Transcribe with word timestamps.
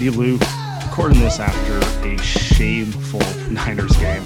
Andy 0.00 0.16
Liu 0.16 0.38
recording 0.82 1.20
this 1.20 1.38
after 1.38 1.76
a 2.08 2.16
shameful 2.22 3.20
Niners 3.52 3.94
game. 3.98 4.22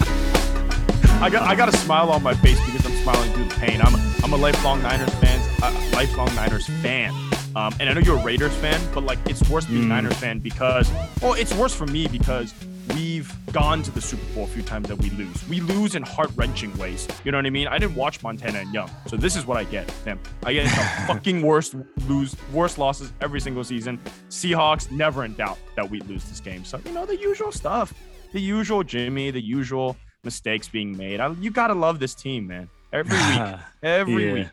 I 1.21 1.29
got 1.29 1.43
I 1.43 1.57
got 1.57 1.69
a 1.69 1.77
smile 1.79 2.11
on 2.11 2.23
my 2.23 2.33
face 2.33 2.65
because 2.65 2.87
I'm 2.87 2.97
smiling 3.03 3.33
through 3.33 3.47
the 3.47 3.55
pain. 3.57 3.81
I'm 3.83 3.93
I'm 4.23 4.33
a 4.33 4.37
lifelong 4.37 4.81
Niners 4.85 5.13
fan, 5.15 5.41
uh, 5.65 5.91
lifelong 5.93 6.33
Niners 6.37 6.69
fan. 6.81 7.13
Um, 7.57 7.75
and 7.81 7.91
I 7.91 7.93
know 7.93 7.99
you're 8.03 8.21
a 8.21 8.23
Raiders 8.23 8.55
fan, 8.55 8.81
but 8.95 9.03
like 9.03 9.19
it's 9.27 9.51
worse 9.51 9.67
being 9.67 9.81
a 9.83 9.87
Mm. 9.87 9.89
Niners 9.89 10.17
fan 10.19 10.39
because 10.39 10.89
well, 11.21 11.33
it's 11.35 11.53
worse 11.55 11.75
for 11.75 11.87
me 11.87 12.07
because 12.07 12.55
we've 12.95 13.33
gone 13.53 13.83
to 13.83 13.91
the 13.91 14.01
Super 14.01 14.25
Bowl 14.35 14.45
a 14.45 14.47
few 14.49 14.63
times 14.63 14.89
that 14.89 14.97
we 14.97 15.11
lose. 15.11 15.49
We 15.49 15.61
lose 15.61 15.95
in 15.95 16.03
heart 16.03 16.31
wrenching 16.37 16.77
ways. 16.79 17.07
You 17.25 17.33
know 17.33 17.39
what 17.39 17.47
I 17.47 17.51
mean? 17.51 17.69
I 17.69 17.79
didn't 17.79 17.95
watch 17.97 18.23
Montana 18.23 18.59
and 18.61 18.73
Young, 18.75 18.91
so 19.07 19.17
this 19.17 19.37
is 19.37 19.47
what 19.47 19.57
I 19.57 19.65
get. 19.65 19.93
Damn, 20.05 20.21
I 20.45 20.53
get 20.53 20.65
the 20.65 20.71
fucking 21.07 21.43
worst 21.43 21.75
lose 22.09 22.37
worst 22.53 22.79
losses 22.79 23.13
every 23.21 23.41
single 23.41 23.65
season. 23.65 23.99
Seahawks 24.29 24.91
never 24.91 25.25
in 25.25 25.35
doubt 25.35 25.59
that 25.77 25.89
we 25.89 26.01
lose 26.03 26.25
this 26.25 26.41
game. 26.41 26.65
So 26.65 26.81
you 26.85 26.93
know 26.93 27.07
the 27.07 27.17
usual 27.17 27.53
stuff, 27.53 27.93
the 28.33 28.41
usual 28.41 28.83
Jimmy, 28.83 29.31
the 29.31 29.41
usual 29.43 29.97
mistakes 30.23 30.69
being 30.69 30.97
made. 30.97 31.21
I, 31.21 31.31
you 31.41 31.51
gotta 31.51 31.75
love 31.75 31.99
this 32.01 32.15
team, 32.15 32.47
man. 32.47 32.69
Every 32.93 33.17
week, 33.17 33.61
every 33.83 34.27
Yeah. 34.27 34.33
week. 34.35 34.47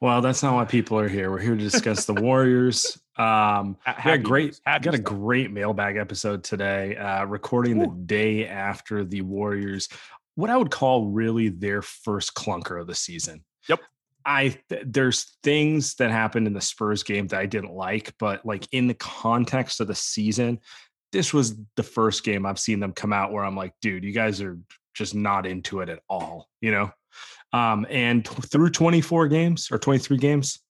Well, 0.00 0.20
that's 0.22 0.42
not 0.44 0.54
why 0.54 0.64
people 0.64 0.98
are 0.98 1.08
here. 1.08 1.28
We're 1.30 1.40
here 1.40 1.56
to 1.56 1.60
discuss 1.60 2.04
the 2.04 2.14
Warriors. 2.14 3.00
Um, 3.18 3.76
Ha- 3.84 3.96
we 3.98 4.02
got 4.04 4.14
a 4.14 4.18
great, 4.18 4.60
happy 4.64 4.84
got 4.84 4.94
a 4.94 4.98
great 4.98 5.50
mailbag 5.50 5.96
episode 5.96 6.44
today. 6.44 6.96
Uh, 6.96 7.24
recording 7.24 7.78
the 7.78 7.88
day 7.88 8.46
after 8.46 9.04
the 9.04 9.22
Warriors, 9.22 9.88
what 10.36 10.50
I 10.50 10.56
would 10.56 10.70
call 10.70 11.06
really 11.06 11.48
their 11.48 11.82
first 11.82 12.34
clunker 12.34 12.80
of 12.80 12.86
the 12.86 12.94
season. 12.94 13.44
Yep. 13.68 13.80
I 14.24 14.56
th- 14.68 14.84
there's 14.86 15.36
things 15.42 15.94
that 15.96 16.10
happened 16.10 16.46
in 16.46 16.52
the 16.52 16.60
Spurs 16.60 17.02
game 17.02 17.26
that 17.28 17.40
I 17.40 17.46
didn't 17.46 17.72
like, 17.72 18.14
but 18.20 18.46
like 18.46 18.68
in 18.70 18.86
the 18.86 18.94
context 18.94 19.80
of 19.80 19.88
the 19.88 19.94
season, 19.94 20.60
this 21.12 21.34
was 21.34 21.56
the 21.76 21.82
first 21.82 22.22
game 22.22 22.46
I've 22.46 22.58
seen 22.58 22.78
them 22.78 22.92
come 22.92 23.12
out 23.12 23.32
where 23.32 23.44
I'm 23.44 23.56
like, 23.56 23.72
dude, 23.80 24.04
you 24.04 24.12
guys 24.12 24.40
are 24.42 24.58
just 24.94 25.14
not 25.14 25.46
into 25.46 25.80
it 25.80 25.88
at 25.88 26.00
all, 26.08 26.48
you 26.60 26.70
know? 26.70 26.90
Um, 27.52 27.86
and 27.88 28.24
t- 28.24 28.42
through 28.42 28.70
24 28.70 29.28
games 29.28 29.68
or 29.72 29.78
23 29.78 30.18
games, 30.18 30.60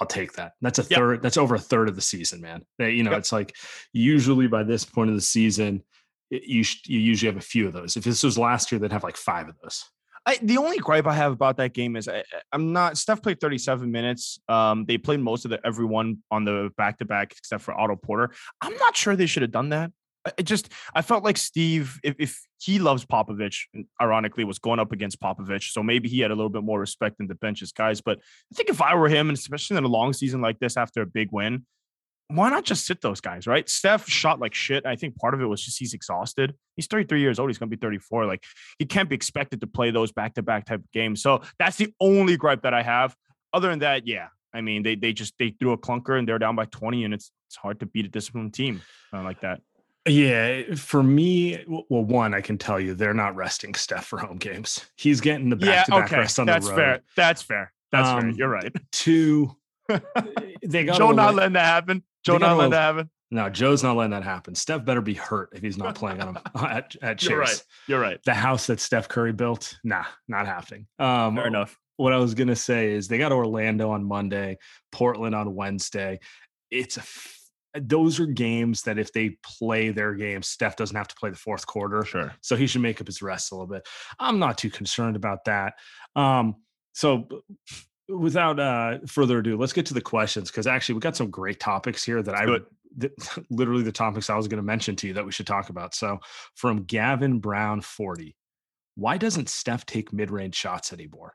I'll 0.00 0.06
take 0.06 0.32
that. 0.34 0.52
That's 0.60 0.78
a 0.78 0.82
Yep. 0.82 0.98
third, 0.98 1.22
that's 1.22 1.36
over 1.36 1.54
a 1.54 1.58
third 1.58 1.88
of 1.88 1.94
the 1.96 2.02
season, 2.02 2.40
man. 2.40 2.62
You 2.78 3.02
know, 3.04 3.10
Yep. 3.12 3.18
it's 3.20 3.32
like 3.32 3.54
usually 3.92 4.46
by 4.48 4.62
this 4.64 4.84
point 4.84 5.10
of 5.10 5.16
the 5.16 5.22
season, 5.22 5.82
it- 6.30 6.42
you, 6.44 6.64
you 6.86 6.98
usually 6.98 7.30
have 7.32 7.40
a 7.40 7.44
few 7.46 7.66
of 7.66 7.72
those. 7.72 7.96
If 7.96 8.04
this 8.04 8.22
was 8.24 8.36
last 8.36 8.72
year, 8.72 8.78
they'd 8.78 8.90
have 8.92 9.04
like 9.04 9.16
five 9.16 9.48
of 9.48 9.54
those. 9.62 9.84
I, 10.26 10.38
the 10.42 10.56
only 10.56 10.78
gripe 10.78 11.06
I 11.06 11.12
have 11.12 11.32
about 11.32 11.58
that 11.58 11.74
game 11.74 11.96
is 11.96 12.08
I, 12.08 12.24
I'm 12.50 12.72
not. 12.72 12.96
Steph 12.96 13.22
played 13.22 13.40
37 13.40 13.90
minutes. 13.92 14.40
Um, 14.48 14.86
they 14.86 14.96
played 14.96 15.20
most 15.20 15.44
of 15.44 15.50
the 15.50 15.60
everyone 15.66 16.22
on 16.30 16.44
the 16.46 16.70
back 16.78 16.98
to 17.00 17.04
back 17.04 17.32
except 17.36 17.62
for 17.62 17.78
Otto 17.78 17.96
Porter. 17.96 18.32
I'm 18.62 18.74
not 18.78 18.96
sure 18.96 19.16
they 19.16 19.26
should 19.26 19.42
have 19.42 19.50
done 19.52 19.68
that. 19.68 19.92
I- 20.26 20.32
It 20.38 20.44
just 20.44 20.70
I 20.94 21.02
felt 21.02 21.24
like 21.24 21.36
Steve, 21.36 21.98
if, 22.02 22.14
if 22.18 22.40
he 22.58 22.78
loves 22.78 23.04
Popovich, 23.04 23.62
ironically 24.00 24.44
was 24.44 24.58
going 24.58 24.78
up 24.80 24.92
against 24.92 25.20
Popovich, 25.20 25.72
so 25.72 25.82
maybe 25.82 26.08
he 26.08 26.20
had 26.20 26.30
a 26.30 26.34
little 26.34 26.50
bit 26.50 26.62
more 26.62 26.80
respect 26.80 27.18
than 27.18 27.26
the 27.26 27.34
bench's 27.34 27.72
guys. 27.72 28.00
But 28.00 28.18
I 28.18 28.54
think 28.56 28.68
if 28.70 28.80
I 28.80 28.94
were 28.94 29.08
him, 29.08 29.28
and 29.28 29.36
especially 29.36 29.76
in 29.76 29.84
a 29.84 29.88
long 29.88 30.12
season 30.12 30.40
like 30.40 30.58
this 30.58 30.76
after 30.76 31.02
a 31.02 31.06
big 31.06 31.28
win, 31.32 31.66
why 32.28 32.48
not 32.48 32.64
just 32.64 32.86
sit 32.86 33.02
those 33.02 33.20
guys, 33.20 33.46
right? 33.46 33.68
Steph 33.68 34.08
shot 34.08 34.40
like 34.40 34.54
shit. 34.54 34.86
I 34.86 34.96
think 34.96 35.16
part 35.18 35.34
of 35.34 35.42
it 35.42 35.44
was 35.44 35.62
just 35.62 35.78
he's 35.78 35.92
exhausted. 35.92 36.54
He's 36.74 36.86
33 36.86 37.20
years 37.20 37.38
old. 37.38 37.50
He's 37.50 37.58
going 37.58 37.68
to 37.70 37.76
be 37.76 37.80
34. 37.80 38.24
Like 38.24 38.42
he 38.78 38.86
can't 38.86 39.10
be 39.10 39.14
expected 39.14 39.60
to 39.60 39.66
play 39.66 39.90
those 39.90 40.10
back 40.10 40.34
to 40.34 40.42
back 40.42 40.64
type 40.64 40.80
of 40.80 40.90
games. 40.90 41.20
So 41.22 41.42
that's 41.58 41.76
the 41.76 41.92
only 42.00 42.38
gripe 42.38 42.62
that 42.62 42.72
I 42.72 42.82
have. 42.82 43.14
Other 43.52 43.68
than 43.68 43.80
that, 43.80 44.06
yeah. 44.06 44.28
I 44.54 44.62
mean, 44.62 44.82
they 44.84 44.94
they 44.94 45.12
just 45.12 45.34
they 45.38 45.50
threw 45.50 45.72
a 45.72 45.78
clunker 45.78 46.18
and 46.18 46.26
they're 46.26 46.38
down 46.38 46.56
by 46.56 46.64
20, 46.64 47.04
and 47.04 47.12
it's 47.12 47.30
it's 47.48 47.56
hard 47.56 47.80
to 47.80 47.86
beat 47.86 48.06
a 48.06 48.08
disciplined 48.08 48.54
team 48.54 48.80
uh, 49.12 49.22
like 49.22 49.40
that. 49.42 49.60
Yeah, 50.06 50.74
for 50.74 51.02
me, 51.02 51.64
well, 51.66 52.04
one, 52.04 52.34
I 52.34 52.42
can 52.42 52.58
tell 52.58 52.78
you 52.78 52.94
they're 52.94 53.14
not 53.14 53.36
resting 53.36 53.74
Steph 53.74 54.04
for 54.04 54.18
home 54.18 54.36
games. 54.36 54.84
He's 54.96 55.20
getting 55.20 55.48
the 55.48 55.56
back 55.56 55.86
to 55.86 55.92
back 55.92 56.10
rest 56.10 56.38
on 56.38 56.46
that's 56.46 56.66
the 56.66 56.72
road. 56.72 56.78
fair. 56.78 57.00
That's 57.16 57.42
fair. 57.42 57.72
That's 57.90 58.08
fair. 58.08 58.18
Um, 58.18 58.30
You're 58.32 58.50
right. 58.50 58.74
Two, 58.92 59.56
they 60.62 60.84
got 60.84 60.98
Joe 60.98 61.12
not 61.12 61.34
letting 61.34 61.54
that 61.54 61.64
happen. 61.64 62.02
Joe 62.24 62.36
not 62.36 62.56
letting 62.58 62.72
that 62.72 62.80
happen. 62.80 63.10
No, 63.30 63.48
Joe's 63.48 63.82
not 63.82 63.96
letting 63.96 64.10
that 64.10 64.22
happen. 64.22 64.54
Steph 64.54 64.84
better 64.84 65.00
be 65.00 65.14
hurt 65.14 65.50
if 65.54 65.62
he's 65.62 65.78
not 65.78 65.94
playing 65.94 66.20
on 66.20 66.28
him 66.28 66.38
at, 66.54 66.94
at 67.02 67.18
Chase. 67.18 67.30
You're 67.30 67.40
right. 67.40 67.62
You're 67.88 68.00
right. 68.00 68.20
The 68.24 68.34
house 68.34 68.66
that 68.66 68.80
Steph 68.80 69.08
Curry 69.08 69.32
built, 69.32 69.78
nah, 69.82 70.04
not 70.28 70.46
happening. 70.46 70.86
Um, 70.98 71.36
Fair 71.36 71.46
enough. 71.46 71.78
What 71.96 72.12
I 72.12 72.18
was 72.18 72.34
gonna 72.34 72.56
say 72.56 72.92
is 72.92 73.08
they 73.08 73.18
got 73.18 73.32
Orlando 73.32 73.90
on 73.90 74.04
Monday, 74.04 74.58
Portland 74.92 75.34
on 75.34 75.54
Wednesday. 75.54 76.20
It's 76.70 76.96
a 76.96 77.02
those 77.80 78.20
are 78.20 78.26
games 78.26 78.82
that 78.82 78.98
if 78.98 79.12
they 79.12 79.36
play 79.42 79.90
their 79.90 80.14
game, 80.14 80.42
Steph 80.42 80.76
doesn't 80.76 80.96
have 80.96 81.08
to 81.08 81.16
play 81.16 81.30
the 81.30 81.36
fourth 81.36 81.66
quarter. 81.66 82.04
Sure. 82.04 82.32
So 82.40 82.56
he 82.56 82.66
should 82.66 82.82
make 82.82 83.00
up 83.00 83.06
his 83.06 83.22
rest 83.22 83.52
a 83.52 83.54
little 83.54 83.66
bit. 83.66 83.86
I'm 84.18 84.38
not 84.38 84.58
too 84.58 84.70
concerned 84.70 85.16
about 85.16 85.44
that. 85.46 85.74
Um, 86.14 86.56
so 86.92 87.26
without 88.08 88.60
uh, 88.60 88.98
further 89.06 89.38
ado, 89.38 89.56
let's 89.56 89.72
get 89.72 89.86
to 89.86 89.94
the 89.94 90.00
questions 90.00 90.50
because 90.50 90.66
actually 90.66 90.94
we 90.94 91.00
got 91.00 91.16
some 91.16 91.30
great 91.30 91.58
topics 91.58 92.04
here 92.04 92.22
that 92.22 92.34
I 92.34 92.46
th- 93.00 93.12
literally 93.50 93.82
the 93.82 93.92
topics 93.92 94.30
I 94.30 94.36
was 94.36 94.48
going 94.48 94.58
to 94.58 94.66
mention 94.66 94.96
to 94.96 95.08
you 95.08 95.14
that 95.14 95.26
we 95.26 95.32
should 95.32 95.46
talk 95.46 95.70
about. 95.70 95.94
So 95.94 96.18
from 96.54 96.84
Gavin 96.84 97.40
Brown 97.40 97.80
40, 97.80 98.36
why 98.96 99.16
doesn't 99.16 99.48
Steph 99.48 99.86
take 99.86 100.12
mid-range 100.12 100.54
shots 100.54 100.92
anymore? 100.92 101.34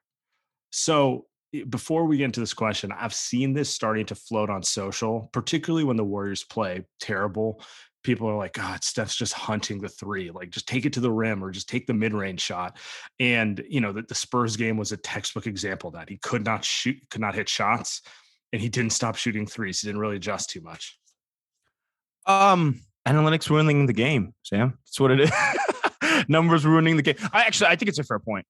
So 0.71 1.25
before 1.69 2.05
we 2.05 2.17
get 2.17 2.25
into 2.25 2.39
this 2.39 2.53
question, 2.53 2.91
I've 2.91 3.13
seen 3.13 3.53
this 3.53 3.69
starting 3.69 4.05
to 4.07 4.15
float 4.15 4.49
on 4.49 4.63
social, 4.63 5.29
particularly 5.33 5.83
when 5.83 5.97
the 5.97 6.03
Warriors 6.03 6.43
play 6.43 6.85
terrible. 6.99 7.61
People 8.03 8.29
are 8.29 8.37
like, 8.37 8.53
God, 8.53 8.83
Steph's 8.83 9.15
just 9.15 9.33
hunting 9.33 9.81
the 9.81 9.89
three. 9.89 10.31
Like, 10.31 10.51
just 10.51 10.67
take 10.67 10.85
it 10.85 10.93
to 10.93 10.99
the 10.99 11.11
rim 11.11 11.43
or 11.43 11.51
just 11.51 11.67
take 11.67 11.85
the 11.85 11.93
mid 11.93 12.13
range 12.13 12.39
shot. 12.39 12.77
And, 13.19 13.63
you 13.67 13.81
know, 13.81 13.91
the, 13.91 14.03
the 14.03 14.15
Spurs 14.15 14.55
game 14.55 14.77
was 14.77 14.91
a 14.91 14.97
textbook 14.97 15.47
example 15.47 15.91
that 15.91 16.09
he 16.09 16.17
could 16.17 16.45
not 16.45 16.63
shoot, 16.63 16.97
could 17.09 17.21
not 17.21 17.35
hit 17.35 17.49
shots, 17.49 18.01
and 18.53 18.61
he 18.61 18.69
didn't 18.69 18.91
stop 18.91 19.15
shooting 19.15 19.45
threes. 19.45 19.81
He 19.81 19.87
didn't 19.87 20.01
really 20.01 20.15
adjust 20.15 20.49
too 20.49 20.61
much. 20.61 20.97
Um, 22.25 22.81
analytics 23.07 23.49
ruining 23.49 23.85
the 23.85 23.93
game, 23.93 24.33
Sam. 24.43 24.77
That's 24.85 24.99
what 24.99 25.11
it 25.11 25.19
is. 25.21 25.31
Numbers 26.29 26.65
ruining 26.65 26.95
the 26.95 27.01
game. 27.01 27.15
I 27.33 27.41
actually, 27.41 27.67
I 27.67 27.75
think 27.75 27.89
it's 27.89 27.99
a 27.99 28.03
fair 28.03 28.19
point. 28.19 28.45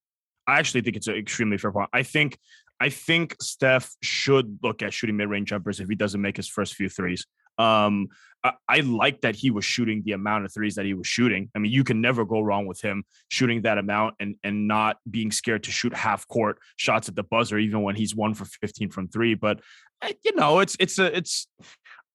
I 0.49 0.57
actually 0.57 0.81
think 0.81 0.95
it's 0.95 1.07
an 1.07 1.15
extremely 1.15 1.57
fair 1.57 1.71
point. 1.71 1.89
I 1.93 2.03
think, 2.03 2.37
I 2.79 2.89
think 2.89 3.35
Steph 3.41 3.91
should 4.01 4.59
look 4.63 4.81
at 4.81 4.93
shooting 4.93 5.17
mid-range 5.17 5.49
jumpers 5.49 5.79
if 5.79 5.89
he 5.89 5.95
doesn't 5.95 6.21
make 6.21 6.37
his 6.37 6.47
first 6.47 6.75
few 6.75 6.89
threes. 6.89 7.25
Um, 7.57 8.07
I, 8.43 8.53
I 8.67 8.79
like 8.79 9.21
that 9.21 9.35
he 9.35 9.51
was 9.51 9.65
shooting 9.65 10.01
the 10.05 10.13
amount 10.13 10.45
of 10.45 10.53
threes 10.53 10.75
that 10.75 10.85
he 10.85 10.93
was 10.93 11.07
shooting. 11.07 11.49
I 11.55 11.59
mean, 11.59 11.71
you 11.71 11.83
can 11.83 11.99
never 11.99 12.23
go 12.23 12.39
wrong 12.39 12.65
with 12.67 12.81
him 12.81 13.03
shooting 13.27 13.63
that 13.63 13.77
amount 13.77 14.15
and 14.19 14.35
and 14.43 14.67
not 14.67 14.97
being 15.09 15.31
scared 15.31 15.63
to 15.63 15.71
shoot 15.71 15.93
half 15.93 16.27
court 16.27 16.59
shots 16.77 17.09
at 17.09 17.15
the 17.15 17.23
buzzer, 17.23 17.57
even 17.57 17.81
when 17.83 17.95
he's 17.95 18.15
one 18.15 18.33
for 18.33 18.45
15 18.45 18.91
from 18.91 19.07
three. 19.09 19.35
But 19.35 19.59
eh, 20.01 20.13
you 20.23 20.35
know, 20.35 20.59
it's 20.59 20.77
it's 20.79 20.99
a 20.99 21.15
it's 21.15 21.47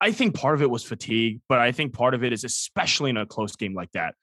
I 0.00 0.12
think 0.12 0.34
part 0.34 0.54
of 0.54 0.62
it 0.62 0.70
was 0.70 0.82
fatigue, 0.82 1.40
but 1.48 1.58
I 1.58 1.72
think 1.72 1.92
part 1.92 2.14
of 2.14 2.24
it 2.24 2.32
is 2.32 2.44
especially 2.44 3.10
in 3.10 3.16
a 3.16 3.26
close 3.26 3.56
game 3.56 3.74
like 3.74 3.92
that, 3.92 4.14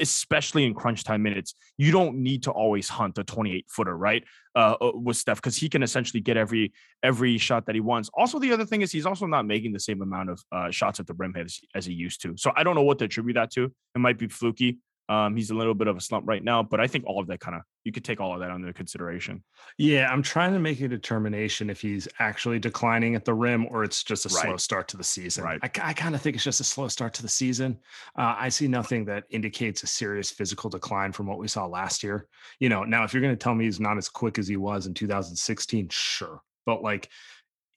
especially 0.00 0.64
in 0.64 0.74
crunch 0.74 1.04
time 1.04 1.22
minutes, 1.22 1.54
you 1.76 1.90
don't 1.92 2.16
need 2.18 2.44
to 2.44 2.50
always 2.50 2.88
hunt 2.88 3.18
a 3.18 3.24
28 3.24 3.66
footer, 3.68 3.96
right? 3.96 4.24
Uh, 4.54 4.74
uh 4.80 4.92
with 4.94 5.16
Steph, 5.16 5.36
because 5.36 5.56
he 5.56 5.68
can 5.68 5.82
essentially 5.82 6.20
get 6.20 6.36
every 6.36 6.72
every 7.02 7.38
shot 7.38 7.66
that 7.66 7.74
he 7.74 7.80
wants. 7.80 8.10
Also, 8.14 8.38
the 8.38 8.52
other 8.52 8.64
thing 8.64 8.82
is 8.82 8.92
he's 8.92 9.06
also 9.06 9.26
not 9.26 9.46
making 9.46 9.72
the 9.72 9.80
same 9.80 10.02
amount 10.02 10.30
of 10.30 10.42
uh, 10.52 10.70
shots 10.70 11.00
at 11.00 11.06
the 11.06 11.14
rim 11.14 11.34
as, 11.36 11.58
as 11.74 11.86
he 11.86 11.92
used 11.92 12.22
to. 12.22 12.34
So 12.36 12.52
I 12.56 12.62
don't 12.62 12.74
know 12.74 12.82
what 12.82 12.98
to 13.00 13.06
attribute 13.06 13.34
that 13.34 13.50
to. 13.52 13.64
It 13.64 13.98
might 13.98 14.18
be 14.18 14.28
fluky. 14.28 14.78
Um, 15.08 15.36
he's 15.36 15.50
a 15.50 15.54
little 15.54 15.74
bit 15.74 15.86
of 15.86 15.96
a 15.96 16.00
slump 16.00 16.26
right 16.26 16.42
now, 16.42 16.62
but 16.62 16.80
I 16.80 16.86
think 16.86 17.04
all 17.06 17.20
of 17.20 17.26
that 17.28 17.40
kind 17.40 17.56
of 17.56 17.62
you 17.84 17.92
could 17.92 18.04
take 18.04 18.20
all 18.20 18.34
of 18.34 18.40
that 18.40 18.50
under 18.50 18.72
consideration. 18.72 19.44
Yeah, 19.78 20.10
I'm 20.10 20.22
trying 20.22 20.52
to 20.52 20.58
make 20.58 20.80
a 20.80 20.88
determination 20.88 21.70
if 21.70 21.80
he's 21.80 22.08
actually 22.18 22.58
declining 22.58 23.14
at 23.14 23.24
the 23.24 23.32
rim 23.32 23.66
or 23.70 23.84
it's 23.84 24.02
just 24.02 24.26
a 24.26 24.28
right. 24.34 24.44
slow 24.44 24.56
start 24.56 24.88
to 24.88 24.96
the 24.96 25.04
season. 25.04 25.44
Right. 25.44 25.60
I, 25.62 25.70
I 25.90 25.92
kind 25.92 26.16
of 26.16 26.20
think 26.20 26.34
it's 26.34 26.44
just 26.44 26.60
a 26.60 26.64
slow 26.64 26.88
start 26.88 27.14
to 27.14 27.22
the 27.22 27.28
season. 27.28 27.78
Uh, 28.18 28.34
I 28.36 28.48
see 28.48 28.66
nothing 28.66 29.04
that 29.04 29.24
indicates 29.30 29.84
a 29.84 29.86
serious 29.86 30.32
physical 30.32 30.68
decline 30.68 31.12
from 31.12 31.26
what 31.26 31.38
we 31.38 31.46
saw 31.46 31.66
last 31.66 32.02
year. 32.02 32.26
You 32.58 32.68
know, 32.68 32.82
now 32.82 33.04
if 33.04 33.14
you're 33.14 33.22
going 33.22 33.34
to 33.34 33.42
tell 33.42 33.54
me 33.54 33.66
he's 33.66 33.78
not 33.78 33.98
as 33.98 34.08
quick 34.08 34.38
as 34.40 34.48
he 34.48 34.56
was 34.56 34.86
in 34.86 34.94
2016, 34.94 35.88
sure, 35.90 36.42
but 36.64 36.82
like 36.82 37.08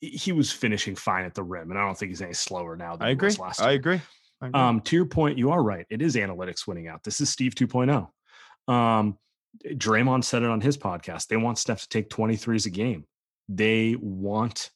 he 0.01 0.31
was 0.31 0.51
finishing 0.51 0.95
fine 0.95 1.25
at 1.25 1.35
the 1.35 1.43
rim, 1.43 1.71
and 1.71 1.79
I 1.79 1.85
don't 1.85 1.97
think 1.97 2.09
he's 2.09 2.21
any 2.21 2.33
slower 2.33 2.75
now. 2.75 2.95
Than 2.95 3.07
I 3.07 3.11
agree. 3.11 3.31
last 3.33 3.59
year. 3.59 3.69
I 3.69 3.73
agree. 3.73 4.01
Um, 4.41 4.81
to 4.81 4.95
your 4.95 5.05
point, 5.05 5.37
you 5.37 5.51
are 5.51 5.61
right. 5.61 5.85
It 5.89 6.01
is 6.01 6.15
analytics 6.15 6.65
winning 6.65 6.87
out. 6.87 7.03
This 7.03 7.19
is 7.21 7.29
Steve 7.29 7.55
2.0. 7.55 8.73
Um, 8.73 9.17
Draymond 9.65 10.23
said 10.23 10.43
it 10.43 10.49
on 10.49 10.61
his 10.61 10.77
podcast. 10.77 11.27
They 11.27 11.37
want 11.37 11.57
Steph 11.57 11.81
to 11.81 11.89
take 11.89 12.09
23s 12.09 12.65
a 12.65 12.69
game. 12.69 13.05
They 13.49 13.95
want 13.99 14.69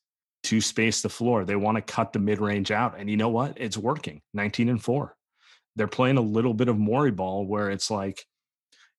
to 0.43 0.59
space 0.59 1.01
the 1.01 1.09
floor. 1.09 1.45
They 1.45 1.55
want 1.55 1.77
to 1.77 1.81
cut 1.81 2.11
the 2.11 2.19
mid 2.19 2.41
range 2.41 2.71
out. 2.71 2.95
And 2.97 3.09
you 3.09 3.17
know 3.17 3.29
what? 3.29 3.53
It's 3.57 3.77
working 3.77 4.21
19 4.33 4.69
and 4.69 4.83
four. 4.83 5.15
They're 5.75 5.87
playing 5.87 6.17
a 6.17 6.21
little 6.21 6.53
bit 6.53 6.67
of 6.67 6.77
Morey 6.77 7.11
ball 7.11 7.45
where 7.47 7.69
it's 7.69 7.89
like, 7.89 8.25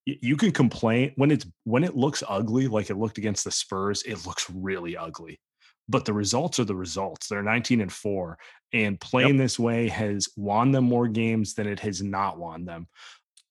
you 0.07 0.37
can 0.37 0.53
complain 0.53 1.13
when 1.17 1.31
it's 1.31 1.47
when 1.65 1.83
it 1.83 1.97
looks 1.97 2.23
ugly 2.29 2.69
like 2.69 2.91
it 2.91 2.97
looked 2.99 3.17
against 3.17 3.45
the 3.45 3.51
Spurs 3.51 4.03
it 4.03 4.27
looks 4.27 4.51
really 4.51 4.97
ugly 4.97 5.41
but 5.89 6.05
the 6.05 6.13
results 6.13 6.59
are 6.59 6.65
the 6.65 6.75
results. 6.75 7.29
They're 7.29 7.43
19 7.43 7.81
and 7.81 7.93
4 7.93 8.39
and 8.73 9.01
playing 9.01 9.37
yep. 9.37 9.39
this 9.39 9.59
way 9.59 9.89
has 9.89 10.29
won 10.37 10.73
them 10.73 10.85
more 10.85 11.09
games 11.09 11.55
than 11.55 11.67
it 11.67 11.81
has 11.81 12.03
not 12.03 12.39
won 12.39 12.65
them. 12.65 12.89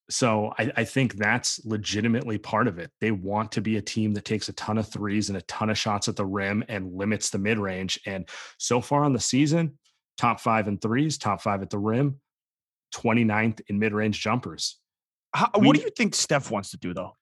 So 0.10 0.54
I, 0.60 0.72
I, 0.76 0.84
think 0.84 1.14
that's 1.14 1.64
legitimately 1.66 2.38
part 2.38 2.68
of 2.68 2.78
it. 2.78 2.92
They 3.00 3.12
want 3.12 3.54
to 3.54 3.62
be 3.62 3.78
a 3.78 3.82
team 3.82 4.14
that 4.14 4.26
takes 4.26 4.50
a 4.50 4.54
ton 4.54 4.78
of 4.78 4.88
threes 4.88 5.30
and 5.30 5.38
a 5.38 5.42
ton 5.44 5.70
of 5.70 5.78
shots 5.78 6.10
at 6.10 6.18
the 6.18 6.26
rim 6.26 6.64
and 6.68 6.94
limits 6.94 7.30
the 7.30 7.38
mid 7.38 7.58
range. 7.58 8.00
And 8.06 8.28
so 8.58 8.82
far 8.82 9.06
on 9.06 9.14
the 9.14 9.20
season, 9.20 9.78
top 10.18 10.42
five 10.42 10.68
in 10.68 10.78
threes, 10.78 11.18
top 11.18 11.42
five 11.42 11.62
at 11.62 11.70
the 11.70 11.80
rim, 11.80 12.20
29th 12.94 13.62
in 13.68 13.80
mid 13.80 13.94
range 13.94 14.22
jumpers. 14.22 14.78
How, 15.34 15.50
we, 15.58 15.68
what 15.68 15.76
do 15.78 15.82
you 15.82 15.90
think 15.90 16.16
Steph 16.16 16.52
wants 16.52 16.72
to 16.72 16.78
do 16.78 16.94
though? 16.94 17.14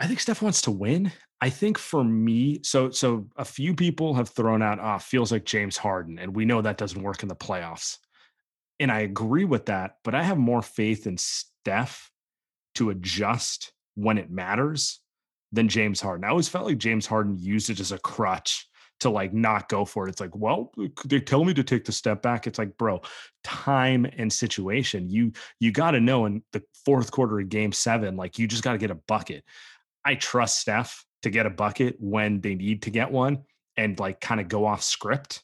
I 0.00 0.06
think 0.06 0.18
Steph 0.18 0.40
wants 0.40 0.62
to 0.62 0.70
win. 0.70 1.12
I 1.42 1.50
think 1.50 1.78
for 1.78 2.02
me, 2.02 2.60
so 2.62 2.90
so 2.90 3.26
a 3.36 3.44
few 3.44 3.74
people 3.74 4.14
have 4.14 4.30
thrown 4.30 4.62
out, 4.62 4.78
ah, 4.80 4.96
oh, 4.96 4.98
feels 4.98 5.30
like 5.30 5.44
James 5.44 5.76
Harden, 5.76 6.18
and 6.18 6.34
we 6.34 6.46
know 6.46 6.62
that 6.62 6.78
doesn't 6.78 7.02
work 7.02 7.22
in 7.22 7.28
the 7.28 7.36
playoffs. 7.36 7.98
And 8.78 8.90
I 8.90 9.00
agree 9.00 9.44
with 9.44 9.66
that, 9.66 9.96
but 10.04 10.14
I 10.14 10.22
have 10.22 10.38
more 10.38 10.62
faith 10.62 11.06
in 11.06 11.18
Steph 11.18 12.10
to 12.76 12.90
adjust 12.90 13.72
when 13.94 14.16
it 14.16 14.30
matters 14.30 15.00
than 15.52 15.68
James 15.68 16.00
Harden. 16.00 16.24
I 16.24 16.30
always 16.30 16.48
felt 16.48 16.66
like 16.66 16.78
James 16.78 17.06
Harden 17.06 17.36
used 17.38 17.68
it 17.68 17.80
as 17.80 17.92
a 17.92 17.98
crutch 17.98 18.66
to 19.00 19.10
like 19.10 19.34
not 19.34 19.68
go 19.68 19.84
for 19.84 20.06
it. 20.06 20.10
It's 20.10 20.20
like, 20.20 20.34
well, 20.34 20.72
they 21.04 21.20
tell 21.20 21.44
me 21.44 21.52
to 21.54 21.64
take 21.64 21.84
the 21.84 21.92
step 21.92 22.22
back. 22.22 22.46
It's 22.46 22.58
like, 22.58 22.76
bro, 22.78 23.00
time 23.44 24.06
and 24.16 24.32
situation. 24.32 25.10
You 25.10 25.32
you 25.58 25.72
got 25.72 25.92
to 25.92 26.00
know 26.00 26.26
in 26.26 26.42
the 26.52 26.62
fourth 26.84 27.10
quarter 27.10 27.40
of 27.40 27.48
game 27.48 27.72
seven, 27.72 28.16
like 28.16 28.38
you 28.38 28.46
just 28.46 28.62
got 28.62 28.72
to 28.72 28.78
get 28.78 28.90
a 28.90 28.94
bucket. 28.94 29.44
I 30.04 30.14
trust 30.14 30.60
Steph 30.60 31.04
to 31.22 31.30
get 31.30 31.46
a 31.46 31.50
bucket 31.50 31.96
when 31.98 32.40
they 32.40 32.54
need 32.54 32.82
to 32.82 32.90
get 32.90 33.10
one 33.10 33.44
and 33.76 33.98
like 33.98 34.20
kind 34.20 34.40
of 34.40 34.48
go 34.48 34.66
off 34.66 34.82
script 34.82 35.42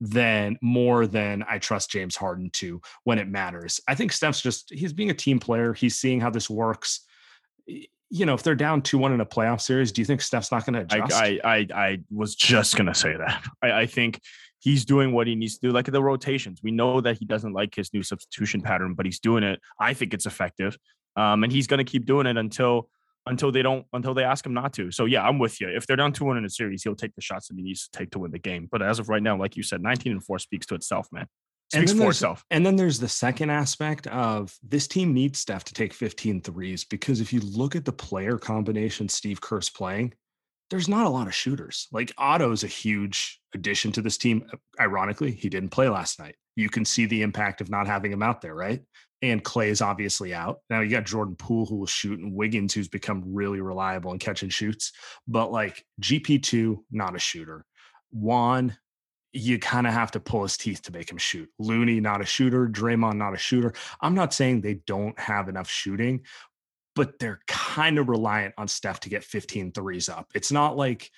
than 0.00 0.56
more 0.62 1.06
than 1.06 1.44
I 1.48 1.58
trust 1.58 1.90
James 1.90 2.16
Harden 2.16 2.50
to 2.54 2.80
when 3.04 3.18
it 3.18 3.28
matters. 3.28 3.80
I 3.88 3.94
think 3.94 4.12
Steph's 4.12 4.40
just 4.40 4.72
he's 4.72 4.92
being 4.92 5.10
a 5.10 5.14
team 5.14 5.38
player. 5.38 5.74
He's 5.74 5.98
seeing 5.98 6.20
how 6.20 6.30
this 6.30 6.48
works. 6.48 7.00
You 7.66 8.24
know, 8.24 8.34
if 8.34 8.42
they're 8.42 8.54
down 8.54 8.82
two 8.82 8.98
one 8.98 9.12
in 9.12 9.20
a 9.20 9.26
playoff 9.26 9.60
series, 9.60 9.92
do 9.92 10.00
you 10.00 10.06
think 10.06 10.22
Steph's 10.22 10.52
not 10.52 10.64
going 10.64 10.74
to 10.74 10.80
adjust? 10.82 11.12
I, 11.14 11.40
I, 11.44 11.56
I 11.56 11.66
I 11.74 11.98
was 12.10 12.34
just 12.34 12.76
going 12.76 12.86
to 12.86 12.94
say 12.94 13.16
that. 13.16 13.44
I, 13.62 13.72
I 13.72 13.86
think 13.86 14.20
he's 14.60 14.84
doing 14.84 15.12
what 15.12 15.26
he 15.26 15.34
needs 15.34 15.58
to 15.58 15.68
do, 15.68 15.72
like 15.72 15.86
the 15.86 16.02
rotations. 16.02 16.60
We 16.62 16.70
know 16.70 17.00
that 17.00 17.18
he 17.18 17.24
doesn't 17.24 17.52
like 17.52 17.74
his 17.74 17.92
new 17.92 18.02
substitution 18.02 18.60
pattern, 18.60 18.94
but 18.94 19.04
he's 19.04 19.20
doing 19.20 19.42
it. 19.42 19.60
I 19.78 19.94
think 19.94 20.14
it's 20.14 20.26
effective, 20.26 20.78
um, 21.16 21.42
and 21.44 21.52
he's 21.52 21.66
going 21.66 21.78
to 21.78 21.90
keep 21.90 22.06
doing 22.06 22.26
it 22.26 22.36
until 22.36 22.88
until 23.28 23.52
they 23.52 23.62
don't 23.62 23.86
until 23.92 24.14
they 24.14 24.24
ask 24.24 24.44
him 24.44 24.54
not 24.54 24.72
to. 24.74 24.90
So 24.90 25.04
yeah, 25.04 25.22
I'm 25.22 25.38
with 25.38 25.60
you. 25.60 25.68
If 25.68 25.86
they're 25.86 25.96
down 25.96 26.12
2-1 26.12 26.38
in 26.38 26.44
a 26.44 26.50
series, 26.50 26.82
he'll 26.82 26.96
take 26.96 27.14
the 27.14 27.22
shots 27.22 27.48
that 27.48 27.56
he 27.56 27.62
needs 27.62 27.88
to 27.88 27.98
take 27.98 28.10
to 28.12 28.18
win 28.18 28.30
the 28.30 28.38
game. 28.38 28.68
But 28.70 28.82
as 28.82 28.98
of 28.98 29.08
right 29.08 29.22
now, 29.22 29.36
like 29.36 29.56
you 29.56 29.62
said, 29.62 29.82
19 29.82 30.12
and 30.12 30.24
4 30.24 30.38
speaks 30.38 30.66
to 30.66 30.74
itself, 30.74 31.08
man. 31.12 31.26
Speaks 31.70 31.92
for 31.92 32.08
itself. 32.08 32.42
And 32.50 32.64
then 32.64 32.76
there's 32.76 32.98
the 32.98 33.08
second 33.08 33.50
aspect 33.50 34.06
of 34.06 34.56
this 34.62 34.88
team 34.88 35.12
needs 35.12 35.38
Steph 35.38 35.64
to 35.64 35.74
take 35.74 35.92
15 35.92 36.40
threes 36.40 36.84
because 36.84 37.20
if 37.20 37.30
you 37.30 37.40
look 37.40 37.76
at 37.76 37.84
the 37.84 37.92
player 37.92 38.38
combination 38.38 39.06
Steve 39.08 39.40
Kerr's 39.40 39.68
playing, 39.68 40.14
there's 40.70 40.88
not 40.88 41.06
a 41.06 41.10
lot 41.10 41.26
of 41.26 41.34
shooters. 41.34 41.86
Like 41.92 42.12
Otto's 42.16 42.64
a 42.64 42.68
huge 42.68 43.38
addition 43.54 43.92
to 43.92 44.02
this 44.02 44.16
team. 44.16 44.46
Ironically, 44.80 45.30
he 45.30 45.50
didn't 45.50 45.70
play 45.70 45.90
last 45.90 46.18
night. 46.18 46.36
You 46.56 46.70
can 46.70 46.86
see 46.86 47.04
the 47.04 47.22
impact 47.22 47.60
of 47.60 47.68
not 47.68 47.86
having 47.86 48.12
him 48.12 48.22
out 48.22 48.40
there, 48.40 48.54
right? 48.54 48.80
And 49.20 49.42
Klay 49.42 49.68
is 49.68 49.82
obviously 49.82 50.32
out. 50.32 50.60
Now 50.70 50.80
you 50.80 50.90
got 50.90 51.04
Jordan 51.04 51.34
Poole 51.36 51.66
who 51.66 51.76
will 51.76 51.86
shoot 51.86 52.20
and 52.20 52.34
Wiggins 52.34 52.72
who's 52.72 52.88
become 52.88 53.22
really 53.26 53.60
reliable 53.60 54.12
in 54.12 54.18
catch 54.18 54.42
and 54.42 54.52
shoots. 54.52 54.92
But 55.26 55.50
like 55.50 55.84
GP2, 56.00 56.78
not 56.90 57.16
a 57.16 57.18
shooter. 57.18 57.64
Juan, 58.10 58.76
you 59.32 59.58
kind 59.58 59.86
of 59.86 59.92
have 59.92 60.12
to 60.12 60.20
pull 60.20 60.42
his 60.42 60.56
teeth 60.56 60.82
to 60.82 60.92
make 60.92 61.10
him 61.10 61.18
shoot. 61.18 61.48
Looney, 61.58 62.00
not 62.00 62.20
a 62.20 62.26
shooter. 62.26 62.68
Draymond, 62.68 63.16
not 63.16 63.34
a 63.34 63.38
shooter. 63.38 63.74
I'm 64.00 64.14
not 64.14 64.32
saying 64.32 64.60
they 64.60 64.74
don't 64.86 65.18
have 65.18 65.48
enough 65.48 65.68
shooting, 65.68 66.22
but 66.94 67.18
they're 67.18 67.40
kind 67.46 67.98
of 67.98 68.08
reliant 68.08 68.54
on 68.56 68.68
Steph 68.68 69.00
to 69.00 69.08
get 69.08 69.24
15 69.24 69.72
threes 69.72 70.08
up. 70.08 70.30
It's 70.34 70.50
not 70.50 70.76
like 70.76 71.10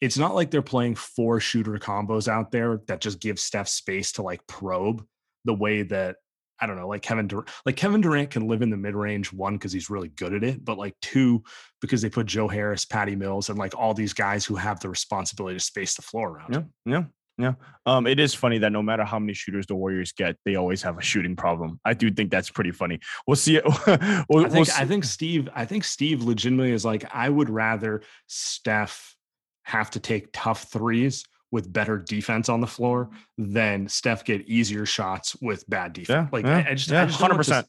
it's 0.00 0.18
not 0.18 0.34
like 0.34 0.50
they're 0.50 0.62
playing 0.62 0.96
four 0.96 1.38
shooter 1.38 1.74
combos 1.74 2.26
out 2.26 2.50
there 2.50 2.80
that 2.88 3.00
just 3.00 3.20
give 3.20 3.38
Steph 3.38 3.68
space 3.68 4.12
to 4.12 4.22
like 4.22 4.44
probe 4.48 5.06
the 5.44 5.54
way 5.54 5.82
that 5.84 6.16
I 6.62 6.66
don't 6.66 6.76
know, 6.76 6.86
like 6.86 7.02
Kevin 7.02 7.26
Durant, 7.26 7.48
like 7.66 7.74
Kevin 7.74 8.00
Durant 8.00 8.30
can 8.30 8.46
live 8.46 8.62
in 8.62 8.70
the 8.70 8.76
mid 8.76 8.94
range 8.94 9.32
one 9.32 9.54
because 9.54 9.72
he's 9.72 9.90
really 9.90 10.08
good 10.08 10.32
at 10.32 10.44
it, 10.44 10.64
but 10.64 10.78
like 10.78 10.94
two 11.02 11.42
because 11.80 12.00
they 12.00 12.08
put 12.08 12.26
Joe 12.26 12.46
Harris, 12.46 12.84
Patty 12.84 13.16
Mills, 13.16 13.48
and 13.48 13.58
like 13.58 13.76
all 13.76 13.94
these 13.94 14.12
guys 14.12 14.44
who 14.44 14.54
have 14.54 14.78
the 14.78 14.88
responsibility 14.88 15.56
to 15.58 15.64
space 15.64 15.96
the 15.96 16.02
floor 16.02 16.36
around. 16.36 16.52
Yeah, 16.52 16.62
yeah, 16.92 17.04
yeah. 17.36 17.54
Um, 17.84 18.06
it 18.06 18.20
is 18.20 18.32
funny 18.32 18.58
that 18.58 18.70
no 18.70 18.80
matter 18.80 19.02
how 19.02 19.18
many 19.18 19.34
shooters 19.34 19.66
the 19.66 19.74
Warriors 19.74 20.12
get, 20.12 20.36
they 20.44 20.54
always 20.54 20.82
have 20.82 20.98
a 20.98 21.02
shooting 21.02 21.34
problem. 21.34 21.80
I 21.84 21.94
do 21.94 22.12
think 22.12 22.30
that's 22.30 22.48
pretty 22.48 22.70
funny. 22.70 23.00
We'll 23.26 23.34
see 23.34 23.56
it. 23.56 23.64
we'll, 24.28 24.46
I 24.46 24.48
think 24.48 24.54
we'll 24.54 24.64
see. 24.66 24.80
I 24.80 24.84
think 24.84 25.02
Steve. 25.02 25.48
I 25.52 25.64
think 25.64 25.82
Steve 25.82 26.22
legitimately 26.22 26.70
is 26.70 26.84
like 26.84 27.12
I 27.12 27.28
would 27.28 27.50
rather 27.50 28.02
Steph 28.28 29.16
have 29.64 29.90
to 29.90 30.00
take 30.00 30.28
tough 30.32 30.64
threes 30.70 31.24
with 31.52 31.72
better 31.72 31.98
defense 31.98 32.48
on 32.48 32.60
the 32.60 32.66
floor 32.66 33.10
than 33.38 33.86
Steph 33.86 34.24
get 34.24 34.48
easier 34.48 34.84
shots 34.84 35.36
with 35.40 35.68
bad 35.68 35.92
defense. 35.92 36.08
Yeah, 36.08 36.28
like 36.32 36.44
yeah, 36.44 36.64
I, 36.68 36.74
just, 36.74 36.90
yeah, 36.90 37.06
hundred 37.06 37.36
percent, 37.36 37.68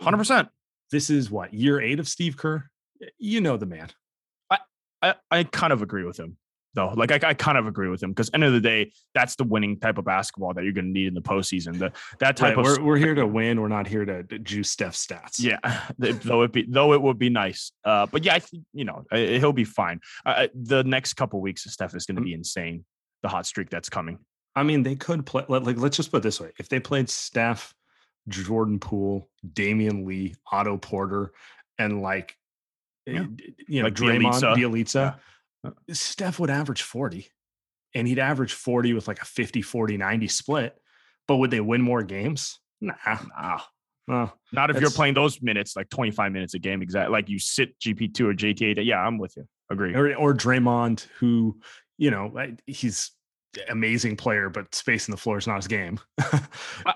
hundred 0.00 0.16
percent. 0.16 0.48
This 0.90 1.10
is 1.10 1.30
what 1.30 1.54
year 1.54 1.80
eight 1.80 2.00
of 2.00 2.08
Steve 2.08 2.36
Kerr. 2.36 2.64
You 3.18 3.40
know 3.40 3.56
the 3.56 3.66
man. 3.66 3.88
I 4.50 4.58
I, 5.00 5.14
I 5.30 5.44
kind 5.44 5.72
of 5.72 5.82
agree 5.82 6.04
with 6.04 6.18
him 6.18 6.38
though. 6.74 6.92
Like 6.96 7.12
I, 7.12 7.28
I 7.28 7.34
kind 7.34 7.58
of 7.58 7.66
agree 7.66 7.88
with 7.88 8.02
him 8.02 8.10
because 8.10 8.30
end 8.32 8.44
of 8.44 8.52
the 8.52 8.60
day, 8.60 8.92
that's 9.14 9.36
the 9.36 9.44
winning 9.44 9.78
type 9.78 9.98
of 9.98 10.04
basketball 10.04 10.54
that 10.54 10.64
you're 10.64 10.72
going 10.72 10.86
to 10.86 10.90
need 10.90 11.06
in 11.06 11.14
the 11.14 11.20
postseason. 11.20 11.78
The 11.78 11.92
that 12.20 12.36
type 12.36 12.56
right, 12.56 12.66
of 12.66 12.78
we're, 12.78 12.84
we're 12.84 12.96
here 12.96 13.14
to 13.14 13.26
win. 13.26 13.60
We're 13.60 13.68
not 13.68 13.86
here 13.86 14.04
to, 14.04 14.22
juice 14.38 14.70
Steph 14.70 14.94
stats. 14.94 15.38
Yeah, 15.38 15.58
though 15.98 16.42
it 16.42 16.52
be 16.52 16.66
though 16.68 16.92
it 16.94 17.02
would 17.02 17.18
be 17.18 17.30
nice. 17.30 17.72
Uh, 17.84 18.06
but 18.06 18.24
yeah, 18.24 18.34
I 18.34 18.38
think 18.38 18.64
you 18.72 18.84
know 18.84 19.04
he'll 19.12 19.52
be 19.52 19.64
fine. 19.64 20.00
Uh, 20.24 20.48
the 20.54 20.82
next 20.84 21.14
couple 21.14 21.40
weeks, 21.40 21.64
Steph 21.70 21.94
is 21.94 22.06
going 22.06 22.16
to 22.16 22.22
mm. 22.22 22.26
be 22.26 22.34
insane 22.34 22.84
the 23.22 23.28
hot 23.28 23.46
streak 23.46 23.70
that's 23.70 23.88
coming. 23.88 24.18
I 24.54 24.62
mean, 24.62 24.82
they 24.82 24.96
could 24.96 25.24
play 25.24 25.44
like 25.48 25.76
let's 25.78 25.96
just 25.96 26.10
put 26.10 26.18
it 26.18 26.22
this 26.22 26.40
way: 26.40 26.50
if 26.58 26.68
they 26.68 26.80
played 26.80 27.08
Steph, 27.08 27.74
Jordan 28.28 28.78
Poole, 28.78 29.28
Damion 29.46 30.06
Lee, 30.06 30.34
Otto 30.50 30.76
Porter, 30.76 31.32
and 31.78 32.02
like 32.02 32.36
eh, 33.06 33.12
yeah. 33.12 33.24
you 33.68 33.80
know 33.80 33.86
like 33.86 33.94
Draymond, 33.94 34.42
Bjelica, 34.56 35.18
yeah. 35.64 35.70
Steph 35.90 36.38
would 36.38 36.50
average 36.50 36.82
forty, 36.82 37.28
and 37.94 38.06
he'd 38.06 38.18
average 38.18 38.52
forty 38.52 38.92
with 38.92 39.08
like 39.08 39.22
a 39.22 39.26
50, 39.26 39.62
40, 39.62 39.96
90 39.96 40.28
split. 40.28 40.76
But 41.28 41.36
would 41.36 41.50
they 41.50 41.60
win 41.60 41.80
more 41.80 42.02
games? 42.02 42.58
Nah. 42.80 42.94
Nah. 43.06 43.60
Well, 44.08 44.36
Not 44.50 44.70
if 44.70 44.80
you're 44.80 44.90
playing 44.90 45.14
those 45.14 45.40
minutes, 45.40 45.76
like 45.76 45.88
25 45.88 46.32
minutes 46.32 46.54
a 46.54 46.58
game, 46.58 46.82
exactly. 46.82 47.12
Like 47.12 47.28
you 47.28 47.38
sit 47.38 47.78
GP2 47.78 48.20
or 48.20 48.34
JTA. 48.34 48.84
Yeah, 48.84 49.00
I'm 49.00 49.16
with 49.16 49.36
you. 49.36 49.46
Agree. 49.70 49.94
or 49.94 50.14
or 50.16 50.34
Draymond, 50.34 51.06
who 51.18 51.58
you 52.02 52.10
know 52.10 52.32
I- 52.36 52.56
he's 52.66 53.12
amazing 53.68 54.16
player, 54.16 54.48
but 54.50 54.74
spacing 54.74 55.12
the 55.12 55.20
floor 55.20 55.38
is 55.38 55.46
not 55.46 55.56
his 55.56 55.68
game. 55.68 56.00
I- 56.20 56.40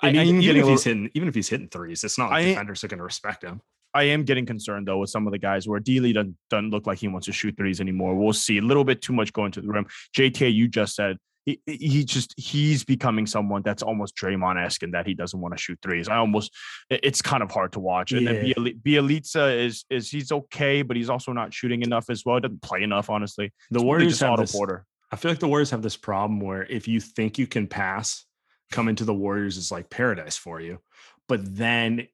and 0.02 0.18
I 0.18 0.24
even, 0.24 0.42
even 0.42 0.56
if 0.56 0.66
he's 0.66 0.84
hitting, 0.84 1.10
even 1.14 1.28
if 1.28 1.34
he's 1.34 1.48
hitting 1.48 1.68
threes, 1.68 2.02
it's 2.04 2.18
not 2.18 2.30
like 2.30 2.44
defenders 2.46 2.82
are 2.82 2.88
going 2.88 2.98
to 2.98 3.04
respect 3.04 3.42
him. 3.44 3.60
I 3.94 4.04
am 4.04 4.24
getting 4.24 4.44
concerned 4.46 4.86
though 4.88 4.98
with 4.98 5.10
some 5.10 5.26
of 5.26 5.32
the 5.32 5.38
guys 5.38 5.66
where 5.68 5.80
D 5.80 6.00
Lee 6.00 6.12
doesn't, 6.12 6.36
doesn't 6.50 6.70
look 6.70 6.86
like 6.86 6.98
he 6.98 7.08
wants 7.08 7.26
to 7.26 7.32
shoot 7.32 7.56
threes 7.56 7.80
anymore. 7.80 8.14
We'll 8.14 8.32
see 8.32 8.58
a 8.58 8.62
little 8.62 8.84
bit 8.84 9.00
too 9.00 9.12
much 9.14 9.32
going 9.32 9.52
to 9.52 9.60
the 9.60 9.68
rim. 9.68 9.86
JTA, 10.16 10.52
you 10.52 10.66
just 10.68 10.94
said 10.96 11.16
he, 11.46 11.60
he 11.66 12.04
just 12.04 12.34
he's 12.36 12.84
becoming 12.84 13.24
someone 13.26 13.62
that's 13.62 13.82
almost 13.82 14.16
Draymond 14.16 14.62
esque 14.64 14.82
in 14.82 14.90
that 14.90 15.06
he 15.06 15.14
doesn't 15.14 15.40
want 15.40 15.54
to 15.56 15.58
shoot 15.62 15.78
threes. 15.82 16.08
I 16.08 16.16
almost 16.16 16.52
it's 16.90 17.22
kind 17.22 17.42
of 17.42 17.50
hard 17.52 17.72
to 17.72 17.80
watch. 17.80 18.12
And 18.12 18.26
then 18.26 18.46
Yeah. 18.46 18.52
Biel- 18.56 18.74
Bjelica 19.02 19.56
is 19.64 19.84
is 19.88 20.10
he's 20.10 20.32
okay, 20.32 20.82
but 20.82 20.96
he's 20.96 21.08
also 21.08 21.32
not 21.32 21.54
shooting 21.54 21.82
enough 21.82 22.10
as 22.10 22.22
well. 22.26 22.40
Doesn't 22.40 22.62
play 22.62 22.82
enough, 22.82 23.08
honestly. 23.08 23.52
The 23.70 23.78
It's 23.78 23.84
Warriors 23.84 24.12
just 24.18 24.22
have 24.22 24.38
this, 24.40 24.52
Porter. 24.52 24.84
I 25.12 25.16
feel 25.16 25.30
like 25.30 25.40
the 25.40 25.48
Warriors 25.48 25.70
have 25.70 25.82
this 25.82 25.96
problem 25.96 26.40
where 26.40 26.64
if 26.64 26.88
you 26.88 27.00
think 27.00 27.38
you 27.38 27.46
can 27.46 27.66
pass, 27.66 28.24
coming 28.70 28.96
to 28.96 29.04
the 29.04 29.14
Warriors 29.14 29.56
is 29.56 29.70
like 29.70 29.90
paradise 29.90 30.36
for 30.36 30.60
you. 30.60 30.80
But 31.28 31.40
then 31.56 32.08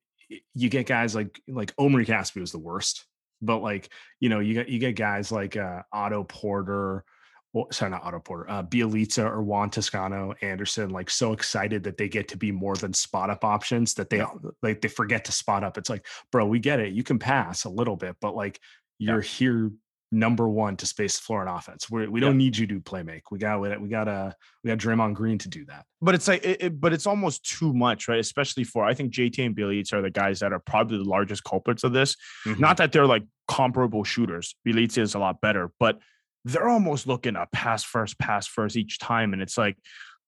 you 0.54 0.68
get 0.68 0.86
guys 0.86 1.14
like 1.14 1.40
like 1.48 1.72
Omri 1.78 2.06
Caspi 2.06 2.40
was 2.40 2.52
the 2.52 2.58
worst. 2.58 3.04
But 3.40 3.58
like, 3.58 3.88
you 4.20 4.28
know, 4.28 4.40
you 4.40 4.54
get 4.54 4.68
you 4.68 4.78
get 4.78 4.96
guys 4.96 5.32
like 5.32 5.56
uh 5.56 5.82
Otto 5.92 6.24
Porter, 6.24 7.04
or 7.52 7.72
sorry, 7.72 7.90
not 7.90 8.04
Otto 8.04 8.20
Porter, 8.20 8.50
uh 8.50 8.62
Bjelica 8.62 9.24
or 9.24 9.42
Juan 9.42 9.70
Toscano 9.70 10.34
Anderson, 10.42 10.90
like 10.90 11.10
so 11.10 11.32
excited 11.32 11.82
that 11.84 11.96
they 11.96 12.08
get 12.08 12.28
to 12.28 12.36
be 12.36 12.52
more 12.52 12.76
than 12.76 12.94
spot 12.94 13.30
up 13.30 13.44
options 13.44 13.94
that 13.94 14.10
they 14.10 14.24
like 14.62 14.80
they 14.80 14.88
forget 14.88 15.24
to 15.24 15.32
spot 15.32 15.64
up. 15.64 15.76
It's 15.76 15.90
like, 15.90 16.06
bro, 16.30 16.46
we 16.46 16.60
get 16.60 16.80
it. 16.80 16.92
You 16.92 17.02
can 17.02 17.18
pass 17.18 17.64
a 17.64 17.70
little 17.70 17.96
bit, 17.96 18.16
but 18.20 18.34
like 18.34 18.60
you're 18.98 19.20
here 19.20 19.72
number 20.12 20.48
one 20.48 20.76
to 20.76 20.86
space 20.86 21.16
the 21.16 21.22
floor 21.22 21.40
on 21.40 21.48
offense. 21.48 21.90
We're, 21.90 22.08
we 22.08 22.20
Yeah. 22.20 22.28
don't 22.28 22.36
need 22.36 22.56
you 22.56 22.66
to 22.68 22.80
play 22.80 23.02
make. 23.02 23.30
We 23.30 23.38
got 23.38 23.60
we 23.60 23.88
got 23.88 24.06
a 24.06 24.10
uh, 24.10 24.32
we 24.62 24.68
got 24.68 24.78
Draymond 24.78 25.14
Green 25.14 25.38
to 25.38 25.48
do 25.48 25.64
that. 25.66 25.86
But 26.00 26.14
it's 26.14 26.28
like, 26.28 26.44
it, 26.44 26.62
it- 26.62 26.80
but 26.80 26.92
it's 26.92 27.06
almost 27.06 27.44
too 27.44 27.72
much, 27.72 28.08
right? 28.08 28.20
Especially 28.20 28.64
for 28.64 28.84
I 28.84 28.94
think 28.94 29.12
JT 29.12 29.44
and 29.44 29.56
Bjelica 29.56 29.94
are 29.94 30.02
the 30.02 30.10
guys 30.10 30.40
that 30.40 30.52
are 30.52 30.60
probably 30.60 30.98
the 30.98 31.04
largest 31.04 31.42
culprits 31.44 31.82
of 31.82 31.92
this. 31.92 32.16
Not 32.44 32.56
mm-hmm. 32.56 32.74
that 32.76 32.92
they're 32.92 33.06
like 33.06 33.24
comparable 33.48 34.04
shooters. 34.04 34.54
Bjelica 34.66 34.98
is 34.98 35.14
a 35.14 35.18
lot 35.18 35.40
better, 35.40 35.72
but 35.80 35.98
they're 36.44 36.68
almost 36.68 37.06
looking 37.06 37.36
a 37.36 37.46
pass 37.52 37.82
first, 37.84 38.18
pass 38.18 38.46
first 38.46 38.76
each 38.76 38.98
time. 38.98 39.32
And 39.32 39.40
it's 39.40 39.56
like 39.56 39.78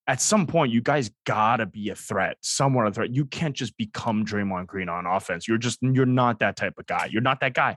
at 0.06 0.20
some 0.20 0.46
point, 0.46 0.72
you 0.72 0.80
guys 0.80 1.10
gotta 1.24 1.66
be 1.66 1.88
a 1.88 1.94
threat, 1.94 2.36
somewhat 2.40 2.86
a 2.86 2.92
threat. 2.92 3.14
You 3.14 3.24
can't 3.26 3.54
just 3.54 3.76
become 3.76 4.24
Draymond 4.24 4.66
Green 4.66 4.88
on 4.88 5.06
offense. 5.06 5.48
You're 5.48 5.58
just 5.58 5.78
you're 5.82 6.06
not 6.06 6.40
that 6.40 6.56
type 6.56 6.74
of 6.78 6.86
guy. 6.86 7.08
You're 7.10 7.22
not 7.22 7.40
that 7.40 7.54
guy. 7.54 7.76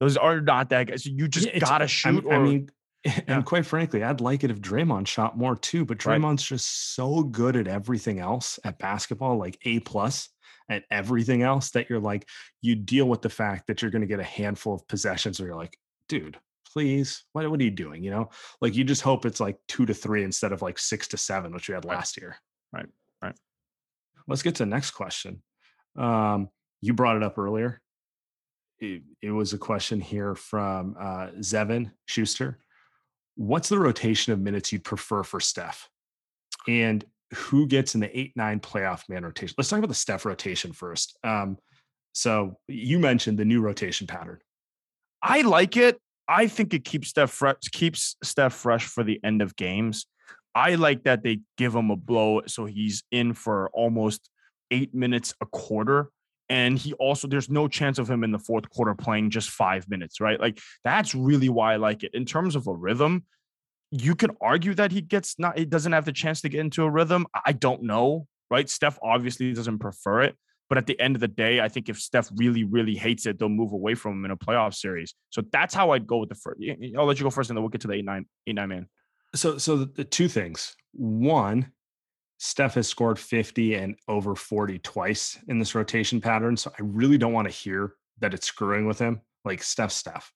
Those 0.00 0.16
are 0.16 0.40
not 0.40 0.70
that 0.70 0.86
guys. 0.88 1.04
You 1.06 1.28
just 1.28 1.46
Yeah, 1.46 1.58
gotta 1.58 1.84
I 1.84 1.86
shoot. 1.88 2.24
I 2.30 2.36
or- 2.36 2.44
mean, 2.44 2.70
and 3.26 3.44
quite 3.44 3.64
frankly, 3.66 4.02
I'd 4.02 4.20
like 4.20 4.44
it 4.44 4.50
if 4.50 4.60
Draymond 4.60 5.06
shot 5.06 5.36
more 5.38 5.56
too. 5.56 5.84
But 5.84 6.04
Right. 6.04 6.20
Draymond's 6.20 6.42
just 6.42 6.94
so 6.94 7.22
good 7.22 7.56
at 7.56 7.68
everything 7.68 8.18
else 8.18 8.58
at 8.64 8.78
basketball, 8.78 9.38
like 9.38 9.58
A 9.64 9.80
plus 9.80 10.28
at 10.68 10.82
everything 10.90 11.42
else, 11.42 11.70
that 11.70 11.88
you're 11.88 12.00
like 12.00 12.28
you 12.60 12.74
deal 12.74 13.08
with 13.08 13.22
the 13.22 13.28
fact 13.30 13.66
that 13.68 13.80
you're 13.82 13.90
going 13.90 14.02
to 14.02 14.06
get 14.08 14.20
a 14.20 14.24
handful 14.24 14.74
of 14.74 14.86
possessions 14.88 15.38
where 15.40 15.48
you're 15.48 15.56
like, 15.56 15.76
dude, 16.08 16.38
please, 16.72 17.24
what 17.32 17.48
what 17.50 17.60
are 17.60 17.64
you 17.64 17.70
doing? 17.70 18.02
You 18.02 18.10
know, 18.10 18.30
like 18.60 18.74
you 18.74 18.84
just 18.84 19.02
hope 19.02 19.24
it's 19.24 19.40
like 19.40 19.56
two 19.68 19.86
to 19.86 19.94
three 19.94 20.24
instead 20.24 20.52
of 20.52 20.60
like 20.60 20.78
six 20.78 21.08
to 21.08 21.16
seven, 21.16 21.52
which 21.54 21.68
we 21.68 21.74
had 21.74 21.84
last 21.84 22.16
year. 22.20 22.36
Right, 22.72 22.86
right. 23.22 23.34
Let's 24.26 24.42
get 24.42 24.56
to 24.56 24.64
the 24.64 24.70
next 24.70 24.90
question. 24.90 25.42
Um, 25.96 26.48
you 26.80 26.92
brought 26.94 27.16
it 27.16 27.22
up 27.22 27.38
earlier. 27.38 27.80
It, 28.80 29.02
it 29.22 29.30
was 29.30 29.52
a 29.52 29.58
question 29.58 30.00
here 30.00 30.34
from 30.34 30.96
uh, 30.98 31.28
Zevin 31.40 31.90
Schuster. 32.06 32.58
What's 33.34 33.68
the 33.68 33.78
rotation 33.78 34.32
of 34.32 34.40
minutes 34.40 34.72
you'd 34.72 34.84
prefer 34.84 35.22
for 35.22 35.40
Steph? 35.40 35.88
And 36.68 37.04
who 37.34 37.66
gets 37.66 37.94
in 37.94 38.00
the 38.00 38.18
eight 38.18 38.32
nine 38.36 38.60
playoff 38.60 39.08
man 39.08 39.24
rotation? 39.24 39.54
Let's 39.58 39.68
talk 39.68 39.78
about 39.78 39.88
the 39.88 39.94
Steph 39.94 40.24
rotation 40.24 40.72
first. 40.72 41.16
Um, 41.24 41.58
so 42.12 42.58
you 42.66 42.98
mentioned 42.98 43.38
the 43.38 43.44
new 43.44 43.60
rotation 43.60 44.06
pattern. 44.06 44.38
I 45.22 45.42
like 45.42 45.76
it. 45.76 45.98
I 46.28 46.46
think 46.46 46.74
it 46.74 46.84
keeps 46.84 47.08
Steph 47.08 47.30
fresh, 47.30 47.56
keeps 47.72 48.16
Steph 48.22 48.52
fresh 48.52 48.84
for 48.84 49.02
the 49.02 49.20
end 49.24 49.42
of 49.42 49.56
games. 49.56 50.06
I 50.54 50.74
like 50.74 51.04
that 51.04 51.22
they 51.22 51.40
give 51.56 51.74
him 51.74 51.90
a 51.90 51.96
blow 51.96 52.42
so 52.46 52.66
he's 52.66 53.04
in 53.10 53.34
for 53.34 53.70
almost 53.72 54.28
eight 54.70 54.94
minutes 54.94 55.34
a 55.40 55.46
quarter. 55.46 56.10
And 56.50 56.78
he 56.78 56.92
also, 56.94 57.28
there's 57.28 57.50
no 57.50 57.68
chance 57.68 57.98
of 57.98 58.08
him 58.08 58.24
in 58.24 58.32
the 58.32 58.38
fourth 58.38 58.70
quarter 58.70 58.94
playing 58.94 59.30
just 59.30 59.50
five 59.50 59.88
minutes, 59.88 60.20
right? 60.20 60.40
Like 60.40 60.58
that's 60.82 61.14
really 61.14 61.48
why 61.48 61.74
I 61.74 61.76
like 61.76 62.04
it. 62.04 62.14
In 62.14 62.24
terms 62.24 62.56
of 62.56 62.66
a 62.66 62.72
rhythm, 62.72 63.24
you 63.90 64.14
can 64.14 64.30
argue 64.40 64.74
that 64.74 64.92
he 64.92 65.00
gets 65.00 65.38
not, 65.38 65.58
he 65.58 65.64
doesn't 65.64 65.92
have 65.92 66.04
the 66.04 66.12
chance 66.12 66.40
to 66.42 66.48
get 66.48 66.60
into 66.60 66.84
a 66.84 66.90
rhythm. 66.90 67.26
I 67.44 67.52
don't 67.52 67.82
know, 67.82 68.26
right? 68.50 68.68
Steph 68.68 68.98
obviously 69.02 69.52
doesn't 69.52 69.78
prefer 69.78 70.22
it. 70.22 70.36
But 70.68 70.76
at 70.76 70.86
the 70.86 71.00
end 71.00 71.16
of 71.16 71.20
the 71.20 71.28
day, 71.28 71.60
I 71.60 71.68
think 71.68 71.88
if 71.88 71.98
Steph 71.98 72.28
really, 72.36 72.64
really 72.64 72.94
hates 72.94 73.24
it, 73.24 73.38
they'll 73.38 73.48
move 73.48 73.72
away 73.72 73.94
from 73.94 74.12
him 74.12 74.26
in 74.26 74.30
a 74.30 74.36
playoff 74.36 74.74
series. 74.74 75.14
So 75.30 75.42
that's 75.50 75.74
how 75.74 75.92
I'd 75.92 76.06
go 76.06 76.18
with 76.18 76.28
the 76.28 76.34
first. 76.34 76.60
I'll 76.94 77.06
let 77.06 77.18
you 77.18 77.24
go 77.24 77.30
first, 77.30 77.48
and 77.48 77.56
then 77.56 77.62
we'll 77.62 77.70
get 77.70 77.80
to 77.80 77.88
the 77.88 77.94
eight 77.94 78.04
nine 78.04 78.26
eight 78.46 78.54
nine 78.54 78.68
man. 78.68 78.86
So, 79.34 79.56
so 79.56 79.78
the, 79.78 79.86
the 79.86 80.04
two 80.04 80.28
things. 80.28 80.76
One, 80.92 81.72
Steph 82.38 82.74
has 82.74 82.88
scored 82.88 83.18
50 83.18 83.74
and 83.74 83.96
over 84.06 84.34
40 84.34 84.78
twice 84.78 85.38
in 85.48 85.58
this 85.58 85.74
rotation 85.74 86.20
pattern. 86.20 86.56
So 86.56 86.70
I 86.78 86.82
really 86.82 87.18
don't 87.18 87.32
want 87.32 87.48
to 87.48 87.54
hear 87.54 87.94
that 88.20 88.34
it's 88.34 88.46
screwing 88.46 88.86
with 88.86 88.98
him. 88.98 89.20
Like 89.44 89.62
Steph, 89.62 89.92
Steph. 89.92 90.32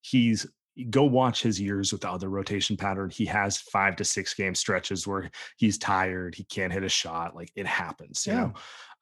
He's 0.00 0.46
go 0.90 1.04
watch 1.04 1.42
his 1.42 1.58
years 1.58 1.90
with 1.90 2.02
the 2.02 2.10
other 2.10 2.28
rotation 2.28 2.76
pattern. 2.76 3.08
He 3.08 3.24
has 3.24 3.56
five 3.56 3.96
to 3.96 4.04
six 4.04 4.34
game 4.34 4.54
stretches 4.54 5.06
where 5.06 5.30
he's 5.56 5.78
tired, 5.78 6.34
he 6.34 6.44
can't 6.44 6.72
hit 6.72 6.84
a 6.84 6.88
shot. 6.88 7.34
Like 7.34 7.50
it 7.56 7.66
happens, 7.66 8.26
you 8.26 8.34
Yeah. 8.34 8.38
know. 8.40 8.52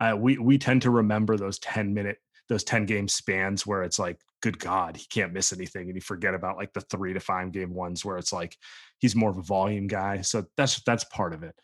Uh, 0.00 0.16
we 0.16 0.38
we 0.38 0.56
tend 0.58 0.82
to 0.82 0.90
remember 0.90 1.36
those 1.36 1.58
10 1.58 1.92
minute, 1.92 2.18
those 2.48 2.62
10 2.62 2.86
game 2.86 3.08
spans 3.08 3.66
where 3.66 3.82
it's 3.82 3.98
like, 3.98 4.20
good 4.40 4.58
God, 4.58 4.96
he 4.96 5.06
can't 5.10 5.32
miss 5.32 5.52
anything. 5.52 5.88
And 5.88 5.96
you 5.96 6.00
forget 6.00 6.34
about 6.34 6.56
like 6.56 6.72
the 6.74 6.80
three 6.82 7.12
to 7.14 7.20
five 7.20 7.50
game 7.50 7.74
ones 7.74 8.04
where 8.04 8.18
it's 8.18 8.32
like 8.32 8.56
he's 9.00 9.16
more 9.16 9.30
of 9.30 9.38
a 9.38 9.42
volume 9.42 9.88
guy. 9.88 10.20
So 10.20 10.44
that's 10.56 10.80
that's 10.82 11.04
part 11.04 11.32
of 11.32 11.42
it. 11.42 11.56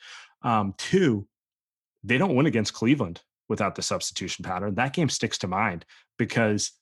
Um, 0.43 0.75
two, 0.79 1.27
they 2.03 2.19
don't 2.19 2.35
win 2.35 2.47
against 2.47 2.75
Cleveland 2.75 3.21
without 3.49 3.75
the 3.75 3.83
substitution 3.83 4.45
pattern. 4.45 4.75
That 4.75 4.93
game 4.95 5.09
sticks 5.09 5.39
to 5.39 5.49
mind 5.49 5.85
because 6.19 6.73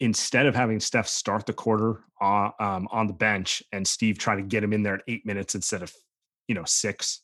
instead 0.00 0.46
of 0.46 0.54
having 0.54 0.80
Steph 0.80 1.06
start 1.08 1.46
the 1.46 1.52
quarter 1.52 2.00
on, 2.20 2.52
um, 2.58 2.88
on 2.90 3.06
the 3.06 3.12
bench 3.12 3.62
and 3.72 3.86
Steve 3.86 4.18
try 4.18 4.34
to 4.34 4.42
get 4.42 4.64
him 4.64 4.72
in 4.72 4.82
there 4.82 4.94
at 4.94 5.02
eight 5.08 5.24
minutes 5.24 5.54
instead 5.54 5.82
of 5.82 5.92
you 6.48 6.54
know 6.54 6.64
six, 6.66 7.22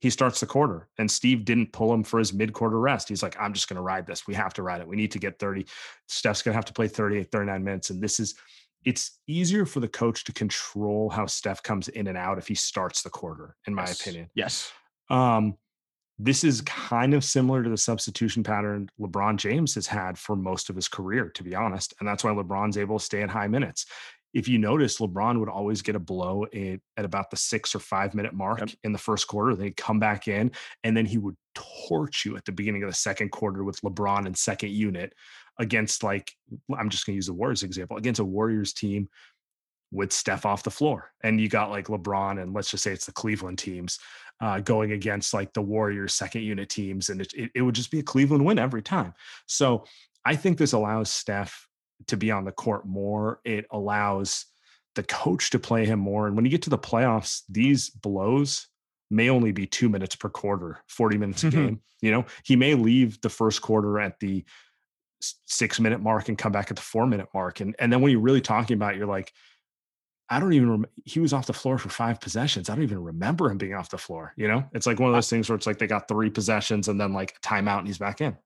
he 0.00 0.10
starts 0.10 0.40
the 0.40 0.46
quarter 0.46 0.88
and 0.98 1.10
Steve 1.10 1.44
didn't 1.44 1.72
pull 1.72 1.92
him 1.94 2.02
for 2.04 2.18
his 2.18 2.32
mid-quarter 2.32 2.78
rest. 2.78 3.08
He's 3.08 3.22
like, 3.22 3.36
I'm 3.40 3.52
just 3.52 3.68
going 3.68 3.76
to 3.76 3.82
ride 3.82 4.06
this. 4.06 4.26
We 4.26 4.34
have 4.34 4.52
to 4.54 4.62
ride 4.62 4.80
it. 4.80 4.86
We 4.88 4.96
need 4.96 5.12
to 5.12 5.18
get 5.18 5.38
30. 5.38 5.64
Steph's 6.08 6.42
going 6.42 6.52
to 6.52 6.56
have 6.56 6.64
to 6.66 6.72
play 6.72 6.88
38, 6.88 7.30
39 7.30 7.62
minutes. 7.64 7.90
And 7.90 8.02
this 8.02 8.18
is, 8.18 8.34
it's 8.84 9.20
easier 9.28 9.64
for 9.64 9.78
the 9.78 9.86
coach 9.86 10.24
to 10.24 10.32
control 10.32 11.08
how 11.08 11.26
Steph 11.26 11.62
comes 11.62 11.86
in 11.88 12.08
and 12.08 12.18
out 12.18 12.36
if 12.36 12.48
he 12.48 12.56
starts 12.56 13.02
the 13.02 13.10
quarter, 13.10 13.54
in 13.68 13.74
my 13.74 13.84
Yes. 13.84 14.00
opinion. 14.00 14.28
Yes. 14.34 14.72
Um, 15.12 15.56
this 16.18 16.44
is 16.44 16.60
kind 16.62 17.14
of 17.14 17.24
similar 17.24 17.62
to 17.62 17.70
the 17.70 17.76
substitution 17.76 18.42
pattern 18.42 18.88
LeBron 19.00 19.36
James 19.36 19.74
has 19.74 19.86
had 19.86 20.18
for 20.18 20.36
most 20.36 20.70
of 20.70 20.76
his 20.76 20.88
career, 20.88 21.30
to 21.30 21.42
be 21.42 21.54
honest. 21.54 21.94
And 21.98 22.08
that's 22.08 22.24
why 22.24 22.30
LeBron's 22.30 22.78
able 22.78 22.98
to 22.98 23.04
stay 23.04 23.22
at 23.22 23.30
high 23.30 23.48
minutes. 23.48 23.86
If 24.32 24.48
you 24.48 24.58
notice, 24.58 24.98
LeBron 24.98 25.40
would 25.40 25.48
always 25.48 25.82
get 25.82 25.96
a 25.96 26.00
blow 26.00 26.44
at, 26.54 26.80
at 26.96 27.04
about 27.04 27.30
the 27.30 27.36
six 27.36 27.74
or 27.74 27.80
five 27.80 28.14
minute 28.14 28.32
mark 28.32 28.60
Yep. 28.60 28.70
in 28.84 28.92
the 28.92 28.98
first 28.98 29.26
quarter. 29.26 29.54
Then 29.54 29.66
he'd 29.66 29.76
come 29.76 29.98
back 29.98 30.28
in 30.28 30.52
and 30.84 30.96
then 30.96 31.06
he 31.06 31.18
would 31.18 31.36
torch 31.54 32.24
you 32.24 32.36
at 32.36 32.44
the 32.44 32.52
beginning 32.52 32.82
of 32.82 32.88
the 32.88 32.96
second 32.96 33.30
quarter 33.30 33.62
with 33.64 33.80
LeBron 33.82 34.26
and 34.26 34.36
second 34.36 34.70
unit 34.70 35.12
against, 35.58 36.02
like, 36.02 36.32
I'm 36.74 36.88
just 36.88 37.04
going 37.04 37.14
to 37.14 37.16
use 37.16 37.26
the 37.26 37.34
Warriors 37.34 37.62
example 37.62 37.98
against 37.98 38.20
a 38.20 38.24
Warriors 38.24 38.72
team 38.72 39.08
with 39.92 40.12
Steph 40.12 40.44
off 40.46 40.62
the 40.64 40.70
floor. 40.70 41.12
And 41.22 41.40
you 41.40 41.48
got 41.48 41.70
like 41.70 41.86
LeBron 41.86 42.42
and 42.42 42.52
let's 42.54 42.70
just 42.70 42.82
say 42.82 42.92
it's 42.92 43.06
the 43.06 43.12
Cleveland 43.12 43.58
teams 43.58 43.98
uh, 44.40 44.58
going 44.60 44.92
against 44.92 45.34
like 45.34 45.52
the 45.52 45.62
Warriors 45.62 46.14
second 46.14 46.42
unit 46.42 46.68
teams. 46.68 47.10
And 47.10 47.20
it, 47.20 47.32
it, 47.34 47.50
it 47.54 47.62
would 47.62 47.74
just 47.74 47.90
be 47.90 47.98
a 48.00 48.02
Cleveland 48.02 48.44
win 48.44 48.58
every 48.58 48.82
time. 48.82 49.12
So 49.46 49.84
I 50.24 50.34
think 50.34 50.58
this 50.58 50.72
allows 50.72 51.10
Steph 51.10 51.68
to 52.08 52.16
be 52.16 52.30
on 52.30 52.44
the 52.44 52.52
court 52.52 52.86
more. 52.86 53.40
It 53.44 53.66
allows 53.70 54.46
the 54.94 55.02
coach 55.04 55.50
to 55.50 55.58
play 55.58 55.84
him 55.84 55.98
more. 55.98 56.26
And 56.26 56.34
when 56.36 56.44
you 56.44 56.50
get 56.50 56.62
to 56.62 56.70
the 56.70 56.78
playoffs, 56.78 57.42
these 57.48 57.90
blows 57.90 58.66
may 59.10 59.28
only 59.28 59.52
be 59.52 59.66
two 59.66 59.88
minutes 59.90 60.16
per 60.16 60.28
quarter, 60.30 60.82
40 60.88 61.18
minutes 61.18 61.44
a 61.44 61.48
Mhm. 61.48 61.50
game. 61.52 61.80
You 62.00 62.10
know, 62.10 62.24
he 62.44 62.56
may 62.56 62.74
leave 62.74 63.20
the 63.20 63.28
first 63.28 63.60
quarter 63.62 64.00
at 64.00 64.18
the 64.20 64.44
six 65.20 65.78
minute 65.78 66.00
mark 66.00 66.28
and 66.28 66.36
come 66.36 66.50
back 66.50 66.70
at 66.70 66.76
the 66.76 66.82
four 66.82 67.06
minute 67.06 67.28
mark. 67.32 67.60
And, 67.60 67.76
and 67.78 67.92
then 67.92 68.00
when 68.00 68.10
you're 68.10 68.20
really 68.20 68.40
talking 68.40 68.74
about, 68.74 68.94
it, 68.94 68.98
you're 68.98 69.06
like, 69.06 69.32
I 70.32 70.40
don't 70.40 70.54
even. 70.54 70.70
Rem- 70.70 70.86
he 71.04 71.20
was 71.20 71.34
off 71.34 71.46
the 71.46 71.52
floor 71.52 71.76
for 71.76 71.90
five 71.90 72.18
possessions. 72.18 72.70
I 72.70 72.74
don't 72.74 72.84
even 72.84 73.04
remember 73.04 73.50
him 73.50 73.58
being 73.58 73.74
off 73.74 73.90
the 73.90 73.98
floor. 73.98 74.32
You 74.36 74.48
know, 74.48 74.64
it's 74.72 74.86
like 74.86 74.98
one 74.98 75.10
of 75.10 75.14
those 75.14 75.28
things 75.28 75.48
where 75.48 75.56
it's 75.56 75.66
like 75.66 75.78
they 75.78 75.86
got 75.86 76.08
three 76.08 76.30
possessions 76.30 76.88
and 76.88 76.98
then 76.98 77.12
like 77.12 77.38
timeout 77.42 77.80
and 77.80 77.86
he's 77.86 77.98
back 77.98 78.22
in. 78.22 78.38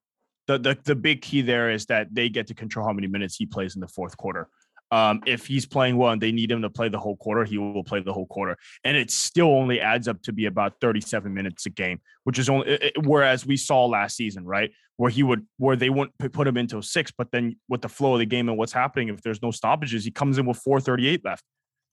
The, 0.47 0.59
the 0.59 0.77
the 0.83 0.95
big 0.95 1.21
key 1.21 1.41
there 1.41 1.71
is 1.71 1.85
that 1.85 2.13
they 2.13 2.27
get 2.27 2.47
to 2.47 2.53
control 2.53 2.85
how 2.85 2.91
many 2.91 3.07
minutes 3.07 3.37
he 3.37 3.45
plays 3.45 3.75
in 3.75 3.81
the 3.81 3.87
fourth 3.87 4.17
quarter. 4.17 4.49
Um, 4.91 5.21
if 5.25 5.47
he's 5.47 5.65
playing 5.65 5.97
well 5.97 6.11
and 6.11 6.21
they 6.21 6.31
need 6.31 6.51
him 6.51 6.61
to 6.61 6.69
play 6.69 6.89
the 6.89 6.99
whole 6.99 7.15
quarter, 7.15 7.45
he 7.45 7.57
will 7.57 7.83
play 7.83 8.01
the 8.01 8.13
whole 8.13 8.27
quarter. 8.27 8.57
And 8.83 8.95
it 8.97 9.09
still 9.09 9.47
only 9.47 9.79
adds 9.79 10.09
up 10.09 10.21
to 10.23 10.33
be 10.33 10.45
about 10.45 10.79
37 10.81 11.33
minutes 11.33 11.65
a 11.65 11.69
game, 11.69 11.99
which 12.23 12.39
is 12.39 12.49
only, 12.49 12.69
it, 12.69 13.05
whereas 13.05 13.45
we 13.45 13.57
saw 13.57 13.85
last 13.85 14.15
season, 14.15 14.45
right? 14.45 14.71
Where 14.95 15.11
he 15.11 15.23
would, 15.23 15.45
where 15.57 15.75
they 15.75 15.89
wouldn't 15.89 16.17
put 16.31 16.47
him 16.47 16.55
into 16.55 16.81
six, 16.81 17.11
but 17.11 17.31
then 17.31 17.57
with 17.67 17.81
the 17.81 17.89
flow 17.89 18.13
of 18.13 18.19
the 18.19 18.25
game 18.25 18.47
and 18.47 18.57
what's 18.57 18.71
happening, 18.71 19.09
if 19.09 19.21
there's 19.21 19.41
no 19.41 19.51
stoppages, 19.51 20.05
he 20.05 20.11
comes 20.11 20.37
in 20.37 20.45
with 20.45 20.57
438 20.57 21.25
left. 21.25 21.43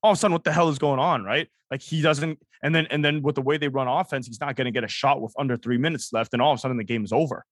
All 0.05 0.13
of 0.13 0.19
a 0.19 0.21
sudden, 0.21 0.33
what 0.35 0.45
the 0.45 0.53
hell 0.53 0.69
is 0.69 0.79
going 0.79 1.01
on, 1.01 1.25
right? 1.25 1.49
Like 1.71 1.83
he 1.83 2.03
doesn't, 2.03 2.39
and 2.63 2.75
then, 2.75 2.87
and 2.91 3.05
then 3.05 3.23
with 3.23 3.35
the 3.35 3.43
way 3.43 3.57
they 3.57 3.69
run 3.69 3.89
offense, 3.89 4.27
he's 4.27 4.41
not 4.41 4.55
going 4.55 4.67
to 4.67 4.71
get 4.71 4.85
a 4.85 4.89
shot 4.89 5.21
with 5.21 5.33
under 5.39 5.57
three 5.57 5.79
minutes 5.79 6.13
left. 6.13 6.35
And 6.35 6.41
all 6.43 6.53
of 6.53 6.59
a 6.59 6.61
sudden, 6.61 6.77
the 6.77 6.85
game 6.85 7.05
is 7.05 7.13
over. 7.13 7.45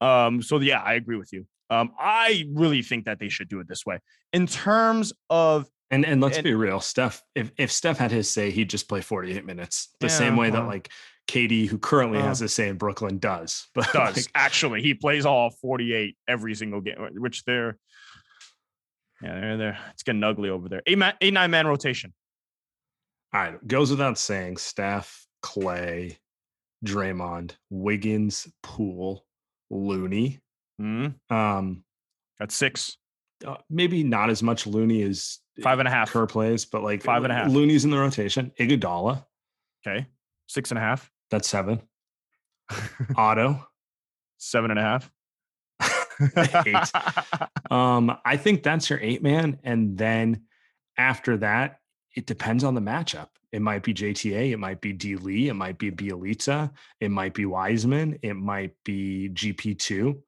Um, 0.00 0.42
so 0.42 0.58
yeah, 0.58 0.80
I 0.80 0.94
agree 0.94 1.16
with 1.16 1.32
you. 1.32 1.46
Um, 1.68 1.92
I 1.98 2.46
really 2.52 2.82
think 2.82 3.04
that 3.04 3.20
they 3.20 3.28
should 3.28 3.48
do 3.48 3.60
it 3.60 3.68
this 3.68 3.86
way. 3.86 4.00
In 4.32 4.46
terms 4.46 5.12
of 5.28 5.68
and 5.90 6.06
and 6.06 6.20
let's 6.20 6.38
and, 6.38 6.44
be 6.44 6.54
real, 6.54 6.80
Steph. 6.80 7.22
If 7.34 7.52
if 7.58 7.70
Steph 7.70 7.98
had 7.98 8.10
his 8.10 8.30
say, 8.30 8.50
he'd 8.50 8.70
just 8.70 8.88
play 8.88 9.00
48 9.00 9.44
minutes, 9.44 9.88
the 10.00 10.06
yeah, 10.06 10.12
same 10.12 10.36
way 10.36 10.50
that 10.50 10.66
like 10.66 10.88
KD, 11.28 11.68
who 11.68 11.78
currently 11.78 12.18
uh, 12.18 12.22
has 12.22 12.40
his 12.40 12.52
say 12.52 12.68
in 12.68 12.76
Brooklyn, 12.76 13.18
does. 13.18 13.68
But 13.74 13.92
does 13.92 14.16
like, 14.16 14.26
actually, 14.34 14.82
he 14.82 14.94
plays 14.94 15.26
all 15.26 15.50
48 15.50 16.16
every 16.28 16.54
single 16.54 16.80
game, 16.80 16.96
which 17.16 17.44
they're 17.44 17.76
yeah, 19.22 19.40
they're 19.40 19.56
there. 19.56 19.78
It's 19.92 20.02
getting 20.02 20.22
ugly 20.22 20.50
over 20.50 20.68
there. 20.68 20.82
Eight 20.86 20.98
man, 20.98 21.14
eight 21.20 21.32
nine 21.34 21.50
man 21.50 21.66
rotation. 21.66 22.12
All 23.32 23.40
right, 23.40 23.68
goes 23.68 23.90
without 23.90 24.18
saying. 24.18 24.56
Steph, 24.56 25.26
Klay, 25.42 26.16
Draymond, 26.84 27.52
Wiggins, 27.70 28.48
Poole, 28.62 29.24
Looney. 29.70 30.40
Mm-hmm. 30.80 31.34
Um, 31.34 31.84
That's 32.38 32.54
six. 32.54 32.96
Uh, 33.46 33.56
maybe 33.68 34.02
not 34.02 34.30
as 34.30 34.42
much 34.42 34.66
Looney 34.66 35.02
as 35.02 35.38
five 35.62 35.78
and 35.78 35.88
a 35.88 35.90
half 35.90 36.10
Kerr 36.10 36.26
plays, 36.26 36.64
but 36.64 36.82
like 36.82 37.02
five 37.02 37.24
and 37.24 37.32
a 37.32 37.36
half. 37.36 37.50
Looney's 37.50 37.84
in 37.84 37.90
the 37.90 37.98
rotation. 37.98 38.52
Iguodala. 38.58 39.24
Okay, 39.86 40.06
six 40.46 40.70
and 40.70 40.78
a 40.78 40.82
half. 40.82 41.10
That's 41.30 41.48
seven. 41.48 41.80
Otto. 43.16 43.66
Seven 44.38 44.70
and 44.70 44.80
a 44.80 44.82
half. 44.82 45.10
eight. 46.66 46.90
um, 47.70 48.16
I 48.24 48.36
think 48.36 48.62
that's 48.62 48.90
your 48.90 49.00
eight 49.00 49.22
man, 49.22 49.58
and 49.62 49.96
then 49.96 50.42
after 50.96 51.36
that, 51.38 51.78
it 52.16 52.26
depends 52.26 52.64
on 52.64 52.74
the 52.74 52.80
matchup. 52.80 53.28
It 53.52 53.62
might 53.62 53.82
be 53.82 53.92
JTA, 53.92 54.52
it 54.52 54.58
might 54.58 54.80
be 54.80 54.92
D 54.92 55.16
Lee, 55.16 55.48
it 55.48 55.54
might 55.54 55.78
be 55.78 55.90
Bjelica, 55.90 56.70
it 57.00 57.10
might 57.10 57.34
be 57.34 57.46
Wiseman, 57.46 58.18
it 58.22 58.34
might 58.34 58.72
be 58.84 59.28
GP2. 59.32 60.20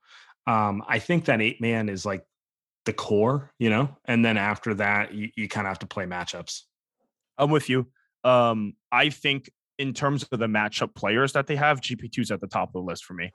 Um, 0.46 0.82
I 0.88 0.98
think 0.98 1.26
that 1.26 1.40
eight 1.40 1.60
man 1.60 1.88
is 1.88 2.04
like 2.04 2.24
the 2.84 2.92
core, 2.92 3.52
you 3.58 3.70
know, 3.70 3.96
and 4.06 4.24
then 4.24 4.36
after 4.36 4.74
that, 4.74 5.14
you, 5.14 5.30
you 5.36 5.48
kind 5.48 5.66
of 5.66 5.70
have 5.70 5.78
to 5.80 5.86
play 5.86 6.04
matchups. 6.04 6.62
I'm 7.38 7.50
with 7.50 7.68
you. 7.68 7.86
Um, 8.24 8.74
I 8.90 9.10
think 9.10 9.50
in 9.78 9.94
terms 9.94 10.24
of 10.30 10.38
the 10.38 10.46
matchup 10.46 10.94
players 10.94 11.32
that 11.32 11.46
they 11.46 11.56
have, 11.56 11.80
GP2 11.80 12.18
is 12.20 12.30
at 12.30 12.40
the 12.40 12.46
top 12.48 12.70
of 12.70 12.72
the 12.72 12.80
list 12.80 13.04
for 13.04 13.14
me. 13.14 13.32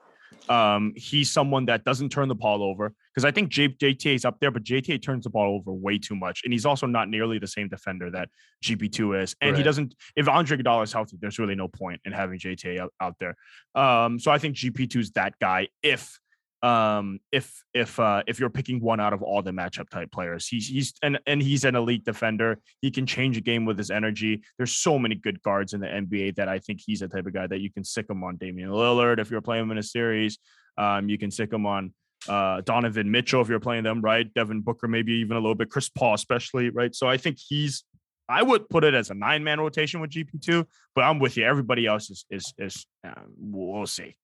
Um, 0.48 0.92
he's 0.96 1.30
someone 1.30 1.66
that 1.66 1.84
doesn't 1.84 2.10
turn 2.10 2.28
the 2.28 2.34
ball 2.34 2.62
over 2.62 2.94
because 3.14 3.24
I 3.24 3.30
think 3.30 3.50
J- 3.50 3.68
JTA 3.68 4.14
is 4.14 4.24
up 4.24 4.38
there, 4.40 4.50
but 4.50 4.64
JTA 4.64 5.02
turns 5.02 5.24
the 5.24 5.30
ball 5.30 5.54
over 5.56 5.72
way 5.72 5.98
too 5.98 6.16
much, 6.16 6.42
and 6.44 6.52
he's 6.52 6.64
also 6.64 6.86
not 6.86 7.08
nearly 7.08 7.38
the 7.38 7.46
same 7.46 7.68
defender 7.68 8.10
that 8.10 8.28
GP2 8.64 9.22
is. 9.22 9.36
And 9.40 9.52
right. 9.52 9.58
he 9.58 9.62
doesn't. 9.62 9.94
If 10.16 10.28
Andre 10.28 10.56
Iguodala 10.56 10.84
is 10.84 10.92
healthy, 10.92 11.18
there's 11.20 11.38
really 11.38 11.54
no 11.54 11.68
point 11.68 12.00
in 12.04 12.12
having 12.12 12.38
JTA 12.38 12.80
out, 12.80 12.92
out 13.00 13.16
there. 13.20 13.36
Um, 13.74 14.18
so 14.18 14.30
I 14.30 14.38
think 14.38 14.56
GP2 14.56 14.96
is 14.96 15.10
that 15.12 15.34
guy. 15.40 15.68
If 15.82 16.18
um 16.62 17.20
if 17.30 17.62
if 17.72 18.00
uh 18.00 18.22
if 18.26 18.40
you're 18.40 18.50
picking 18.50 18.80
one 18.80 18.98
out 18.98 19.12
of 19.12 19.22
all 19.22 19.42
the 19.42 19.52
matchup 19.52 19.88
type 19.90 20.10
players. 20.10 20.46
He's 20.48 20.66
he's 20.66 20.92
and 21.02 21.18
and 21.26 21.40
he's 21.40 21.64
an 21.64 21.76
elite 21.76 22.04
defender. 22.04 22.58
He 22.80 22.90
can 22.90 23.06
change 23.06 23.36
a 23.36 23.40
game 23.40 23.64
with 23.64 23.78
his 23.78 23.90
energy. 23.90 24.42
There's 24.56 24.72
so 24.72 24.98
many 24.98 25.14
good 25.14 25.40
guards 25.42 25.72
in 25.72 25.80
the 25.80 25.86
nba 25.86 26.34
that 26.36 26.48
i 26.48 26.58
think 26.58 26.80
he's 26.84 27.00
the 27.00 27.08
type 27.08 27.26
of 27.26 27.32
guy 27.32 27.46
that 27.46 27.60
you 27.60 27.70
can 27.70 27.84
sic 27.84 28.10
him 28.10 28.24
on 28.24 28.36
damian 28.36 28.70
lillard 28.70 29.18
if 29.20 29.30
you're 29.30 29.40
playing 29.40 29.64
him 29.64 29.70
in 29.70 29.78
a 29.78 29.82
series. 29.82 30.38
Um 30.76 31.08
you 31.08 31.16
can 31.16 31.30
sic 31.30 31.52
him 31.52 31.64
on 31.64 31.92
uh 32.28 32.60
donovan 32.62 33.08
mitchell 33.08 33.40
if 33.40 33.48
you're 33.48 33.60
playing 33.60 33.84
them 33.84 34.00
right? 34.00 34.32
Devin 34.34 34.62
booker 34.62 34.88
maybe 34.88 35.12
even 35.12 35.36
a 35.36 35.40
little 35.40 35.54
bit. 35.54 35.70
Chris 35.70 35.88
paul 35.88 36.14
especially 36.14 36.70
right? 36.70 36.94
So 36.94 37.08
i 37.08 37.16
think 37.16 37.38
he's 37.38 37.84
I 38.30 38.42
would 38.42 38.68
put 38.68 38.84
it 38.84 38.92
as 38.92 39.08
a 39.08 39.14
nine 39.14 39.42
man 39.42 39.58
rotation 39.58 40.00
with 40.00 40.10
GP2, 40.10 40.66
but 40.94 41.00
I'm 41.00 41.18
with 41.18 41.38
you. 41.38 41.46
Everybody 41.46 41.86
else 41.86 42.10
is 42.10 42.26
is 42.28 42.52
is 42.58 42.86
uh, 43.02 43.22
we'll 43.38 43.86
see 43.86 44.16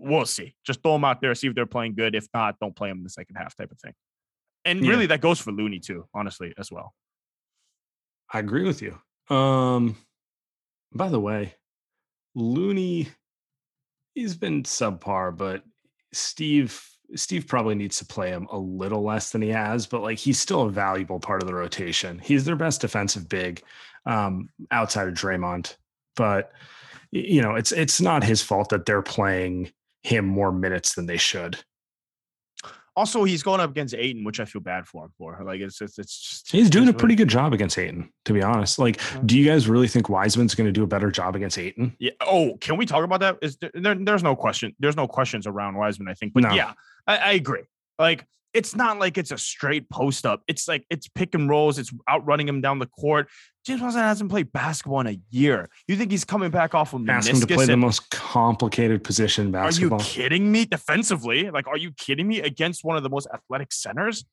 we'll 0.00 0.26
see. 0.26 0.54
Just 0.64 0.82
throw 0.82 0.92
them 0.92 1.04
out 1.04 1.20
there, 1.20 1.34
see 1.34 1.48
if 1.48 1.54
they're 1.54 1.66
playing 1.66 1.94
good. 1.94 2.14
If 2.14 2.28
not, 2.34 2.58
don't 2.60 2.74
play 2.74 2.88
them 2.88 2.98
in 2.98 3.04
the 3.04 3.10
second 3.10 3.36
half, 3.36 3.56
type 3.56 3.70
of 3.70 3.78
thing. 3.80 3.94
And 4.64 4.84
yeah. 4.84 4.90
really, 4.90 5.06
that 5.06 5.20
goes 5.20 5.38
for 5.38 5.52
Looney 5.52 5.78
too, 5.78 6.06
honestly, 6.14 6.52
as 6.58 6.70
well. 6.70 6.94
I 8.32 8.38
agree 8.38 8.64
with 8.64 8.82
you. 8.82 8.98
Um, 9.34 9.96
by 10.92 11.08
the 11.08 11.20
way, 11.20 11.54
Looney, 12.34 13.08
he's 14.14 14.36
been 14.36 14.62
subpar, 14.62 15.36
but 15.36 15.62
Steve 16.12 16.86
Steve 17.16 17.46
probably 17.48 17.74
needs 17.74 17.98
to 17.98 18.04
play 18.04 18.30
him 18.30 18.46
a 18.52 18.58
little 18.58 19.02
less 19.02 19.30
than 19.30 19.42
he 19.42 19.48
has, 19.48 19.86
but 19.86 20.02
like 20.02 20.18
he's 20.18 20.38
still 20.38 20.62
a 20.62 20.70
valuable 20.70 21.18
part 21.18 21.42
of 21.42 21.48
the 21.48 21.54
rotation. 21.54 22.18
He's 22.18 22.44
their 22.44 22.56
best 22.56 22.80
defensive 22.80 23.28
big 23.28 23.62
um, 24.06 24.48
outside 24.70 25.08
of 25.08 25.14
Draymond, 25.14 25.76
but 26.16 26.52
you 27.10 27.42
know 27.42 27.56
it's 27.56 27.72
it's 27.72 28.00
not 28.00 28.22
his 28.22 28.42
fault 28.42 28.68
that 28.68 28.86
they're 28.86 29.02
playing 29.02 29.72
him 30.02 30.26
more 30.26 30.52
minutes 30.52 30.94
than 30.94 31.06
they 31.06 31.16
should. 31.16 31.58
Also, 32.96 33.24
he's 33.24 33.42
going 33.42 33.60
up 33.60 33.70
against 33.70 33.94
Ayton, 33.94 34.24
which 34.24 34.40
I 34.40 34.44
feel 34.44 34.60
bad 34.60 34.86
for 34.86 35.04
him 35.04 35.12
for. 35.16 35.40
Like 35.42 35.60
it's 35.60 35.80
it's, 35.80 35.98
it's 35.98 36.18
just 36.18 36.52
he's 36.52 36.68
doing 36.68 36.88
a 36.88 36.92
pretty 36.92 37.14
good 37.14 37.28
job 37.28 37.52
against 37.52 37.78
Ayton, 37.78 38.10
to 38.24 38.32
be 38.32 38.42
honest. 38.42 38.78
Like, 38.78 39.00
do 39.24 39.38
you 39.38 39.46
guys 39.46 39.68
really 39.68 39.88
think 39.88 40.08
Wiseman's 40.08 40.54
going 40.54 40.66
to 40.66 40.72
do 40.72 40.82
a 40.82 40.88
better 40.88 41.10
job 41.10 41.36
against 41.36 41.56
Ayton? 41.56 41.96
Yeah. 41.98 42.10
Oh, 42.20 42.56
can 42.60 42.76
we 42.76 42.86
talk 42.86 43.04
about 43.04 43.20
that? 43.20 43.38
Is 43.42 43.56
there, 43.74 43.94
there's 43.94 44.24
no 44.24 44.34
question. 44.34 44.74
There's 44.80 44.96
no 44.96 45.06
questions 45.06 45.46
around 45.46 45.76
Wiseman. 45.76 46.08
I 46.08 46.14
think, 46.14 46.34
but 46.34 46.42
no. 46.42 46.52
yeah, 46.52 46.72
I, 47.06 47.16
I 47.16 47.32
agree. 47.32 47.62
Like 47.98 48.26
it's 48.52 48.74
not 48.74 48.98
like 48.98 49.16
it's 49.16 49.30
a 49.30 49.38
straight 49.38 49.88
post 49.90 50.26
up. 50.26 50.42
It's 50.48 50.66
like 50.66 50.84
it's 50.90 51.08
pick 51.08 51.34
and 51.34 51.48
rolls. 51.48 51.78
It's 51.78 51.92
outrunning 52.08 52.48
him 52.48 52.60
down 52.60 52.78
the 52.78 52.86
court. 52.86 53.28
James 53.64 53.80
Wiseman 53.80 54.04
hasn't 54.04 54.30
played 54.30 54.52
basketball 54.52 55.00
in 55.00 55.06
a 55.06 55.20
year. 55.30 55.68
You 55.86 55.96
think 55.96 56.10
he's 56.10 56.24
coming 56.24 56.50
back 56.50 56.74
off 56.74 56.94
of 56.94 57.08
Ask 57.08 57.28
him 57.28 57.40
to 57.40 57.46
play 57.46 57.66
the 57.66 57.76
most 57.76 58.10
complicated 58.10 59.04
position 59.04 59.46
in 59.46 59.52
basketball. 59.52 60.00
Are 60.00 60.02
you 60.02 60.08
kidding 60.08 60.50
me? 60.50 60.64
Defensively, 60.64 61.50
like, 61.50 61.66
are 61.66 61.76
you 61.76 61.92
kidding 61.92 62.26
me? 62.26 62.40
Against 62.40 62.84
one 62.84 62.96
of 62.96 63.02
the 63.02 63.10
most 63.10 63.28
athletic 63.32 63.72
centers 63.72 64.24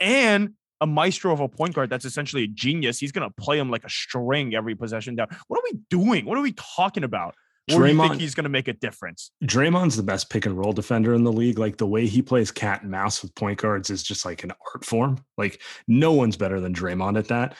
and 0.00 0.54
a 0.80 0.86
maestro 0.86 1.32
of 1.32 1.40
a 1.40 1.48
point 1.48 1.74
guard 1.74 1.88
that's 1.88 2.04
essentially 2.04 2.44
a 2.44 2.48
genius. 2.48 2.98
He's 2.98 3.12
gonna 3.12 3.30
play 3.30 3.58
him 3.58 3.70
like 3.70 3.84
a 3.84 3.90
string 3.90 4.54
every 4.54 4.74
possession 4.74 5.16
down. 5.16 5.28
What 5.48 5.58
are 5.58 5.62
we 5.72 5.78
doing? 5.88 6.26
What 6.26 6.36
are 6.36 6.42
we 6.42 6.52
talking 6.52 7.04
about? 7.04 7.34
Or 7.72 7.80
Draymond, 7.80 8.02
you 8.02 8.08
think 8.08 8.20
he's 8.20 8.34
going 8.34 8.44
to 8.44 8.50
make 8.50 8.68
a 8.68 8.74
difference? 8.74 9.30
Draymond's 9.42 9.96
the 9.96 10.02
best 10.02 10.28
pick 10.28 10.44
and 10.44 10.56
roll 10.56 10.72
defender 10.72 11.14
in 11.14 11.24
the 11.24 11.32
league. 11.32 11.58
Like 11.58 11.78
the 11.78 11.86
way 11.86 12.06
he 12.06 12.20
plays 12.20 12.50
cat 12.50 12.82
and 12.82 12.90
mouse 12.90 13.22
with 13.22 13.34
point 13.34 13.58
guards 13.58 13.88
is 13.88 14.02
just 14.02 14.24
like 14.26 14.44
an 14.44 14.52
art 14.74 14.84
form. 14.84 15.24
Like 15.38 15.62
no 15.88 16.12
one's 16.12 16.36
better 16.36 16.60
than 16.60 16.74
Draymond 16.74 17.18
at 17.18 17.28
that. 17.28 17.56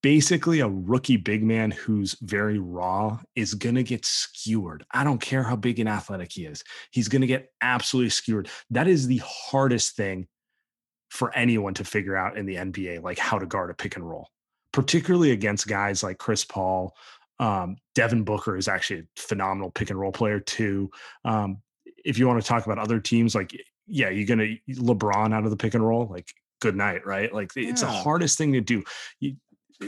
Basically, 0.00 0.60
a 0.60 0.68
rookie 0.68 1.16
big 1.16 1.42
man 1.42 1.72
who's 1.72 2.16
very 2.22 2.58
raw 2.58 3.18
is 3.34 3.54
going 3.54 3.74
to 3.74 3.82
get 3.82 4.06
skewered. 4.06 4.84
I 4.92 5.02
don't 5.02 5.20
care 5.20 5.42
how 5.42 5.56
big 5.56 5.80
and 5.80 5.88
athletic 5.88 6.30
he 6.32 6.46
is. 6.46 6.62
He's 6.92 7.08
going 7.08 7.22
to 7.22 7.26
get 7.26 7.50
absolutely 7.60 8.10
skewered. 8.10 8.48
That 8.70 8.86
is 8.86 9.08
the 9.08 9.20
hardest 9.24 9.96
thing 9.96 10.28
for 11.10 11.34
anyone 11.34 11.74
to 11.74 11.84
figure 11.84 12.16
out 12.16 12.38
in 12.38 12.46
the 12.46 12.54
NBA, 12.54 13.02
like 13.02 13.18
how 13.18 13.38
to 13.38 13.46
guard 13.46 13.70
a 13.70 13.74
pick 13.74 13.96
and 13.96 14.08
roll, 14.08 14.28
particularly 14.72 15.32
against 15.32 15.66
guys 15.66 16.02
like 16.02 16.18
Chris 16.18 16.44
Paul, 16.44 16.94
um, 17.38 17.76
Devin 17.94 18.24
Booker 18.24 18.56
is 18.56 18.68
actually 18.68 19.00
a 19.00 19.04
phenomenal 19.16 19.70
pick 19.70 19.90
and 19.90 19.98
roll 19.98 20.12
player 20.12 20.40
too. 20.40 20.90
Um, 21.24 21.58
if 22.04 22.18
you 22.18 22.26
want 22.26 22.40
to 22.40 22.46
talk 22.46 22.66
about 22.66 22.78
other 22.78 23.00
teams, 23.00 23.34
like 23.34 23.52
yeah, 23.86 24.08
you're 24.08 24.26
gonna 24.26 24.56
LeBron 24.68 25.32
out 25.34 25.44
of 25.44 25.50
the 25.50 25.56
pick 25.56 25.74
and 25.74 25.86
roll, 25.86 26.06
like 26.06 26.32
good 26.60 26.76
night, 26.76 27.06
right? 27.06 27.32
Like 27.32 27.52
yeah. 27.56 27.68
it's 27.68 27.80
the 27.80 27.88
hardest 27.88 28.38
thing 28.38 28.52
to 28.52 28.60
do. 28.60 28.82
You, 29.20 29.36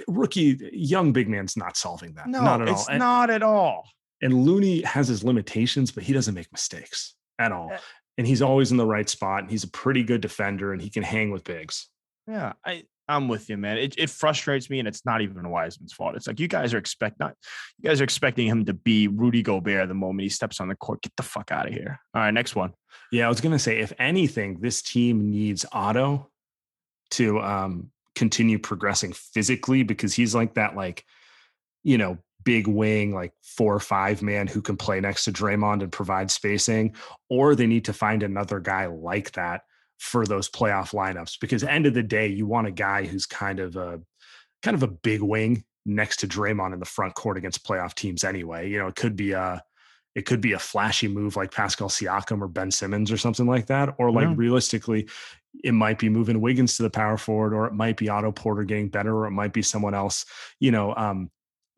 rookie, 0.08 0.58
young 0.72 1.12
big 1.12 1.28
man's 1.28 1.56
not 1.56 1.76
solving 1.76 2.14
that. 2.14 2.28
No, 2.28 2.42
not 2.42 2.62
at 2.62 2.68
it's 2.68 2.88
all. 2.88 2.98
not 2.98 3.30
at 3.30 3.42
all. 3.42 3.88
And 4.22 4.44
Looney 4.44 4.82
has 4.82 5.08
his 5.08 5.24
limitations, 5.24 5.90
but 5.90 6.02
he 6.02 6.12
doesn't 6.12 6.34
make 6.34 6.52
mistakes 6.52 7.14
at 7.38 7.52
all. 7.52 7.70
Eh 7.72 7.78
and 8.20 8.26
he's 8.26 8.42
always 8.42 8.70
in 8.70 8.76
the 8.76 8.84
right 8.84 9.08
spot. 9.08 9.40
And 9.40 9.50
he's 9.50 9.64
a 9.64 9.70
pretty 9.70 10.02
good 10.02 10.20
defender, 10.20 10.74
and 10.74 10.82
he 10.82 10.90
can 10.90 11.02
hang 11.02 11.30
with 11.30 11.42
bigs. 11.42 11.88
Yeah, 12.26 12.52
I 12.66 12.84
I'm 13.10 13.28
with 13.28 13.50
you, 13.50 13.56
man. 13.56 13.76
It, 13.76 13.94
it 13.98 14.08
frustrates 14.08 14.70
me, 14.70 14.78
and 14.78 14.88
it's 14.88 15.04
not 15.04 15.20
even 15.20 15.50
Wiseman's 15.50 15.92
fault. 15.92 16.16
It's 16.16 16.26
like 16.26 16.40
you 16.40 16.48
guys 16.48 16.72
are 16.72 16.78
expect 16.78 17.18
not, 17.18 17.34
you 17.78 17.88
guys 17.88 18.00
are 18.00 18.04
expecting 18.04 18.46
him 18.46 18.64
to 18.66 18.72
be 18.72 19.08
Rudy 19.08 19.42
Gobert 19.42 19.88
the 19.88 19.94
moment 19.94 20.22
he 20.22 20.28
steps 20.28 20.60
on 20.60 20.68
the 20.68 20.76
court. 20.76 21.02
Get 21.02 21.12
the 21.16 21.22
fuck 21.22 21.50
out 21.50 21.66
of 21.66 21.74
here. 21.74 22.00
All 22.14 22.22
right, 22.22 22.30
next 22.32 22.54
one. 22.54 22.72
Yeah, 23.12 23.26
I 23.26 23.28
was 23.28 23.40
gonna 23.40 23.58
say, 23.58 23.80
if 23.80 23.92
anything, 23.98 24.60
this 24.60 24.80
team 24.82 25.30
needs 25.30 25.66
Otto 25.72 26.30
to 27.12 27.40
um, 27.40 27.90
continue 28.14 28.58
progressing 28.58 29.12
physically 29.12 29.82
because 29.82 30.14
he's 30.14 30.34
like 30.34 30.54
that, 30.54 30.76
like, 30.76 31.04
you 31.82 31.98
know, 31.98 32.18
big 32.44 32.66
wing, 32.66 33.12
like 33.12 33.32
four 33.42 33.74
or 33.74 33.80
five 33.80 34.22
man 34.22 34.46
who 34.46 34.62
can 34.62 34.76
play 34.76 35.00
next 35.00 35.24
to 35.24 35.32
Draymond 35.32 35.82
and 35.82 35.92
provide 35.92 36.30
spacing, 36.30 36.94
or 37.28 37.54
they 37.54 37.66
need 37.66 37.86
to 37.86 37.92
find 37.92 38.22
another 38.22 38.60
guy 38.60 38.86
like 38.86 39.32
that 39.32 39.62
for 40.00 40.24
those 40.24 40.48
playoff 40.48 40.92
lineups. 40.92 41.38
Because 41.40 41.62
end 41.62 41.86
of 41.86 41.94
the 41.94 42.02
day, 42.02 42.26
you 42.26 42.46
want 42.46 42.66
a 42.66 42.72
guy 42.72 43.04
who's 43.04 43.26
kind 43.26 43.60
of 43.60 43.76
a 43.76 44.00
kind 44.62 44.74
of 44.74 44.82
a 44.82 44.88
big 44.88 45.22
wing 45.22 45.64
next 45.86 46.18
to 46.18 46.28
Draymond 46.28 46.72
in 46.72 46.80
the 46.80 46.86
front 46.86 47.14
court 47.14 47.36
against 47.36 47.66
playoff 47.66 47.94
teams 47.94 48.24
anyway. 48.24 48.68
You 48.68 48.78
know, 48.78 48.88
it 48.88 48.96
could 48.96 49.14
be 49.14 49.32
a 49.32 49.62
it 50.14 50.26
could 50.26 50.40
be 50.40 50.52
a 50.52 50.58
flashy 50.58 51.06
move 51.06 51.36
like 51.36 51.52
Pascal 51.52 51.88
Siakam 51.88 52.40
or 52.40 52.48
Ben 52.48 52.70
Simmons 52.70 53.12
or 53.12 53.16
something 53.16 53.46
like 53.46 53.66
that. 53.66 53.94
Or 53.98 54.10
like 54.10 54.26
yeah. 54.26 54.34
realistically, 54.36 55.08
it 55.62 55.72
might 55.72 55.98
be 55.98 56.08
moving 56.08 56.40
Wiggins 56.40 56.76
to 56.76 56.82
the 56.82 56.90
power 56.90 57.16
forward, 57.16 57.52
or 57.52 57.66
it 57.66 57.74
might 57.74 57.96
be 57.96 58.08
Otto 58.08 58.32
Porter 58.32 58.64
getting 58.64 58.88
better, 58.88 59.14
or 59.14 59.26
it 59.26 59.32
might 59.32 59.52
be 59.52 59.62
someone 59.62 59.94
else, 59.94 60.24
you 60.58 60.70
know, 60.70 60.94
um, 60.96 61.30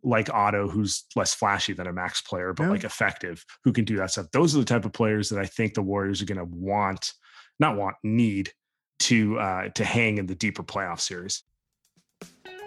like 0.03 0.33
Otto, 0.33 0.69
who's 0.69 1.05
less 1.15 1.35
flashy 1.35 1.73
than 1.73 1.87
a 1.87 1.93
max 1.93 2.21
player, 2.23 2.53
but 2.53 2.65
yeah. 2.65 2.71
like 2.71 2.85
effective, 2.85 3.45
who 3.65 3.73
can 3.73 3.85
do 3.85 3.97
that 3.97 4.11
stuff. 4.11 4.27
Those 4.33 4.55
are 4.55 4.59
the 4.59 4.65
type 4.65 4.85
of 4.85 4.93
players 4.93 5.29
that 5.29 5.39
I 5.39 5.47
think 5.47 5.75
the 5.75 5.83
Warriors 5.83 6.23
are 6.23 6.27
going 6.27 6.39
to 6.39 6.45
want, 6.45 7.13
not 7.59 7.77
want, 7.77 7.97
need 8.03 8.53
to 9.01 9.38
uh, 9.38 9.69
to 9.71 9.85
hang 9.85 10.19
in 10.19 10.27
the 10.27 10.35
deeper 10.35 10.62
playoff 10.62 11.01
series. 11.01 11.43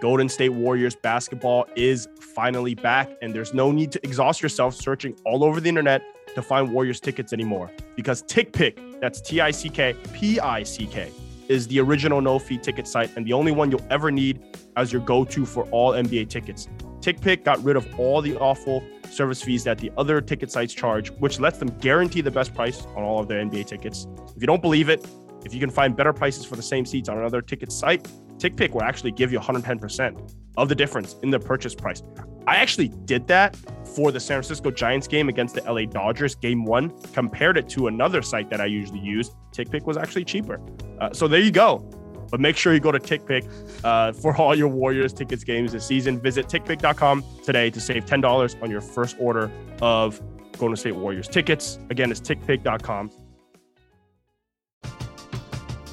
Golden 0.02 0.28
State 0.28 0.50
Warriors 0.50 0.96
basketball 0.96 1.66
is 1.76 2.08
finally 2.20 2.76
back, 2.76 3.10
and 3.22 3.34
there's 3.34 3.54
no 3.54 3.72
need 3.72 3.92
to 3.94 4.00
exhaust 4.04 4.42
yourself 4.42 4.76
searching 4.76 5.16
all 5.26 5.44
over 5.44 5.62
the 5.62 5.70
internet 5.70 6.02
to 6.36 6.42
find 6.42 6.72
Warriors 6.74 7.00
tickets 7.00 7.32
anymore 7.32 7.72
because 7.96 8.22
TickPick, 8.24 9.00
that's 9.00 9.22
T 9.22 9.40
I 9.40 9.52
C 9.52 9.70
K 9.70 9.96
P 10.14 10.40
I 10.40 10.64
C 10.64 10.86
K, 10.86 11.12
is 11.48 11.68
the 11.68 11.80
original 11.80 12.22
no 12.22 12.40
fee 12.40 12.58
ticket 12.58 12.88
site 12.88 13.16
and 13.16 13.26
the 13.26 13.34
only 13.34 13.54
one 13.54 13.72
you'll 13.72 13.86
ever 13.90 14.12
need 14.12 14.42
as 14.76 14.92
your 14.92 15.02
go 15.02 15.24
to 15.24 15.46
for 15.46 15.64
all 15.72 15.94
NBA 15.94 16.30
tickets. 16.30 16.68
TickPick 17.00 17.44
got 17.44 17.64
rid 17.64 17.78
of 17.78 18.00
all 18.00 18.22
the 18.22 18.36
awful 18.38 18.84
service 19.12 19.42
fees 19.42 19.64
that 19.64 19.78
the 19.78 19.92
other 19.98 20.22
ticket 20.22 20.52
sites 20.52 20.74
charge, 20.74 21.12
which 21.20 21.40
lets 21.40 21.58
them 21.58 21.70
guarantee 21.80 22.22
the 22.22 22.32
best 22.32 22.54
price 22.54 22.86
on 22.96 23.04
all 23.04 23.20
of 23.20 23.28
their 23.28 23.44
NBA 23.44 23.68
tickets. 23.68 24.08
If 24.36 24.42
you 24.42 24.48
don't 24.48 24.62
believe 24.62 24.90
it, 24.90 25.06
if 25.46 25.54
you 25.54 25.60
can 25.60 25.70
find 25.70 25.96
better 25.96 26.14
prices 26.14 26.46
for 26.46 26.56
the 26.56 26.64
same 26.64 26.86
seats 26.86 27.08
on 27.08 27.18
another 27.18 27.42
ticket 27.42 27.72
site, 27.72 28.08
TickPick 28.38 28.72
will 28.72 28.84
actually 28.84 29.12
give 29.12 29.32
you 29.32 29.40
110% 29.40 30.34
of 30.58 30.70
the 30.70 30.76
difference 30.76 31.16
in 31.24 31.30
the 31.30 31.40
purchase 31.40 31.76
price. 31.76 32.02
I 32.48 32.58
actually 32.58 32.90
did 32.90 33.28
that 33.28 33.56
for 33.96 34.12
the 34.12 34.20
San 34.20 34.36
Francisco 34.36 34.72
Giants 34.72 35.08
game 35.08 35.30
against 35.30 35.56
the 35.56 35.62
LA 35.62 35.86
Dodgers, 35.86 36.36
game 36.36 36.66
one, 36.66 36.92
compared 37.14 37.58
it 37.58 37.70
to 37.70 37.88
another 37.88 38.22
site 38.22 38.50
that 38.50 38.62
I 38.62 38.66
usually 38.66 39.00
use. 39.00 39.32
TickPick 39.52 39.86
was 39.86 39.98
actually 39.98 40.26
cheaper. 40.26 40.60
Uh, 41.00 41.14
so 41.14 41.28
there 41.28 41.42
you 41.42 41.52
go. 41.52 41.90
But 42.30 42.40
make 42.40 42.58
sure 42.58 42.74
you 42.74 42.80
go 42.80 42.92
to 42.92 43.00
TickPick 43.00 43.48
uh, 43.84 44.14
for 44.14 44.36
all 44.36 44.56
your 44.56 44.68
Warriors 44.68 45.14
tickets 45.14 45.44
games 45.44 45.72
this 45.72 45.86
season. 45.86 46.20
Visit 46.20 46.48
TickPick.com 46.48 47.24
today 47.44 47.70
to 47.70 47.80
save 47.80 48.06
$10 48.06 48.62
on 48.62 48.72
your 48.72 48.82
first 48.82 49.16
order 49.20 49.52
of 49.82 50.22
Golden 50.58 50.76
State 50.76 50.96
Warriors 50.96 51.28
tickets. 51.28 51.80
Again, 51.90 52.12
it's 52.12 52.22
TickPick.com. 52.22 53.12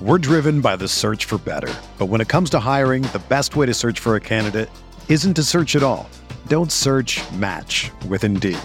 We're 0.01 0.19
driven 0.19 0.61
by 0.61 0.75
the 0.75 0.89
search 0.89 1.27
for 1.27 1.39
better. 1.39 1.73
But 1.97 2.07
when 2.07 2.21
it 2.21 2.29
comes 2.29 2.51
to 2.51 2.59
hiring, 2.59 3.03
the 3.05 3.23
best 3.29 3.55
way 3.55 3.67
to 3.67 3.75
search 3.75 4.01
for 4.01 4.17
a 4.17 4.21
candidate 4.21 4.69
isn't 5.09 5.35
to 5.35 5.45
search 5.45 5.77
at 5.77 5.85
all. 5.85 6.11
Don't 6.49 6.73
search 6.73 7.21
match 7.35 7.93
with 8.09 8.25
Indeed. 8.25 8.59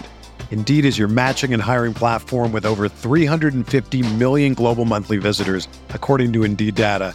Indeed 0.50 0.84
is 0.84 0.98
your 0.98 1.06
matching 1.06 1.54
and 1.54 1.62
hiring 1.62 1.94
platform 1.94 2.50
with 2.50 2.66
over 2.66 2.88
350 2.88 4.14
million 4.16 4.54
global 4.54 4.84
monthly 4.84 5.18
visitors, 5.18 5.68
according 5.90 6.32
to 6.32 6.42
Indeed 6.42 6.74
data, 6.74 7.14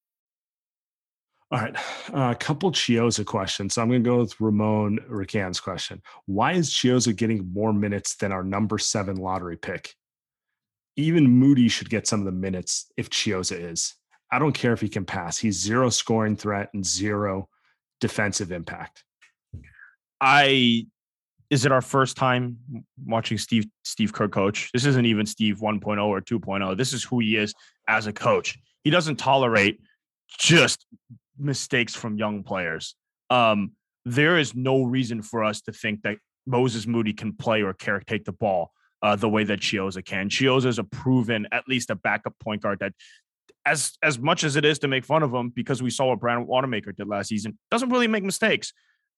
All 1.51 1.59
right, 1.59 1.75
a 2.13 2.17
uh, 2.17 2.33
couple 2.35 2.71
Chiozza 2.71 3.25
questions. 3.25 3.73
So 3.73 3.81
I'm 3.81 3.89
going 3.89 4.01
to 4.01 4.09
go 4.09 4.19
with 4.19 4.39
Ramon 4.39 4.99
Rican's 5.09 5.59
question. 5.59 6.01
Why 6.25 6.53
is 6.53 6.69
Chiozza 6.69 7.13
getting 7.13 7.51
more 7.51 7.73
minutes 7.73 8.15
than 8.15 8.31
our 8.31 8.43
number 8.43 8.77
seven 8.77 9.17
lottery 9.17 9.57
pick? 9.57 9.93
Even 10.95 11.27
Moody 11.27 11.67
should 11.67 11.89
get 11.89 12.07
some 12.07 12.19
of 12.19 12.25
the 12.25 12.31
minutes 12.31 12.89
if 12.95 13.09
Chiozza 13.09 13.59
is. 13.59 13.95
I 14.31 14.39
don't 14.39 14.53
care 14.53 14.71
if 14.71 14.79
he 14.79 14.87
can 14.87 15.03
pass. 15.03 15.37
He's 15.37 15.59
zero 15.59 15.89
scoring 15.89 16.37
threat 16.37 16.69
and 16.73 16.85
zero 16.85 17.49
defensive 17.99 18.53
impact. 18.53 19.03
I 20.21 20.87
is 21.49 21.65
it 21.65 21.73
our 21.73 21.81
first 21.81 22.15
time 22.15 22.59
watching 23.05 23.37
Steve 23.37 23.65
Steve 23.83 24.13
Kerr 24.13 24.29
coach? 24.29 24.69
This 24.71 24.85
isn't 24.85 25.05
even 25.05 25.25
Steve 25.25 25.57
1.0 25.57 26.01
or 26.05 26.21
2.0. 26.21 26.77
This 26.77 26.93
is 26.93 27.03
who 27.03 27.19
he 27.19 27.35
is 27.35 27.53
as 27.89 28.07
a 28.07 28.13
coach. 28.13 28.57
He 28.85 28.89
doesn't 28.89 29.17
tolerate 29.17 29.81
just 30.39 30.85
mistakes 31.41 31.95
from 31.95 32.17
young 32.17 32.43
players. 32.43 32.95
Um, 33.29 33.71
there 34.05 34.37
is 34.37 34.55
no 34.55 34.83
reason 34.83 35.21
for 35.21 35.43
us 35.43 35.61
to 35.61 35.71
think 35.71 36.01
that 36.03 36.17
Moses 36.45 36.87
Moody 36.87 37.13
can 37.13 37.33
play 37.33 37.61
or 37.61 37.73
take 37.73 38.25
the 38.25 38.31
ball 38.31 38.71
uh, 39.01 39.15
the 39.15 39.29
way 39.29 39.43
that 39.43 39.59
Chiozza 39.59 40.03
can. 40.03 40.29
Chiozza 40.29 40.67
is 40.67 40.79
a 40.79 40.83
proven, 40.83 41.47
at 41.51 41.67
least 41.67 41.89
a 41.89 41.95
backup 41.95 42.37
point 42.39 42.61
guard 42.61 42.79
that, 42.79 42.93
as 43.65 43.93
as 44.01 44.17
much 44.17 44.43
as 44.43 44.55
it 44.55 44.65
is 44.65 44.79
to 44.79 44.87
make 44.87 45.05
fun 45.05 45.21
of 45.23 45.33
him, 45.33 45.49
because 45.49 45.83
we 45.83 45.89
saw 45.89 46.07
what 46.07 46.19
Brandon 46.19 46.47
Watermaker 46.47 46.95
did 46.95 47.07
last 47.07 47.29
season, 47.29 47.57
doesn't 47.69 47.89
really 47.89 48.07
make 48.07 48.23
mistakes. 48.23 48.73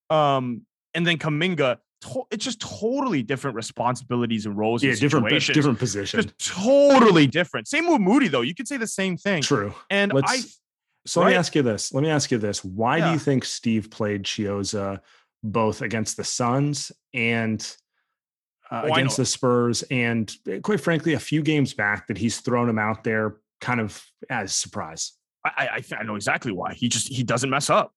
Um, 0.10 0.66
and 0.94 1.08
then 1.08 1.18
Kuminga, 1.18 1.78
to- 2.02 2.24
it's 2.30 2.44
just 2.44 2.60
totally 2.60 3.24
different 3.24 3.56
responsibilities 3.56 4.46
and 4.46 4.58
roles. 4.58 4.84
Yeah, 4.84 4.92
and 4.92 5.00
different 5.00 5.30
different 5.30 5.80
position. 5.80 6.22
Just 6.22 6.38
totally 6.38 7.26
different. 7.26 7.70
Same 7.70 7.88
with 7.88 8.02
Moody 8.02 8.28
though. 8.28 8.42
You 8.42 8.54
could 8.54 8.68
say 8.68 8.78
the 8.78 8.88
same 8.88 9.16
thing. 9.16 9.42
True. 9.42 9.74
And 9.90 10.12
Let's, 10.12 10.32
I 10.32 10.42
so 11.06 11.22
right? 11.22 11.28
let 11.28 11.32
me 11.32 11.38
ask 11.38 11.56
you 11.56 11.62
this. 11.62 11.94
Let 11.94 12.04
me 12.04 12.10
ask 12.10 12.32
you 12.32 12.38
this. 12.38 12.64
Why 12.64 12.98
yeah. 12.98 13.08
do 13.08 13.14
you 13.14 13.20
think 13.20 13.46
Steve 13.46 13.92
played 13.92 14.24
Chiozza 14.24 15.00
both 15.44 15.82
against 15.82 16.18
the 16.18 16.24
Suns 16.24 16.92
and 17.14 17.76
uh, 18.72 18.84
against 18.92 19.18
the 19.18 19.26
Spurs 19.26 19.84
and 19.92 20.34
eh, 20.48 20.60
quite 20.60 20.80
frankly, 20.80 21.14
a 21.14 21.20
few 21.20 21.42
games 21.42 21.74
back 21.74 22.08
that 22.08 22.18
he's 22.18 22.40
thrown 22.40 22.70
him 22.70 22.80
out 22.80 23.04
there 23.04 23.38
kind 23.60 23.82
of 23.82 24.02
as 24.30 24.56
surprise? 24.56 25.14
I, 25.46 25.84
I, 25.92 25.96
I 26.00 26.04
know 26.04 26.16
exactly 26.16 26.54
why. 26.54 26.74
He 26.74 26.88
just 26.88 27.10
he 27.10 27.24
doesn't 27.24 27.50
mess 27.50 27.70
up. 27.70 27.94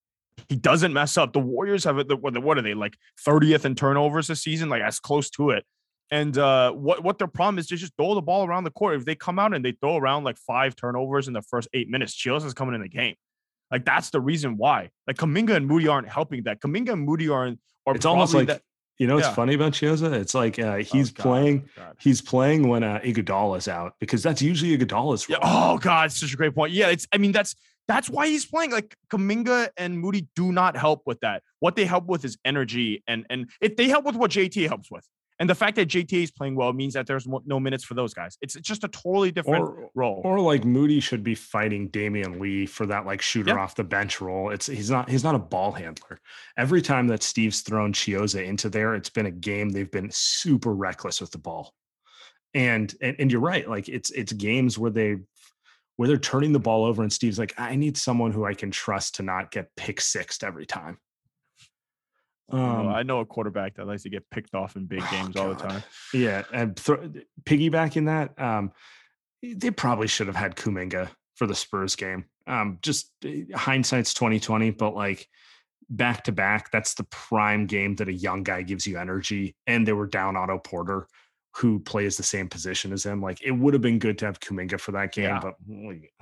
He 0.49 0.57
doesn't 0.57 0.93
mess 0.93 1.17
up. 1.17 1.33
The 1.33 1.39
Warriors 1.39 1.85
have 1.85 1.99
it. 1.99 2.21
What, 2.21 2.37
what 2.43 2.59
are 2.59 2.63
they 2.63 2.75
like 2.75 2.97
30th 3.27 3.65
in 3.65 3.75
turnovers 3.75 4.27
this 4.27 4.43
season? 4.43 4.69
Like 4.69 4.83
as 4.83 4.99
close 4.99 5.31
to 5.31 5.51
it. 5.51 5.65
And 6.11 6.37
uh, 6.39 6.73
what 6.73 7.03
what 7.03 7.19
their 7.19 7.27
problem 7.27 7.59
is 7.59 7.67
to 7.69 7.77
just 7.77 7.93
throw 7.97 8.15
the 8.15 8.23
ball 8.23 8.47
around 8.47 8.65
the 8.65 8.71
court. 8.71 8.97
If 8.97 9.05
they 9.05 9.15
come 9.17 9.39
out 9.39 9.53
and 9.55 9.65
they 9.65 9.73
throw 9.73 9.97
around 9.97 10.25
like 10.25 10.39
five 10.39 10.77
turnovers 10.77 11.27
in 11.27 11.35
the 11.35 11.43
first 11.43 11.69
eight 11.75 11.89
minutes, 11.89 12.15
Chiozza 12.15 12.45
is 12.47 12.55
coming 12.55 12.75
in 12.75 12.81
the 12.81 12.89
game. 12.89 13.17
Like 13.73 13.85
that's 13.85 14.11
the 14.11 14.21
reason 14.21 14.57
why. 14.57 14.91
Like 15.09 15.17
Kuminga 15.17 15.57
and 15.57 15.67
Moody 15.67 15.89
aren't 15.89 16.09
helping 16.09 16.45
that. 16.45 16.61
Kuminga 16.61 16.91
and 16.93 17.03
Moody 17.05 17.29
aren't. 17.29 17.59
Or 17.85 17.97
it's 17.97 18.07
almost 18.07 18.35
like 18.35 18.47
that, 18.49 18.63
You 18.99 19.07
know 19.09 19.17
what's 19.17 19.27
Yeah. 19.27 19.35
funny 19.35 19.55
about 19.55 19.73
Chiozza? 19.73 20.13
It's 20.13 20.35
like 20.35 20.59
uh, 20.61 20.77
he's 20.77 21.11
Oh, 21.11 21.15
God, 21.15 21.23
playing. 21.23 21.65
oh, 21.67 21.71
God. 21.83 21.97
He's 21.99 22.21
playing 22.23 22.69
when 22.69 22.85
uh, 22.85 23.01
Iguodala's 23.03 23.67
out 23.69 23.95
because 23.99 24.23
that's 24.23 24.41
usually 24.41 24.79
Iguodala's 24.79 25.29
Yeah. 25.29 25.37
role. 25.43 25.75
Oh 25.75 25.79
God, 25.79 26.07
it's 26.07 26.17
such 26.19 26.33
a 26.33 26.37
great 26.37 26.55
point. 26.55 26.73
Yeah, 26.73 26.89
it's. 26.91 27.07
I 27.13 27.19
mean, 27.19 27.33
that's 27.33 27.57
that's 27.89 28.09
why 28.09 28.29
he's 28.29 28.47
playing. 28.47 28.71
Like 28.71 28.97
Kuminga 29.11 29.71
and 29.77 29.99
Moody 29.99 30.29
do 30.37 30.53
not 30.53 30.77
help 30.77 31.03
with 31.07 31.19
that. 31.21 31.43
What 31.59 31.75
they 31.77 31.85
help 31.85 32.07
with 32.07 32.25
is 32.25 32.39
energy, 32.45 33.03
and 33.09 33.27
and 33.31 33.51
if 33.61 33.77
they 33.77 33.89
help 33.89 34.05
with 34.05 34.15
what 34.17 34.31
JT 34.31 34.67
helps 34.69 34.91
with, 34.91 35.07
and 35.39 35.51
the 35.51 35.55
fact 35.55 35.77
that 35.77 35.89
JTA 35.89 36.23
is 36.23 36.31
playing 36.31 36.55
well 36.57 36.73
means 36.73 36.95
that 36.95 37.07
there's 37.07 37.27
no 37.27 37.61
minutes 37.61 37.85
for 37.85 37.95
those 37.95 38.15
guys. 38.15 38.39
It's 38.41 38.55
just 38.55 38.85
a 38.85 38.89
totally 38.89 39.31
different 39.31 39.65
Or, 39.65 39.91
role. 39.95 40.23
or 40.25 40.41
like 40.41 40.65
Moody 40.65 41.01
should 41.01 41.23
be 41.23 41.35
fighting 41.35 41.89
Damian 41.89 42.39
Lee 42.41 42.65
for 42.67 42.87
that 42.87 43.05
like 43.05 43.21
shooter 43.21 43.51
Yeah. 43.51 43.59
off 43.61 43.75
the 43.75 43.85
bench 43.85 44.21
role. 44.21 44.51
It's 44.51 44.67
he's 44.67 44.91
not 44.91 45.09
he's 45.11 45.25
not 45.25 45.35
a 45.35 45.39
ball 45.39 45.73
handler. 45.73 46.19
Every 46.57 46.81
time 46.81 47.07
that 47.09 47.23
Steve's 47.23 47.61
thrown 47.61 47.93
Chiozza 47.93 48.45
into 48.45 48.69
there, 48.71 48.95
it's 48.95 49.11
been 49.11 49.27
a 49.27 49.31
game 49.31 49.69
they've 49.69 49.91
been 49.91 50.11
super 50.11 50.75
reckless 50.75 51.21
with 51.21 51.31
the 51.33 51.39
ball. 51.39 51.73
And 52.55 52.95
and, 53.03 53.17
and 53.19 53.31
you're 53.31 53.41
right, 53.41 53.69
like 53.69 53.89
it's 53.89 54.11
it's 54.11 54.33
games 54.33 54.79
where 54.79 54.91
they 54.91 55.17
where 55.97 56.09
they're 56.09 56.19
turning 56.19 56.53
the 56.53 56.59
ball 56.61 56.85
over 56.85 57.03
and 57.03 57.13
Steve's 57.13 57.39
like, 57.39 57.55
I 57.59 57.75
need 57.75 57.97
someone 57.97 58.31
who 58.33 58.45
I 58.45 58.55
can 58.55 58.71
trust 58.71 59.15
to 59.17 59.23
not 59.23 59.51
get 59.51 59.69
pick 59.77 60.01
sixed 60.01 60.45
every 60.45 60.67
time. 60.67 60.99
Um, 62.49 62.89
I 62.89 63.03
know 63.03 63.21
a 63.21 63.27
quarterback 63.27 63.75
that 63.75 63.87
likes 63.87 64.05
to 64.05 64.11
get 64.11 64.29
picked 64.31 64.55
off 64.55 64.77
in 64.77 64.87
big 64.87 65.01
Oh, 65.03 65.09
games 65.11 65.37
all 65.37 65.49
the 65.49 65.57
time. 65.57 65.83
Yeah, 66.15 66.45
and 66.53 66.77
thro- 66.79 67.11
piggybacking 67.45 68.07
that, 68.07 68.41
um, 68.41 68.73
they 69.43 69.71
probably 69.71 70.07
should 70.07 70.29
have 70.29 70.37
had 70.37 70.55
Kuminga 70.57 71.09
for 71.35 71.47
the 71.47 71.55
Spurs 71.55 71.97
game. 71.97 72.25
Um, 72.47 72.79
just 72.83 73.11
eh, 73.25 73.43
hindsight's 73.55 74.15
twenty 74.15 74.39
twenty, 74.39 74.71
but 74.71 74.95
like 74.95 75.29
back 75.91 76.25
to 76.25 76.33
back, 76.33 76.71
that's 76.71 76.95
the 76.95 77.05
prime 77.05 77.67
game 77.67 77.97
that 77.97 78.09
a 78.09 78.13
young 78.13 78.43
guy 78.45 78.63
gives 78.63 78.87
you 78.87 78.97
energy. 78.99 79.57
And 79.67 79.87
they 79.87 79.93
were 79.93 80.07
down 80.07 80.37
Otto 80.37 80.59
Porter, 80.59 81.09
who 81.57 81.81
plays 81.81 82.17
the 82.17 82.23
same 82.23 82.49
position 82.49 82.93
as 82.93 83.05
him. 83.05 83.21
Like 83.21 83.43
it 83.43 83.51
would 83.51 83.75
have 83.75 83.83
been 83.83 83.99
good 83.99 84.19
to 84.19 84.27
have 84.27 84.39
Kuminga 84.39 84.79
for 84.79 84.93
that 84.93 85.13
game, 85.13 85.25
Yeah. 85.25 85.41
but 85.41 85.55
like, 85.69 86.13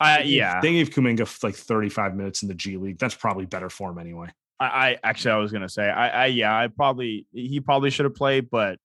Uh, 0.00 0.22
yeah, 0.24 0.58
they 0.62 0.72
gave 0.72 0.88
Kuminga 0.90 1.42
like 1.44 1.54
thirty 1.54 1.90
five 1.90 2.14
minutes 2.16 2.40
in 2.42 2.48
the 2.48 2.54
G 2.54 2.78
League. 2.78 2.98
That's 2.98 3.14
probably 3.14 3.44
better 3.44 3.68
for 3.68 3.90
him 3.90 3.98
anyway. 3.98 4.28
I, 4.58 4.66
I 4.66 4.98
actually 5.02 5.32
I 5.32 5.36
was 5.36 5.52
gonna 5.52 5.68
say 5.68 5.88
I, 5.88 6.24
I 6.24 6.26
yeah 6.26 6.56
I 6.56 6.68
probably 6.68 7.26
he 7.32 7.60
probably 7.60 7.90
should 7.90 8.04
have 8.04 8.14
played, 8.14 8.50
but 8.50 8.78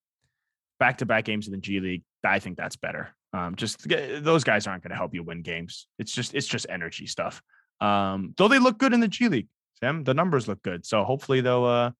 back 0.78 0.98
to 0.98 1.06
back 1.06 1.24
games 1.24 1.46
in 1.46 1.52
the 1.52 1.58
G 1.58 1.80
League, 1.80 2.02
I 2.24 2.38
think 2.38 2.56
that's 2.56 2.76
better. 2.76 3.10
Um, 3.32 3.54
just 3.54 3.88
those 3.88 4.44
guys 4.44 4.66
aren't 4.66 4.82
gonna 4.82 4.96
help 4.96 5.14
you 5.14 5.22
win 5.22 5.42
games. 5.42 5.86
It's 5.98 6.12
just 6.12 6.34
it's 6.34 6.46
just 6.46 6.66
energy 6.68 7.06
stuff. 7.06 7.42
Um, 7.80 8.34
though 8.36 8.48
they 8.48 8.58
look 8.58 8.78
good 8.78 8.92
in 8.92 9.00
the 9.00 9.08
G 9.08 9.28
League, 9.28 9.48
Sam, 9.80 10.04
the 10.04 10.14
numbers 10.14 10.46
look 10.46 10.62
good, 10.62 10.84
so 10.84 11.04
hopefully 11.04 11.40
they'll 11.40 11.64
uh 11.64 11.90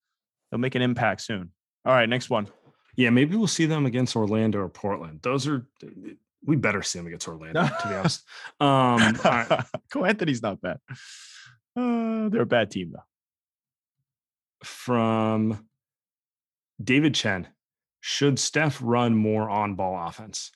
they'll 0.51 0.61
make 0.61 0.75
an 0.75 0.83
impact 0.83 1.23
soon. 1.23 1.51
All 1.85 1.93
right, 1.93 2.09
next 2.09 2.31
one. 2.31 2.49
Yeah, 2.97 3.11
maybe 3.11 3.37
we'll 3.37 3.47
see 3.47 3.65
them 3.65 3.87
against 3.87 4.15
Orlando 4.15 4.59
or 4.59 4.69
Portland. 4.69 5.21
Those 5.23 5.49
are 5.49 5.67
we 6.45 6.57
better 6.57 6.83
see 6.83 6.99
them 6.99 7.07
against 7.07 7.27
Orlando, 7.27 7.63
to 7.63 7.89
be 7.89 7.95
honest. 7.95 8.25
Um, 8.61 9.19
all 9.25 9.31
right. 9.31 9.65
Cole 9.91 10.07
Anthony's 10.07 10.43
not 10.43 10.61
bad. 10.61 10.79
Uh, 11.75 12.29
they're 12.29 12.43
a 12.43 12.47
bad 12.47 12.71
team 12.71 12.93
though. 12.93 13.05
From 14.65 15.67
David 16.83 17.15
Chen. 17.15 17.49
Should 18.01 18.39
Steph 18.39 18.81
run 18.83 19.15
more 19.15 19.49
on 19.49 19.75
ball 19.75 20.09
offense? 20.09 20.51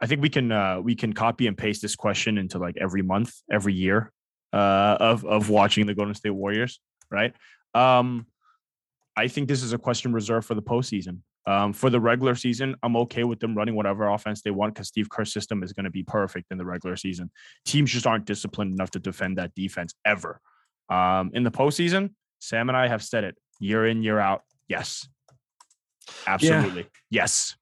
I 0.00 0.06
think 0.06 0.22
we 0.22 0.28
can 0.28 0.52
uh 0.52 0.80
we 0.80 0.94
can 0.94 1.12
copy 1.12 1.46
and 1.46 1.56
paste 1.56 1.82
this 1.82 1.96
question 1.96 2.38
into 2.38 2.58
like 2.58 2.76
every 2.78 3.02
month, 3.02 3.34
every 3.50 3.74
year 3.74 4.12
uh 4.52 4.96
of 5.00 5.24
of 5.24 5.50
watching 5.50 5.86
the 5.86 5.94
Golden 5.94 6.14
State 6.14 6.30
Warriors, 6.30 6.80
right? 7.10 7.34
Um 7.74 8.26
I 9.16 9.28
think 9.28 9.48
this 9.48 9.62
is 9.62 9.72
a 9.72 9.78
question 9.78 10.12
reserved 10.12 10.46
for 10.46 10.54
the 10.54 10.62
postseason. 10.62 11.20
Um, 11.46 11.72
for 11.72 11.90
the 11.90 12.00
regular 12.00 12.34
season, 12.34 12.74
I'm 12.82 12.96
okay 12.96 13.22
with 13.22 13.38
them 13.38 13.54
running 13.54 13.76
whatever 13.76 14.08
offense 14.08 14.42
they 14.42 14.50
want 14.50 14.74
because 14.74 14.88
Steve 14.88 15.08
Kerr's 15.08 15.32
system 15.32 15.62
is 15.62 15.72
going 15.72 15.84
to 15.84 15.90
be 15.90 16.02
perfect 16.02 16.46
in 16.50 16.58
the 16.58 16.66
regular 16.66 16.96
season. 16.96 17.30
Teams 17.64 17.92
just 17.92 18.06
aren't 18.06 18.26
disciplined 18.26 18.74
enough 18.74 18.90
to 18.90 18.98
defend 18.98 19.38
that 19.38 19.54
defense 19.54 19.94
ever. 20.04 20.40
Um, 20.90 21.30
in 21.34 21.44
the 21.44 21.52
postseason, 21.52 22.10
Sam 22.38 22.68
and 22.68 22.76
I 22.76 22.88
have 22.88 23.02
said 23.02 23.24
it 23.24 23.36
year 23.60 23.86
in, 23.86 24.02
year 24.02 24.18
out. 24.18 24.42
Yes, 24.68 25.08
absolutely. 26.26 26.86
Yes. 27.10 27.54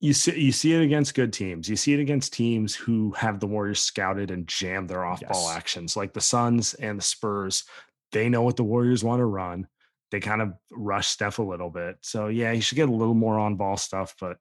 You 0.00 0.12
see, 0.12 0.38
you 0.38 0.52
see 0.52 0.74
it 0.74 0.82
against 0.82 1.14
good 1.14 1.32
teams. 1.32 1.68
You 1.68 1.76
see 1.76 1.94
it 1.94 2.00
against 2.00 2.34
teams 2.34 2.74
who 2.74 3.12
have 3.12 3.40
the 3.40 3.46
Warriors 3.46 3.80
scouted 3.80 4.30
and 4.30 4.46
jam 4.46 4.86
their 4.86 5.04
off 5.04 5.20
ball 5.22 5.48
Yes. 5.48 5.56
actions, 5.56 5.96
like 5.96 6.12
the 6.12 6.20
Suns 6.20 6.74
and 6.74 6.98
the 6.98 7.02
Spurs. 7.02 7.64
They 8.12 8.28
know 8.28 8.42
what 8.42 8.56
the 8.56 8.64
Warriors 8.64 9.02
want 9.02 9.20
to 9.20 9.24
run. 9.24 9.66
They 10.10 10.20
kind 10.20 10.42
of 10.42 10.52
rush 10.70 11.08
Steph 11.08 11.38
a 11.38 11.42
little 11.42 11.70
bit. 11.70 11.96
So 12.02 12.28
yeah, 12.28 12.52
he 12.52 12.60
should 12.60 12.76
get 12.76 12.88
a 12.90 12.92
little 12.92 13.14
more 13.14 13.38
on 13.38 13.56
ball 13.56 13.76
stuff, 13.78 14.14
but 14.20 14.36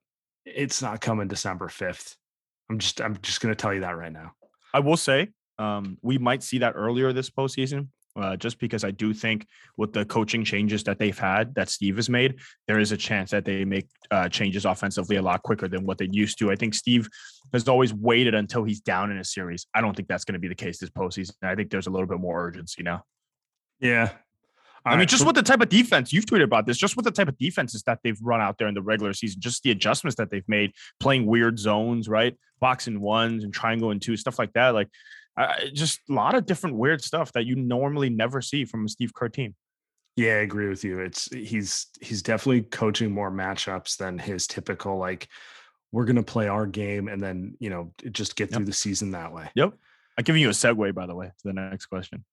it's 0.46 0.82
not 0.82 1.02
coming 1.02 1.28
December 1.28 1.70
fifth. 1.70 2.18
I'm 2.70 2.78
just 2.78 3.00
I'm 3.02 3.18
just 3.22 3.42
gonna 3.42 3.56
tell 3.56 3.74
you 3.74 3.82
that 3.82 3.98
right 3.98 4.12
now. 4.12 4.34
I 4.74 4.80
will 4.80 4.98
say 4.98 5.30
um, 5.58 5.98
we 6.02 6.18
might 6.18 6.44
see 6.44 6.60
that 6.60 6.74
earlier 6.76 7.14
this 7.14 7.30
postseason, 7.30 7.88
uh, 8.16 8.36
just 8.36 8.60
because 8.60 8.84
I 8.84 8.92
do 8.92 9.14
think 9.14 9.46
with 9.78 9.94
the 9.94 10.06
coaching 10.06 10.44
changes 10.44 10.84
that 10.84 11.00
they've 11.00 11.18
had 11.18 11.54
that 11.56 11.70
Steve 11.70 11.98
has 11.98 12.10
made, 12.10 12.40
there 12.68 12.80
is 12.80 12.92
a 12.92 12.98
chance 12.98 13.32
that 13.32 13.46
they 13.46 13.66
make 13.66 13.88
uh, 14.12 14.30
changes 14.30 14.66
offensively 14.66 15.18
a 15.18 15.22
lot 15.22 15.44
quicker 15.44 15.68
than 15.68 15.86
what 15.86 15.98
they 15.98 16.10
used 16.12 16.40
to. 16.40 16.52
I 16.52 16.56
think 16.56 16.74
Steve 16.74 17.10
has 17.54 17.68
always 17.68 17.94
waited 17.94 18.36
until 18.36 18.64
he's 18.64 18.80
down 18.80 19.12
in 19.12 19.18
a 19.18 19.24
series. 19.24 19.68
I 19.74 19.82
don't 19.82 19.96
think 19.96 20.08
that's 20.08 20.26
going 20.26 20.34
to 20.34 20.40
be 20.40 20.48
the 20.48 20.56
case 20.56 20.80
this 20.80 20.90
postseason. 20.90 21.34
I 21.44 21.56
think 21.56 21.70
there's 21.70 21.88
a 21.88 21.92
little 21.92 22.08
bit 22.08 22.20
more 22.20 22.46
urgency 22.46 22.84
now. 22.84 23.04
Yeah. 23.80 24.12
I 24.88 24.96
mean, 24.98 25.08
just 25.08 25.26
with 25.26 25.36
the 25.36 25.42
type 25.42 25.62
of 25.62 25.70
defense 25.70 26.14
you've 26.14 26.28
tweeted 26.28 26.44
about 26.44 26.68
this, 26.68 26.78
just 26.78 26.96
with 26.96 27.06
the 27.06 27.12
type 27.12 27.28
of 27.28 27.38
defenses 27.40 27.82
that 27.84 28.00
they've 28.04 28.20
run 28.22 28.40
out 28.40 28.60
there 28.60 28.68
in 28.68 28.76
the 28.76 28.84
regular 28.84 29.14
season, 29.14 29.42
just 29.42 29.64
the 29.64 29.72
adjustments 29.72 30.16
that 30.18 30.30
they've 30.30 30.48
made, 30.48 30.74
playing 31.00 31.26
weird 31.26 31.58
zones, 31.58 32.08
right, 32.08 32.38
box 32.60 32.86
and 32.86 33.02
ones 33.02 33.44
and 33.44 33.52
triangle 33.52 33.90
and 33.90 34.00
two, 34.00 34.16
stuff 34.16 34.38
like 34.38 34.54
that. 34.54 34.76
Like, 34.76 34.88
just 35.74 36.00
a 36.10 36.14
lot 36.14 36.36
of 36.36 36.46
different 36.46 36.76
weird 36.78 37.04
stuff 37.04 37.32
that 37.34 37.46
you 37.46 37.56
normally 37.56 38.10
never 38.10 38.42
see 38.42 38.66
from 38.66 38.86
a 38.86 38.90
Steve 38.90 39.14
Kerr 39.14 39.30
team. 39.30 39.56
Yeah, 40.16 40.34
I 40.36 40.38
agree 40.38 40.70
with 40.70 40.84
you. 40.86 41.00
It's 41.00 41.26
he's 41.34 41.88
he's 42.00 42.22
definitely 42.22 42.62
coaching 42.62 43.12
more 43.12 43.30
matchups 43.32 43.98
than 43.98 44.18
his 44.18 44.48
typical 44.48 44.98
like 44.98 45.28
we're 45.92 46.06
gonna 46.06 46.24
play 46.24 46.48
our 46.48 46.66
game 46.66 47.08
and 47.10 47.22
then 47.22 47.56
you 47.60 47.70
know 47.70 47.92
just 48.12 48.36
get 48.36 48.50
Yep. 48.50 48.56
through 48.58 48.66
the 48.66 48.74
season 48.74 49.12
that 49.12 49.34
way. 49.34 49.50
Yep. 49.56 49.74
I'm 50.18 50.24
giving 50.24 50.42
you 50.42 50.48
a 50.48 50.54
segue, 50.54 50.94
by 50.96 51.06
the 51.06 51.16
way, 51.16 51.28
to 51.28 51.44
the 51.44 51.54
next 51.54 51.88
question. 51.88 52.24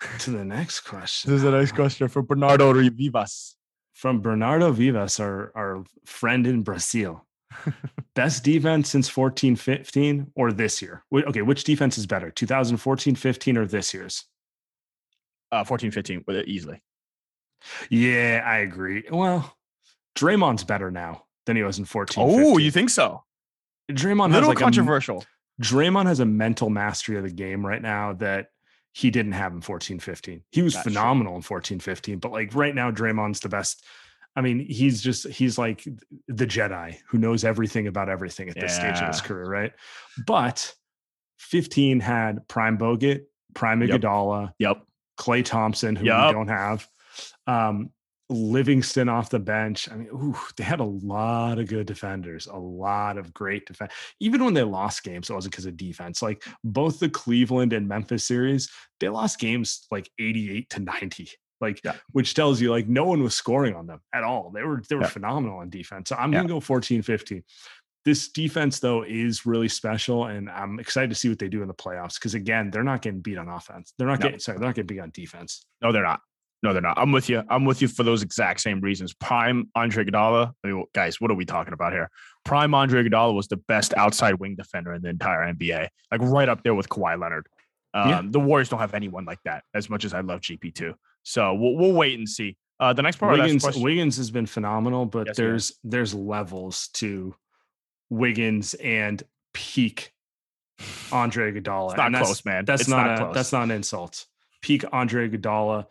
To 0.20 0.30
the 0.30 0.44
next 0.44 0.80
question 0.80 1.30
This 1.30 1.38
is 1.38 1.42
the 1.42 1.50
next 1.50 1.72
ah. 1.72 1.76
question 1.76 2.08
for 2.08 2.22
Bernardo 2.22 2.72
Rivas. 2.72 3.54
from 3.94 4.20
Bernardo 4.20 4.70
Vivas, 4.72 5.18
our 5.20 5.52
our 5.56 5.84
friend 6.06 6.46
in 6.46 6.62
Brazil. 6.62 7.26
Best 8.14 8.44
defense 8.44 8.90
since 8.90 9.08
14 9.08 9.56
15 9.56 10.32
or 10.34 10.52
this 10.52 10.82
year? 10.82 11.04
Okay, 11.12 11.42
which 11.42 11.64
defense 11.64 11.98
is 11.98 12.06
better, 12.06 12.30
2014 12.30 13.14
15 13.14 13.56
or 13.56 13.66
this 13.66 13.94
year's? 13.94 14.24
Uh, 15.50 15.64
14 15.64 15.90
15 15.90 16.24
with 16.26 16.36
it 16.36 16.48
easily. 16.48 16.82
Yeah, 17.90 18.42
I 18.44 18.58
agree. 18.58 19.04
Well, 19.10 19.56
Draymond's 20.16 20.64
better 20.64 20.90
now 20.90 21.24
than 21.46 21.56
he 21.56 21.62
was 21.62 21.78
in 21.78 21.84
14. 21.84 22.22
Oh, 22.22 22.36
15. 22.36 22.60
you 22.60 22.70
think 22.70 22.90
so? 22.90 23.24
Draymond 23.90 24.32
Little 24.32 24.50
like 24.50 24.58
a 24.58 24.60
controversial. 24.60 25.24
Draymond 25.62 26.06
has 26.06 26.20
a 26.20 26.26
mental 26.26 26.70
mastery 26.70 27.16
of 27.16 27.24
the 27.24 27.30
game 27.30 27.64
right 27.66 27.80
now 27.82 28.12
that 28.14 28.48
he 28.92 29.10
didn't 29.10 29.32
have 29.32 29.52
in 29.52 29.60
14 29.60 29.98
15. 29.98 30.42
He 30.50 30.62
was 30.62 30.74
That's 30.74 30.84
true. 30.84 30.92
phenomenal 30.92 31.36
in 31.36 31.42
14 31.42 31.80
15, 31.80 32.18
but 32.18 32.32
like 32.32 32.54
right 32.54 32.74
now, 32.74 32.90
Draymond's 32.90 33.40
the 33.40 33.48
best. 33.48 33.84
I 34.38 34.40
mean, 34.40 34.60
he's 34.60 35.02
just, 35.02 35.26
he's 35.26 35.58
like 35.58 35.82
the 36.28 36.46
Jedi 36.46 36.96
who 37.08 37.18
knows 37.18 37.42
everything 37.42 37.88
about 37.88 38.08
everything 38.08 38.48
at 38.48 38.54
this 38.54 38.76
stage 38.76 38.98
of 39.00 39.08
his 39.08 39.20
career, 39.20 39.46
right? 39.46 39.72
But 40.28 40.72
15 41.38 41.98
had 41.98 42.46
Prime 42.46 42.78
Bogut, 42.78 43.22
Prime 43.54 43.82
Yep. 43.82 44.00
Iguodala, 44.00 44.52
Yep. 44.60 44.84
Klay 45.18 45.44
Thompson, 45.44 45.96
who 45.96 46.06
Yup. 46.06 46.28
we 46.28 46.32
don't 46.34 46.46
have, 46.46 46.86
um, 47.48 47.90
Livingston 48.30 49.08
off 49.08 49.30
the 49.30 49.40
bench. 49.40 49.90
I 49.90 49.96
mean, 49.96 50.08
ooh, 50.12 50.38
they 50.56 50.62
had 50.62 50.78
a 50.78 50.84
lot 50.84 51.58
of 51.58 51.66
good 51.66 51.86
defenders, 51.86 52.46
a 52.46 52.56
lot 52.56 53.18
of 53.18 53.34
great 53.34 53.66
defense. 53.66 53.92
Even 54.20 54.44
when 54.44 54.54
they 54.54 54.62
lost 54.62 55.02
games, 55.02 55.30
it 55.30 55.34
wasn't 55.34 55.50
because 55.52 55.66
of 55.66 55.76
defense. 55.76 56.22
Like 56.22 56.44
both 56.62 57.00
the 57.00 57.08
Cleveland 57.08 57.72
and 57.72 57.88
Memphis 57.88 58.24
series, 58.24 58.70
they 59.00 59.08
lost 59.08 59.40
games 59.40 59.86
like 59.90 60.10
88 60.20 60.70
to 60.70 60.80
90. 60.80 61.28
Like, 61.60 61.80
Yeah. 61.84 61.96
which 62.12 62.34
tells 62.34 62.60
you 62.60 62.70
like 62.70 62.88
no 62.88 63.04
one 63.04 63.22
was 63.22 63.34
scoring 63.34 63.74
on 63.74 63.86
them 63.86 64.00
at 64.14 64.22
all. 64.24 64.50
They 64.50 64.62
were 64.62 64.82
they 64.88 64.94
were 64.94 65.02
Yeah. 65.02 65.08
phenomenal 65.08 65.58
on 65.58 65.70
defense. 65.70 66.08
So 66.10 66.16
I'm 66.16 66.32
Yeah. 66.32 66.40
gonna 66.40 66.48
go 66.48 66.60
14, 66.60 67.02
15. 67.02 67.42
This 68.04 68.28
defense, 68.28 68.80
though, 68.80 69.02
is 69.02 69.44
really 69.44 69.68
special, 69.68 70.26
and 70.26 70.48
I'm 70.48 70.78
excited 70.78 71.10
to 71.10 71.16
see 71.16 71.28
what 71.28 71.38
they 71.38 71.48
do 71.48 71.60
in 71.62 71.68
the 71.68 71.74
playoffs. 71.74 72.14
Because 72.14 72.34
again, 72.34 72.70
they're 72.70 72.84
not 72.84 73.02
getting 73.02 73.20
beat 73.20 73.36
on 73.38 73.48
offense. 73.48 73.92
They're 73.98 74.06
not 74.06 74.20
No. 74.20 74.24
getting 74.24 74.38
sorry, 74.38 74.58
they're 74.58 74.68
not 74.68 74.74
getting 74.76 74.86
beat 74.86 75.00
on 75.00 75.10
defense. 75.10 75.66
No, 75.82 75.92
they're 75.92 76.02
not. 76.04 76.20
No, 76.62 76.72
they're 76.72 76.82
not. 76.82 76.98
I'm 76.98 77.12
with 77.12 77.28
you. 77.28 77.42
I'm 77.50 77.64
with 77.64 77.82
you 77.82 77.86
for 77.88 78.02
those 78.02 78.22
exact 78.22 78.60
same 78.60 78.80
reasons. 78.80 79.14
Prime 79.14 79.68
Andre 79.76 80.04
Iguodala. 80.04 80.52
I 80.64 80.68
mean, 80.68 80.84
guys, 80.94 81.20
what 81.20 81.30
are 81.30 81.34
we 81.34 81.44
talking 81.44 81.72
about 81.72 81.92
here? 81.92 82.10
Prime 82.44 82.74
Andre 82.74 83.04
Iguodala 83.04 83.34
was 83.34 83.46
the 83.48 83.58
best 83.58 83.94
outside 83.96 84.34
wing 84.34 84.56
defender 84.56 84.92
in 84.94 85.02
the 85.02 85.08
entire 85.08 85.42
NBA, 85.42 85.88
like 86.10 86.20
right 86.22 86.48
up 86.48 86.62
there 86.64 86.74
with 86.74 86.88
Kawhi 86.88 87.20
Leonard. 87.20 87.46
Um, 87.94 88.08
Yeah. 88.10 88.22
The 88.24 88.40
Warriors 88.40 88.68
don't 88.70 88.80
have 88.80 88.94
anyone 88.94 89.24
like 89.24 89.38
that. 89.44 89.64
As 89.74 89.88
much 89.90 90.04
as 90.04 90.14
I 90.14 90.20
love 90.20 90.40
GP 90.40 90.70
two, 90.74 90.94
so 91.22 91.54
we'll, 91.54 91.76
we'll 91.76 91.92
wait 91.92 92.18
and 92.18 92.28
see. 92.28 92.56
Uh, 92.80 92.92
the 92.92 93.02
next 93.02 93.16
part 93.16 93.38
Wiggins, 93.38 93.66
Wiggins 93.76 94.16
has 94.16 94.30
been 94.30 94.46
phenomenal, 94.46 95.04
but 95.04 95.26
Yes, 95.26 95.36
he 95.36 95.42
there's 95.42 95.72
there's 95.82 96.14
levels 96.14 96.88
to 96.94 97.34
Wiggins 98.10 98.74
and 98.74 99.22
peak 99.52 100.12
Andre 101.10 101.52
Iguodala. 101.52 101.90
it's 101.90 101.96
not 101.96 102.12
that's, 102.12 102.24
close, 102.24 102.44
man. 102.44 102.64
That's 102.64 102.82
It's 102.82 102.90
not, 102.90 103.18
not 103.18 103.30
a 103.30 103.34
that's 103.34 103.52
not 103.52 103.64
an 103.64 103.72
insult. 103.72 104.26
Peak 104.62 104.84
Andre 104.92 105.28
Iguodala, 105.28 105.86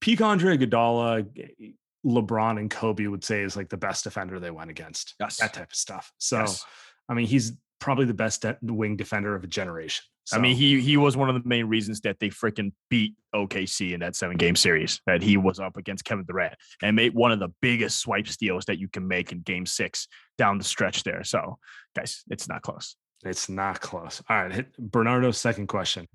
peak 0.00 0.20
Andre 0.20 0.56
Iguodala, 0.56 1.74
LeBron 2.06 2.58
and 2.58 2.70
Kobe 2.70 3.06
would 3.06 3.24
say 3.24 3.42
is 3.42 3.56
like 3.56 3.68
the 3.68 3.76
best 3.76 4.04
defender 4.04 4.38
they 4.40 4.50
went 4.50 4.70
against. 4.70 5.14
Yes. 5.20 5.38
That 5.38 5.52
type 5.52 5.70
of 5.70 5.76
stuff. 5.76 6.12
So 6.18 6.40
Yes. 6.40 6.64
I 7.08 7.14
mean, 7.14 7.26
he's 7.26 7.52
probably 7.80 8.04
the 8.04 8.14
best 8.14 8.44
wing 8.62 8.96
defender 8.96 9.34
of 9.34 9.42
a 9.42 9.48
generation. 9.48 10.04
I 10.32 10.38
mean, 10.38 10.56
he 10.56 10.80
he 10.80 10.96
was 10.96 11.16
one 11.16 11.28
of 11.28 11.40
the 11.40 11.48
main 11.48 11.66
reasons 11.66 12.00
that 12.02 12.18
they 12.18 12.28
freaking 12.28 12.72
beat 12.88 13.14
OKC 13.34 13.92
in 13.92 14.00
that 14.00 14.16
seven 14.16 14.36
game 14.36 14.56
series. 14.56 15.00
That 15.06 15.22
he 15.22 15.36
was 15.36 15.58
up 15.58 15.76
against 15.76 16.04
Kevin 16.04 16.24
Durant 16.24 16.54
and 16.82 16.96
made 16.96 17.14
one 17.14 17.32
of 17.32 17.40
the 17.40 17.48
biggest 17.60 18.00
swipe 18.00 18.28
steals 18.28 18.64
that 18.66 18.78
you 18.78 18.88
can 18.88 19.06
make 19.06 19.32
in 19.32 19.40
Game 19.40 19.66
Six 19.66 20.08
down 20.38 20.58
the 20.58 20.64
stretch 20.64 21.02
there. 21.02 21.24
So, 21.24 21.58
guys, 21.96 22.22
it's 22.30 22.48
not 22.48 22.62
close. 22.62 22.96
It's 23.24 23.48
not 23.48 23.80
close. 23.80 24.22
All 24.28 24.46
right. 24.46 24.66
Bernardo's 24.78 25.38
second 25.38 25.66
question. 25.66 26.06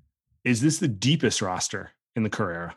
Is 0.44 0.60
this 0.60 0.78
the 0.78 0.88
deepest 0.88 1.42
roster 1.42 1.92
in 2.14 2.22
the 2.22 2.36
era? 2.38 2.76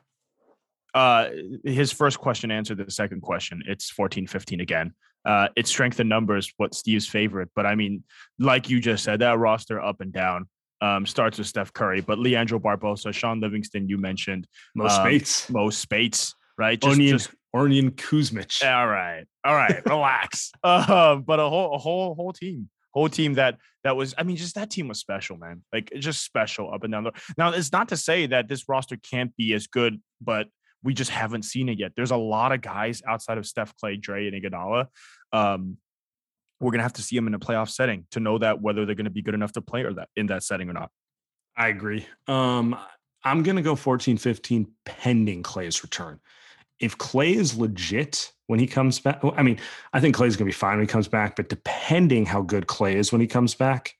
Uh, 0.93 1.29
his 1.63 1.91
first 1.91 2.19
question 2.19 2.51
answered 2.51 2.77
the 2.77 2.91
second 2.91 3.21
question. 3.21 3.61
It's 3.67 3.89
14 3.91 4.27
15 4.27 4.59
again. 4.59 4.93
Uh, 5.25 5.49
it's 5.55 5.69
strength 5.69 5.99
in 5.99 6.07
numbers, 6.07 6.53
what 6.57 6.73
Steve's 6.73 7.07
favorite. 7.07 7.49
But 7.55 7.65
I 7.65 7.75
mean, 7.75 8.03
like 8.39 8.69
you 8.69 8.79
just 8.79 9.03
said, 9.03 9.19
that 9.19 9.37
roster 9.37 9.81
up 9.81 10.01
and 10.01 10.11
down 10.11 10.47
um, 10.81 11.05
starts 11.05 11.37
with 11.37 11.47
Steph 11.47 11.73
Curry, 11.73 12.01
but 12.01 12.19
Leandro 12.19 12.59
Barbosa, 12.59 13.13
Shaun 13.13 13.39
Livingston, 13.39 13.87
you 13.89 13.97
mentioned, 13.97 14.47
Mo 14.75 14.85
Um, 14.85 14.89
Speights, 14.89 15.49
Mo 15.49 15.69
Speights, 15.69 16.33
right? 16.57 16.79
Just, 16.79 16.93
Onion, 16.93 17.17
just 17.17 17.31
Onion 17.53 17.91
Kuzmic. 17.91 18.63
All 18.65 18.87
right, 18.87 19.25
all 19.43 19.55
right, 19.55 19.85
relax. 19.85 20.51
Uh, 20.63 21.15
but 21.17 21.39
a 21.39 21.49
whole, 21.49 21.75
a 21.75 21.77
whole, 21.77 22.15
whole 22.15 22.33
team, 22.33 22.69
whole 22.93 23.09
team 23.09 23.33
that 23.35 23.57
that 23.83 23.95
was. 23.95 24.13
I 24.17 24.23
mean, 24.23 24.37
just 24.37 24.55
that 24.55 24.69
team 24.69 24.87
was 24.87 24.99
special, 24.99 25.37
man. 25.37 25.63
Like 25.73 25.91
just 25.99 26.23
special 26.23 26.73
up 26.73 26.83
and 26.83 26.91
down 26.91 27.03
the. 27.03 27.11
Now, 27.37 27.51
it's 27.51 27.71
not 27.71 27.89
to 27.89 27.97
say 27.97 28.27
that 28.27 28.47
this 28.47 28.69
roster 28.69 28.97
can't 28.97 29.35
be 29.35 29.53
as 29.53 29.67
good, 29.67 30.01
but 30.21 30.47
we 30.83 30.93
just 30.93 31.11
haven't 31.11 31.43
seen 31.43 31.69
it 31.69 31.77
yet. 31.77 31.91
There's 31.95 32.11
a 32.11 32.17
lot 32.17 32.51
of 32.51 32.61
guys 32.61 33.01
outside 33.07 33.37
of 33.37 33.45
Steph, 33.45 33.73
Klay, 33.83 33.99
Dre, 33.99 34.27
and 34.27 34.41
Iguodala. 34.41 34.87
Um, 35.33 35.77
we're 36.59 36.71
gonna 36.71 36.83
have 36.83 36.93
to 36.93 37.01
see 37.01 37.15
them 37.15 37.27
in 37.27 37.33
a 37.33 37.39
playoff 37.39 37.69
setting 37.69 38.05
to 38.11 38.19
know 38.19 38.37
that 38.37 38.61
whether 38.61 38.85
they're 38.85 38.95
gonna 38.95 39.09
be 39.09 39.21
good 39.21 39.33
enough 39.33 39.53
to 39.53 39.61
play 39.61 39.83
or 39.83 39.93
that 39.93 40.09
in 40.15 40.27
that 40.27 40.43
setting 40.43 40.69
or 40.69 40.73
not. 40.73 40.91
I 41.57 41.67
agree. 41.67 42.07
Um, 42.27 42.77
I'm 43.23 43.43
going 43.43 43.57
to 43.57 43.61
go 43.61 43.75
14 43.75 44.17
15 44.17 44.67
pending 44.85 45.43
Klay's 45.43 45.83
return. 45.83 46.19
If 46.79 46.97
Klay 46.97 47.35
is 47.35 47.57
legit 47.57 48.31
when 48.47 48.59
he 48.59 48.67
comes 48.67 48.99
back, 48.99 49.19
I 49.35 49.43
mean, 49.43 49.59
I 49.91 49.99
think 49.99 50.15
Klay's 50.15 50.37
going 50.37 50.45
to 50.45 50.45
be 50.45 50.51
fine 50.53 50.77
when 50.77 50.87
he 50.87 50.91
comes 50.91 51.09
back, 51.09 51.35
but 51.35 51.49
depending 51.49 52.25
how 52.25 52.41
good 52.41 52.67
Klay 52.67 52.95
is 52.95 53.11
when 53.11 53.19
he 53.19 53.27
comes 53.27 53.53
back, 53.55 53.95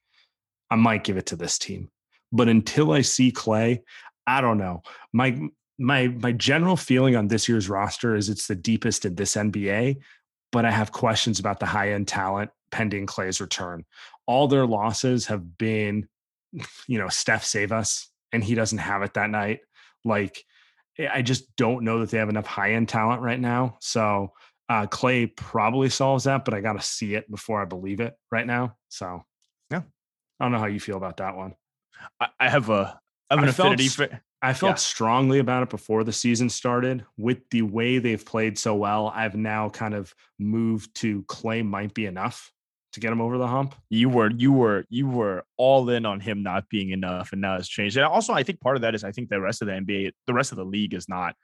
I 0.72 0.76
might 0.76 1.04
give 1.04 1.18
it 1.18 1.26
to 1.28 1.36
this 1.36 1.58
team. 1.58 1.90
But 2.32 2.48
until 2.48 2.94
I 2.94 3.02
see 3.02 3.32
Klay, 3.32 3.80
I 4.26 4.40
don't 4.40 4.58
know. 4.58 4.82
My 5.12 5.38
my 5.78 6.08
my 6.08 6.32
general 6.32 6.78
feeling 6.78 7.16
on 7.16 7.28
this 7.28 7.50
year's 7.50 7.70
roster 7.70 8.16
is 8.16 8.30
it's 8.30 8.48
the 8.48 8.56
deepest 8.56 9.04
in 9.06 9.16
this 9.16 9.36
NBA, 9.36 9.98
but 10.52 10.66
I 10.66 10.72
have 10.72 10.92
questions 10.92 11.40
about 11.40 11.60
the 11.60 11.66
high 11.66 11.92
end 11.92 12.08
talent 12.08 12.52
pending 12.72 13.06
Klay's 13.08 13.42
return. 13.42 13.86
All 14.28 14.48
their 14.48 14.66
losses 14.66 15.26
have 15.28 15.58
been 15.58 16.08
you 16.88 16.98
know, 16.98 17.10
Steph 17.10 17.44
save 17.44 17.72
us, 17.72 18.10
and 18.34 18.44
he 18.44 18.56
doesn't 18.56 18.80
have 18.80 19.04
it 19.04 19.14
that 19.14 19.30
night. 19.30 19.60
Like, 20.04 20.44
I 21.14 21.22
just 21.22 21.56
don't 21.56 21.84
know 21.84 22.00
that 22.00 22.10
they 22.10 22.18
have 22.18 22.30
enough 22.30 22.48
high 22.48 22.74
end 22.74 22.90
talent 22.90 23.22
right 23.22 23.40
now. 23.40 23.78
So 23.82 24.34
uh, 24.68 24.88
Klay 24.88 25.36
probably 25.36 25.90
solves 25.90 26.24
that, 26.24 26.46
but 26.46 26.54
I 26.54 26.62
got 26.62 26.74
to 26.74 26.82
see 26.82 27.14
it 27.16 27.30
before 27.30 27.62
I 27.62 27.66
believe 27.66 28.00
it 28.00 28.16
right 28.32 28.46
now. 28.48 28.76
So 28.90 29.24
Yeah. 29.72 29.82
I 30.40 30.46
don't 30.46 30.52
know 30.52 30.60
how 30.60 30.66
you 30.66 30.80
feel 30.80 30.98
about 30.98 31.18
that 31.18 31.36
one. 31.36 31.54
I, 32.20 32.28
I 32.40 32.50
have 32.50 32.70
a 32.70 33.00
I 33.30 33.36
have 33.36 33.44
an 33.44 33.50
I 33.50 33.52
affinity 33.52 33.86
s- 33.86 33.94
for. 33.96 34.22
I 34.42 34.54
felt 34.54 34.72
Yeah. 34.72 34.76
strongly 34.76 35.40
about 35.40 35.64
it 35.64 35.70
before 35.70 36.04
the 36.04 36.14
season 36.14 36.50
started. 36.50 37.06
With 37.18 37.50
the 37.50 37.62
way 37.64 38.00
they've 38.00 38.26
played 38.26 38.58
so 38.58 38.74
well, 38.76 39.12
I've 39.14 39.36
now 39.36 39.70
kind 39.70 39.94
of 39.94 40.14
moved 40.38 40.96
to 40.98 41.24
Klay 41.24 41.66
might 41.66 41.94
be 41.94 42.06
enough 42.06 42.52
to 42.94 43.00
get 43.00 43.12
him 43.12 43.22
over 43.22 43.38
the 43.38 43.48
hump. 43.48 43.76
you 43.90 44.10
were 44.10 44.32
you 44.32 44.52
were 44.52 44.84
you 44.90 45.08
were 45.08 45.44
all 45.58 45.90
in 45.92 46.06
on 46.08 46.20
him 46.20 46.42
not 46.42 46.68
being 46.70 46.90
enough 46.90 47.32
and 47.34 47.40
now 47.42 47.56
it's 47.56 47.68
changed 47.68 47.98
and 47.98 48.06
also 48.08 48.34
i 48.34 48.42
think 48.42 48.60
part 48.62 48.76
of 48.76 48.82
that 48.82 48.96
is 48.96 49.04
i 49.04 49.12
think 49.12 49.30
the 49.30 49.40
rest 49.40 49.62
of 49.62 49.68
the 49.68 49.74
nba 49.74 50.12
the 50.26 50.34
rest 50.34 50.52
of 50.52 50.58
the 50.58 50.66
league 50.66 50.96
is 50.96 51.08
not 51.08 51.36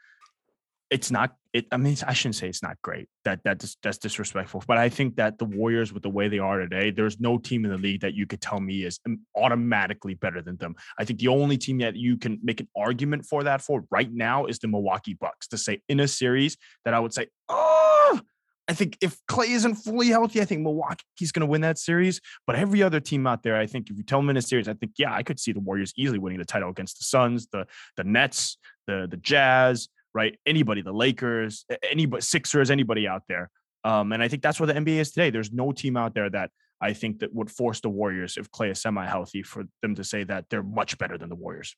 it's 0.90 1.10
not 1.10 1.36
it 1.54 1.66
i 1.72 1.78
mean 1.78 1.96
i 2.06 2.14
shouldn't 2.14 2.36
say 2.36 2.48
it's 2.48 2.62
not 2.62 2.80
great 2.82 3.08
that 3.24 3.44
that 3.44 3.58
dis- 3.58 3.78
that's 3.82 3.98
disrespectful 3.98 4.64
but 4.68 4.78
i 4.78 4.88
think 4.88 5.16
that 5.16 5.38
the 5.40 5.46
warriors 5.46 5.92
with 5.92 6.04
the 6.04 6.10
way 6.10 6.28
they 6.28 6.40
are 6.40 6.60
today 6.60 6.92
there's 6.92 7.20
no 7.20 7.38
team 7.38 7.66
in 7.66 7.72
the 7.72 7.78
league 7.78 8.02
that 8.02 8.14
you 8.14 8.26
could 8.28 8.42
tell 8.42 8.60
me 8.60 8.84
is 8.84 9.00
um, 9.06 9.20
automatically 9.36 10.14
better 10.14 10.42
than 10.42 10.58
them 10.58 10.76
i 11.00 11.06
think 11.06 11.20
the 11.20 11.28
only 11.28 11.58
team 11.58 11.80
that 11.80 11.96
you 11.96 12.18
can 12.18 12.40
make 12.44 12.60
an 12.60 12.68
argument 12.76 13.26
for 13.26 13.44
that 13.44 13.62
for 13.62 13.84
right 13.90 14.12
now 14.14 14.46
is 14.46 14.60
the 14.60 14.68
milwaukee 14.68 15.16
bucks 15.16 15.48
to 15.48 15.58
say 15.58 15.82
in 15.90 16.00
a 16.00 16.08
series 16.08 16.58
that 16.84 16.94
i 16.94 17.00
would 17.00 17.14
say 17.14 17.28
oh 17.50 18.20
I 18.68 18.74
think 18.74 18.98
if 19.00 19.24
Klay 19.28 19.50
isn't 19.50 19.76
fully 19.76 20.08
healthy, 20.08 20.42
I 20.42 20.46
think 20.46 20.62
Milwaukee's 20.62 21.32
going 21.32 21.42
to 21.42 21.46
win 21.46 21.62
that 21.62 21.78
series. 21.78 22.20
But 22.48 22.56
every 22.56 22.82
other 22.82 23.00
team 23.00 23.28
out 23.28 23.44
there, 23.44 23.56
I 23.56 23.68
think 23.68 23.92
if 23.92 23.98
you 23.98 24.04
tell 24.04 24.20
them 24.20 24.32
in 24.32 24.38
a 24.38 24.42
series, 24.42 24.68
I 24.68 24.74
think 24.74 24.94
yeah, 24.98 25.14
I 25.14 25.22
could 25.22 25.40
see 25.40 25.52
the 25.52 25.60
Warriors 25.60 25.94
easily 25.96 26.18
winning 26.18 26.40
the 26.40 26.46
title 26.46 26.70
against 26.70 26.98
the 26.98 27.04
Suns, 27.04 27.48
the 27.52 27.68
the 27.96 28.04
Nets, 28.04 28.58
the 28.88 29.08
the 29.10 29.18
Jazz, 29.18 29.88
right? 30.16 30.40
Anybody, 30.46 30.82
the 30.82 30.94
Lakers, 30.94 31.66
anybody, 31.84 32.22
Sixers, 32.22 32.72
anybody 32.72 33.08
out 33.08 33.24
there. 33.28 33.52
Um, 33.84 34.14
and 34.14 34.24
I 34.24 34.28
think 34.30 34.42
that's 34.42 34.60
where 34.60 34.66
the 34.66 34.74
NBA 34.74 34.98
is 34.98 35.12
today. 35.12 35.30
There's 35.30 35.52
no 35.52 35.72
team 35.72 35.98
out 35.98 36.16
there 36.16 36.30
that 36.32 36.50
I 36.82 36.94
think 36.94 37.20
that 37.20 37.34
would 37.34 37.52
force 37.52 37.82
the 37.82 37.90
Warriors 37.90 38.38
if 38.38 38.50
Klay 38.50 38.72
is 38.72 38.82
semi-healthy 38.82 39.44
for 39.44 39.66
them 39.82 39.94
to 39.96 40.04
say 40.04 40.24
that 40.24 40.46
they're 40.50 40.64
much 40.64 40.98
better 40.98 41.18
than 41.18 41.30
the 41.30 41.36
Warriors. 41.36 41.76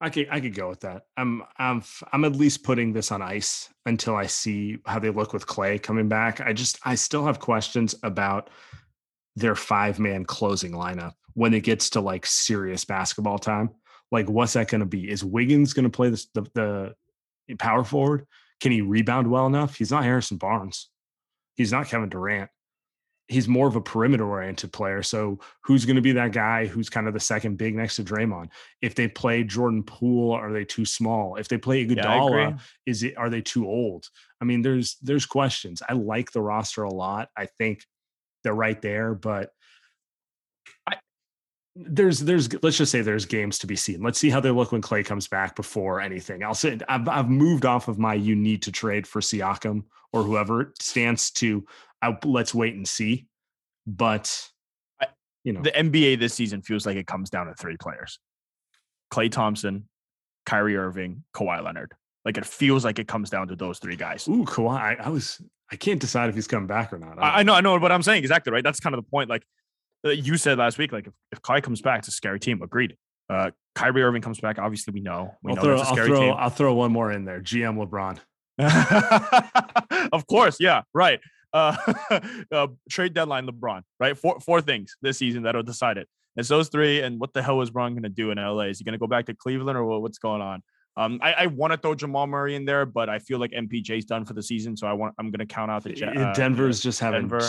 I 0.00 0.10
could 0.10 0.28
I 0.30 0.40
could 0.40 0.54
go 0.54 0.68
with 0.68 0.80
that. 0.80 1.02
I'm 1.16 1.42
I'm 1.56 1.82
I'm 2.12 2.24
at 2.24 2.36
least 2.36 2.62
putting 2.62 2.92
this 2.92 3.10
on 3.10 3.20
ice 3.20 3.68
until 3.84 4.14
I 4.14 4.26
see 4.26 4.78
how 4.86 5.00
they 5.00 5.10
look 5.10 5.32
with 5.32 5.46
Klay 5.46 5.82
coming 5.82 6.08
back. 6.08 6.40
I 6.40 6.52
just 6.52 6.78
I 6.84 6.94
still 6.94 7.26
have 7.26 7.40
questions 7.40 7.96
about 8.04 8.50
their 9.34 9.56
five 9.56 9.98
man 9.98 10.24
closing 10.24 10.72
lineup 10.72 11.12
when 11.34 11.52
it 11.52 11.64
gets 11.64 11.90
to 11.90 12.00
like 12.00 12.26
serious 12.26 12.84
basketball 12.84 13.38
time. 13.38 13.70
Like, 14.12 14.28
what's 14.30 14.54
that 14.54 14.68
going 14.68 14.80
to 14.80 14.86
be? 14.86 15.10
Is 15.10 15.24
Wiggins 15.24 15.72
going 15.72 15.84
to 15.84 15.90
play 15.90 16.10
the 16.10 16.26
the 16.54 16.94
power 17.56 17.84
forward? 17.84 18.26
Can 18.60 18.72
he 18.72 18.80
rebound 18.80 19.30
well 19.30 19.46
enough? 19.46 19.76
He's 19.76 19.90
not 19.90 20.04
Harrison 20.04 20.36
Barnes. 20.36 20.90
He's 21.56 21.72
not 21.72 21.86
Kevin 21.88 22.08
Durant. 22.08 22.50
He's 23.30 23.46
more 23.46 23.68
of 23.68 23.76
a 23.76 23.80
perimeter 23.80 24.26
oriented 24.26 24.72
player. 24.72 25.02
So 25.02 25.38
who's 25.64 25.84
going 25.84 25.96
to 25.96 26.02
be 26.02 26.12
that 26.12 26.32
guy 26.32 26.64
who's 26.66 26.88
kind 26.88 27.06
of 27.06 27.12
the 27.12 27.20
second 27.20 27.58
big 27.58 27.74
next 27.76 27.96
to 27.96 28.02
Draymond? 28.04 28.48
If 28.80 28.94
they 28.94 29.06
play 29.06 29.44
Jordan 29.44 29.82
Poole, 29.82 30.32
are 30.32 30.50
they 30.50 30.64
too 30.64 30.86
small? 30.86 31.36
If 31.36 31.48
they 31.48 31.58
play 31.58 31.82
Yeah, 31.82 31.94
Iguodala, 31.94 32.46
agree. 32.48 32.58
is 32.86 33.02
it 33.02 33.18
are 33.18 33.28
they 33.28 33.42
too 33.42 33.66
old? 33.66 34.06
I 34.40 34.46
mean, 34.46 34.62
there's 34.62 34.96
there's 35.02 35.26
questions. 35.26 35.82
I 35.86 35.92
like 35.92 36.32
the 36.32 36.40
roster 36.40 36.84
a 36.84 36.92
lot. 36.92 37.28
I 37.36 37.46
think 37.58 37.80
they're 38.44 38.54
right 38.54 38.80
there, 38.80 39.14
but 39.14 39.50
I 40.88 40.96
there's 41.80 42.20
there's 42.20 42.52
let's 42.62 42.76
just 42.76 42.90
say 42.90 43.02
there's 43.02 43.24
games 43.24 43.58
to 43.60 43.66
be 43.66 43.76
seen. 43.76 44.02
Let's 44.02 44.18
see 44.18 44.30
how 44.30 44.40
they 44.40 44.50
look 44.50 44.72
when 44.72 44.82
Klay 44.82 45.04
comes 45.04 45.28
back 45.28 45.54
before 45.54 46.00
anything. 46.00 46.42
I'll 46.42 46.58
I've 46.88 47.08
I've 47.08 47.28
moved 47.28 47.64
off 47.64 47.88
of 47.88 47.98
my 47.98 48.14
you 48.14 48.34
need 48.34 48.62
to 48.62 48.72
trade 48.72 49.06
for 49.06 49.20
Siakam 49.20 49.84
or 50.12 50.22
whoever 50.22 50.72
stance 50.80 51.30
to 51.32 51.64
I, 52.02 52.16
let's 52.24 52.54
wait 52.54 52.74
and 52.74 52.86
see. 52.86 53.26
But 53.86 54.48
you 55.44 55.52
know, 55.52 55.62
the 55.62 55.70
NBA 55.70 56.18
this 56.18 56.34
season 56.34 56.62
feels 56.62 56.84
like 56.84 56.96
it 56.96 57.06
comes 57.06 57.30
down 57.30 57.46
to 57.46 57.54
three 57.54 57.76
players: 57.76 58.18
Klay 59.12 59.30
Thompson, 59.30 59.88
Kyrie 60.46 60.76
Irving, 60.76 61.24
Kawhi 61.34 61.62
Leonard. 61.62 61.94
Like 62.24 62.36
it 62.36 62.44
feels 62.44 62.84
like 62.84 62.98
it 62.98 63.08
comes 63.08 63.30
down 63.30 63.48
to 63.48 63.56
those 63.56 63.78
three 63.78 63.96
guys. 63.96 64.26
ooh, 64.28 64.44
Kawhi. 64.44 64.76
I, 64.76 64.94
I 64.94 65.08
was 65.10 65.40
I 65.70 65.76
can't 65.76 66.00
decide 66.00 66.28
if 66.28 66.34
he's 66.34 66.48
coming 66.48 66.66
back 66.66 66.92
or 66.92 66.98
not. 66.98 67.18
I, 67.18 67.40
I 67.40 67.42
know, 67.42 67.54
I 67.54 67.60
know 67.60 67.78
what 67.78 67.92
I'm 67.92 68.02
saying 68.02 68.18
exactly 68.18 68.52
right. 68.52 68.64
That's 68.64 68.80
kind 68.80 68.94
of 68.94 69.04
the 69.04 69.08
point. 69.08 69.30
Like 69.30 69.42
uh, 69.42 69.44
you 70.04 70.36
said 70.36 70.58
last 70.58 70.78
week, 70.78 70.92
like 70.92 71.06
if, 71.06 71.12
if 71.32 71.42
Kai 71.42 71.60
comes 71.60 71.80
back, 71.80 72.00
it's 72.00 72.08
a 72.08 72.12
scary 72.12 72.40
team. 72.40 72.62
Agreed. 72.62 72.96
Uh, 73.30 73.50
Kyrie 73.74 74.02
Irving 74.02 74.22
comes 74.22 74.40
back. 74.40 74.58
Obviously, 74.58 74.92
we 74.92 75.00
know. 75.00 75.34
We 75.42 75.50
I'll 75.50 75.56
know 75.56 75.62
throw 75.62 75.78
I'll 75.78 75.84
scary 75.84 76.08
throw 76.08 76.20
team. 76.20 76.34
I'll 76.36 76.50
throw 76.50 76.74
one 76.74 76.92
more 76.92 77.12
in 77.12 77.24
there. 77.24 77.40
GM 77.40 77.76
LeBron. 77.84 78.18
of 80.12 80.26
course, 80.26 80.56
yeah, 80.58 80.82
right. 80.94 81.20
Uh, 81.52 81.76
uh, 82.52 82.66
trade 82.90 83.14
deadline, 83.14 83.46
LeBron, 83.46 83.82
right? 84.00 84.16
Four 84.16 84.40
four 84.40 84.60
things 84.60 84.96
this 85.02 85.18
season 85.18 85.42
that'll 85.42 85.62
decide 85.62 85.98
it. 85.98 86.08
It's 86.36 86.48
those 86.48 86.68
three. 86.68 87.00
And 87.02 87.20
what 87.20 87.32
the 87.32 87.42
hell 87.42 87.60
is 87.62 87.70
Bron 87.70 87.92
going 87.92 88.02
to 88.04 88.08
do 88.08 88.30
in 88.30 88.38
LA? 88.38 88.62
Is 88.62 88.78
he 88.78 88.84
going 88.84 88.92
to 88.92 88.98
go 88.98 89.06
back 89.06 89.26
to 89.26 89.34
Cleveland 89.34 89.76
or 89.76 89.84
what- 89.84 90.02
what's 90.02 90.18
going 90.18 90.40
on? 90.40 90.62
Um, 90.98 91.20
I, 91.22 91.32
I 91.32 91.46
want 91.46 91.72
to 91.72 91.78
throw 91.78 91.94
Jamal 91.94 92.26
Murray 92.26 92.56
in 92.56 92.64
there, 92.64 92.84
but 92.84 93.08
I 93.08 93.18
feel 93.20 93.38
like 93.38 93.52
MPJ's 93.52 94.04
done 94.04 94.24
for 94.24 94.34
the 94.34 94.42
season, 94.42 94.76
so 94.76 94.86
I 94.86 94.92
want 94.92 95.14
I'm 95.18 95.30
going 95.30 95.38
to 95.38 95.46
count 95.46 95.70
out 95.70 95.84
the 95.84 95.94
Uh, 96.04 96.34
Denver's 96.34 96.80
just 96.80 96.98
having 97.00 97.22
Denver. 97.28 97.40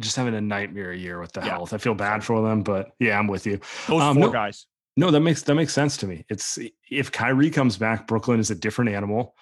just, 0.00 0.16
having 0.16 0.34
a 0.34 0.40
nightmare 0.40 0.92
year 0.92 1.20
with 1.20 1.32
the 1.32 1.40
Yeah. 1.40 1.50
health. 1.50 1.72
I 1.72 1.78
feel 1.78 1.94
bad 1.94 2.24
for 2.24 2.42
them, 2.42 2.62
but 2.62 2.90
yeah, 2.98 3.18
I'm 3.18 3.28
with 3.28 3.46
you. 3.46 3.60
those 3.86 4.02
um, 4.02 4.16
four 4.16 4.26
no- 4.26 4.32
guys. 4.32 4.66
No, 4.98 5.10
that 5.10 5.20
makes 5.20 5.42
that 5.42 5.54
makes 5.54 5.72
sense 5.74 5.96
to 5.98 6.06
me. 6.06 6.24
It's 6.30 6.58
if 6.90 7.12
Kyrie 7.12 7.50
comes 7.50 7.76
back, 7.76 8.06
Brooklyn 8.08 8.40
is 8.40 8.50
a 8.50 8.54
different 8.54 8.90
animal. 8.90 9.34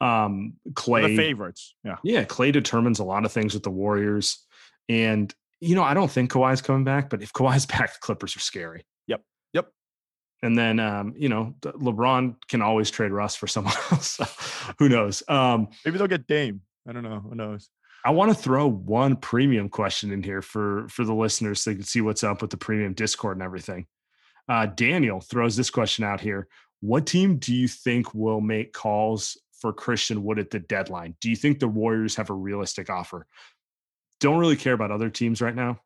Um, 0.00 0.54
They're 0.64 0.72
Klay, 0.74 1.06
the 1.08 1.16
favorites. 1.16 1.74
Yeah. 1.84 1.96
yeah, 2.02 2.24
Klay 2.24 2.50
determines 2.52 2.98
a 2.98 3.04
lot 3.04 3.24
of 3.24 3.30
things 3.30 3.54
with 3.54 3.62
the 3.62 3.70
Warriors, 3.70 4.44
and 4.88 5.32
you 5.60 5.74
know 5.76 5.82
I 5.84 5.94
don't 5.94 6.10
think 6.10 6.32
Kawhi's 6.32 6.62
coming 6.62 6.82
back, 6.84 7.08
but 7.10 7.22
if 7.22 7.32
Kawhi's 7.32 7.66
back, 7.74 7.92
the 7.92 7.98
Clippers 8.00 8.34
are 8.36 8.40
scary. 8.40 8.84
And 10.42 10.58
then 10.58 10.80
um, 10.80 11.14
you 11.16 11.28
know 11.28 11.54
LeBron 11.62 12.36
can 12.48 12.62
always 12.62 12.90
trade 12.90 13.12
Russ 13.12 13.36
for 13.36 13.46
someone 13.46 13.74
else. 13.92 14.18
who 14.78 14.88
knows? 14.88 15.22
Um, 15.28 15.68
Maybe 15.84 15.98
they'll 15.98 16.08
get 16.08 16.26
Dame. 16.26 16.62
I 16.86 16.92
don't 16.92 17.04
know. 17.04 17.20
Who 17.20 17.34
knows? 17.34 17.68
I 18.04 18.10
want 18.10 18.32
to 18.32 18.34
throw 18.34 18.68
one 18.68 19.14
premium 19.16 19.68
question 19.68 20.10
in 20.12 20.22
here 20.22 20.42
for 20.42 20.88
for 20.88 21.04
the 21.04 21.14
listeners 21.14 21.62
so 21.62 21.70
they 21.70 21.76
can 21.76 21.84
see 21.84 22.00
what's 22.00 22.24
up 22.24 22.42
with 22.42 22.50
the 22.50 22.56
premium 22.56 22.94
Discord 22.94 23.36
and 23.36 23.42
everything. 23.44 23.86
Uh, 24.48 24.66
Daniel 24.66 25.20
throws 25.20 25.56
this 25.56 25.70
question 25.70 26.04
out 26.04 26.20
here: 26.20 26.48
What 26.80 27.06
team 27.06 27.36
do 27.36 27.54
you 27.54 27.68
think 27.68 28.12
will 28.12 28.40
make 28.40 28.72
calls 28.72 29.38
for 29.60 29.72
Christian 29.72 30.24
Wood 30.24 30.40
at 30.40 30.50
the 30.50 30.58
deadline? 30.58 31.14
Do 31.20 31.30
you 31.30 31.36
think 31.36 31.60
the 31.60 31.68
Warriors 31.68 32.16
have 32.16 32.30
a 32.30 32.34
realistic 32.34 32.90
offer? 32.90 33.26
Don't 34.18 34.38
really 34.38 34.56
care 34.56 34.72
about 34.72 34.90
other 34.90 35.10
teams 35.10 35.40
right 35.40 35.54
now. 35.54 35.78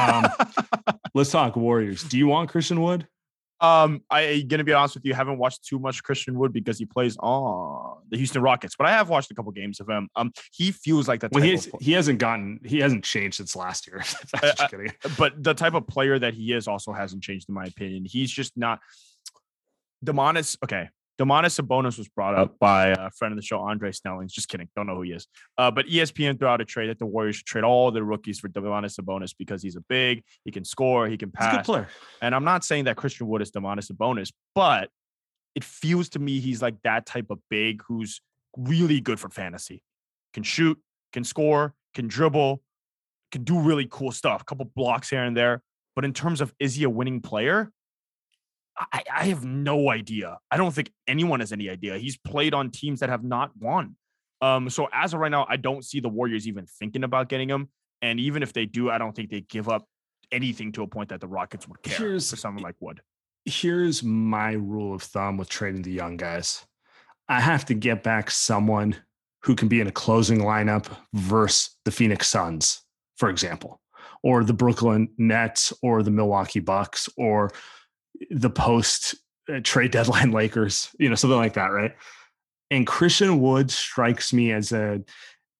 Um, 0.00 0.26
Let's 1.14 1.30
talk 1.30 1.56
Warriors. 1.56 2.02
Do 2.04 2.16
you 2.16 2.26
want 2.26 2.48
Christian 2.48 2.80
Wood? 2.80 3.06
Um, 3.60 4.02
I 4.08 4.44
gonna 4.46 4.64
be 4.64 4.72
honest 4.72 4.94
with 4.94 5.04
you, 5.04 5.14
haven't 5.14 5.38
watched 5.38 5.64
too 5.64 5.78
much 5.78 6.02
Christian 6.02 6.38
Wood 6.38 6.52
because 6.52 6.78
he 6.78 6.84
plays 6.84 7.16
on 7.18 8.02
the 8.08 8.16
Houston 8.16 8.40
Rockets, 8.40 8.76
but 8.76 8.86
I 8.86 8.90
have 8.92 9.08
watched 9.08 9.30
a 9.30 9.34
couple 9.34 9.50
games 9.52 9.80
of 9.80 9.88
him. 9.88 10.08
Um, 10.14 10.32
he 10.52 10.70
feels 10.70 11.08
like 11.08 11.20
that. 11.20 11.32
Well, 11.32 11.42
of, 11.42 11.66
he 11.80 11.92
hasn't 11.92 12.20
gotten 12.20 12.60
he 12.64 12.78
hasn't 12.78 13.04
changed 13.04 13.38
since 13.38 13.56
last 13.56 13.86
year. 13.86 14.04
Uh, 14.40 14.68
kidding. 14.68 14.92
but 15.16 15.42
the 15.42 15.54
type 15.54 15.74
of 15.74 15.86
player 15.86 16.18
that 16.18 16.32
he 16.32 16.52
is 16.52 16.68
also 16.68 16.92
hasn't 16.92 17.22
changed 17.22 17.48
in 17.48 17.54
my 17.54 17.64
opinion. 17.64 18.04
He's 18.04 18.30
just 18.30 18.56
not. 18.56 18.78
Domantas, 20.04 20.56
okay. 20.62 20.90
Domantas 21.18 21.60
Sabonis 21.60 21.98
was 21.98 22.08
brought 22.08 22.34
up 22.36 22.58
by 22.60 22.88
a 22.88 23.10
friend 23.10 23.32
of 23.32 23.36
the 23.36 23.42
show, 23.42 23.58
Andre 23.58 23.90
Snellings. 23.90 24.32
Just 24.32 24.48
kidding, 24.48 24.68
don't 24.76 24.86
know 24.86 24.94
who 24.94 25.02
he 25.02 25.10
is. 25.10 25.26
Uh, 25.56 25.70
but 25.70 25.86
ESPN 25.86 26.38
threw 26.38 26.46
out 26.46 26.60
a 26.60 26.64
trade 26.64 26.90
that 26.90 26.98
the 27.00 27.06
Warriors 27.06 27.36
should 27.36 27.46
trade 27.46 27.64
all 27.64 27.90
the 27.90 28.04
rookies 28.04 28.38
for 28.38 28.48
Domantas 28.48 28.98
Sabonis 28.98 29.34
because 29.36 29.60
he's 29.60 29.74
a 29.74 29.80
big, 29.88 30.22
he 30.44 30.52
can 30.52 30.64
score, 30.64 31.08
he 31.08 31.16
can 31.16 31.32
He's 31.36 31.46
a 31.46 31.50
good 31.50 31.56
pass. 31.58 31.66
player. 31.66 31.88
And 32.22 32.34
I'm 32.34 32.44
not 32.44 32.64
saying 32.64 32.84
that 32.84 32.96
Christian 32.96 33.26
Wood 33.26 33.42
is 33.42 33.50
Domantas 33.50 33.90
Sabonis, 33.90 34.32
but 34.54 34.90
it 35.56 35.64
feels 35.64 36.08
to 36.10 36.20
me 36.20 36.38
he's 36.38 36.62
like 36.62 36.76
that 36.84 37.04
type 37.04 37.26
of 37.30 37.40
big 37.50 37.82
who's 37.88 38.20
really 38.56 39.00
good 39.00 39.18
for 39.18 39.28
fantasy. 39.28 39.82
Can 40.34 40.44
shoot, 40.44 40.78
can 41.12 41.24
score, 41.24 41.74
can 41.94 42.06
dribble, 42.06 42.62
can 43.32 43.42
do 43.42 43.58
really 43.58 43.88
cool 43.90 44.12
stuff. 44.12 44.42
A 44.42 44.44
couple 44.44 44.66
blocks 44.66 45.10
here 45.10 45.24
and 45.24 45.36
there. 45.36 45.62
But 45.96 46.04
in 46.04 46.12
terms 46.12 46.40
of 46.40 46.54
is 46.60 46.76
he 46.76 46.84
a 46.84 46.90
winning 46.90 47.20
player? 47.20 47.72
I, 48.92 49.02
I 49.12 49.24
have 49.26 49.44
no 49.44 49.90
idea. 49.90 50.38
I 50.50 50.56
don't 50.56 50.72
think 50.74 50.92
anyone 51.06 51.40
has 51.40 51.52
any 51.52 51.68
idea. 51.68 51.98
He's 51.98 52.16
played 52.16 52.54
on 52.54 52.70
teams 52.70 53.00
that 53.00 53.08
have 53.08 53.24
not 53.24 53.50
won. 53.58 53.96
Um, 54.40 54.70
so 54.70 54.88
as 54.92 55.14
of 55.14 55.20
right 55.20 55.30
now, 55.30 55.46
I 55.48 55.56
don't 55.56 55.84
see 55.84 55.98
the 56.00 56.08
Warriors 56.08 56.46
even 56.46 56.66
thinking 56.66 57.02
about 57.04 57.28
getting 57.28 57.48
him. 57.48 57.68
And 58.02 58.20
even 58.20 58.42
if 58.42 58.52
they 58.52 58.66
do, 58.66 58.88
I 58.90 58.98
don't 58.98 59.14
think 59.16 59.30
they 59.30 59.40
give 59.40 59.68
up 59.68 59.84
anything 60.30 60.70
to 60.72 60.82
a 60.82 60.86
point 60.86 61.08
that 61.08 61.20
the 61.20 61.26
Rockets 61.26 61.66
would 61.66 61.82
care 61.82 61.96
Here's- 62.08 62.30
for 62.30 62.36
someone 62.36 62.62
like 62.62 62.76
Wood. 62.80 63.00
here's 63.44 64.02
my 64.02 64.52
rule 64.52 64.94
of 64.94 65.02
thumb 65.02 65.36
with 65.38 65.48
trading 65.48 65.82
the 65.82 65.90
young 65.90 66.16
guys. 66.16 66.64
I 67.28 67.40
have 67.40 67.64
to 67.66 67.74
get 67.74 68.02
back 68.02 68.30
someone 68.30 68.94
who 69.42 69.54
can 69.56 69.68
be 69.68 69.80
in 69.80 69.86
a 69.86 69.92
closing 69.92 70.38
lineup 70.40 70.86
versus 71.14 71.76
the 71.84 71.90
Phoenix 71.90 72.28
Suns, 72.28 72.82
for 73.16 73.28
example, 73.30 73.80
or 74.22 74.44
the 74.44 74.52
Brooklyn 74.52 75.08
Nets 75.18 75.72
or 75.82 76.02
the 76.02 76.10
Milwaukee 76.10 76.60
Bucks 76.60 77.08
or 77.16 77.50
the 78.30 78.50
post 78.50 79.14
uh, 79.52 79.60
trade 79.62 79.90
deadline 79.90 80.32
Lakers, 80.32 80.90
you 80.98 81.08
know, 81.08 81.14
something 81.14 81.38
like 81.38 81.54
that, 81.54 81.68
right? 81.68 81.94
And 82.70 82.86
Christian 82.86 83.40
Wood 83.40 83.70
strikes 83.70 84.32
me 84.32 84.52
as 84.52 84.72
a 84.72 85.00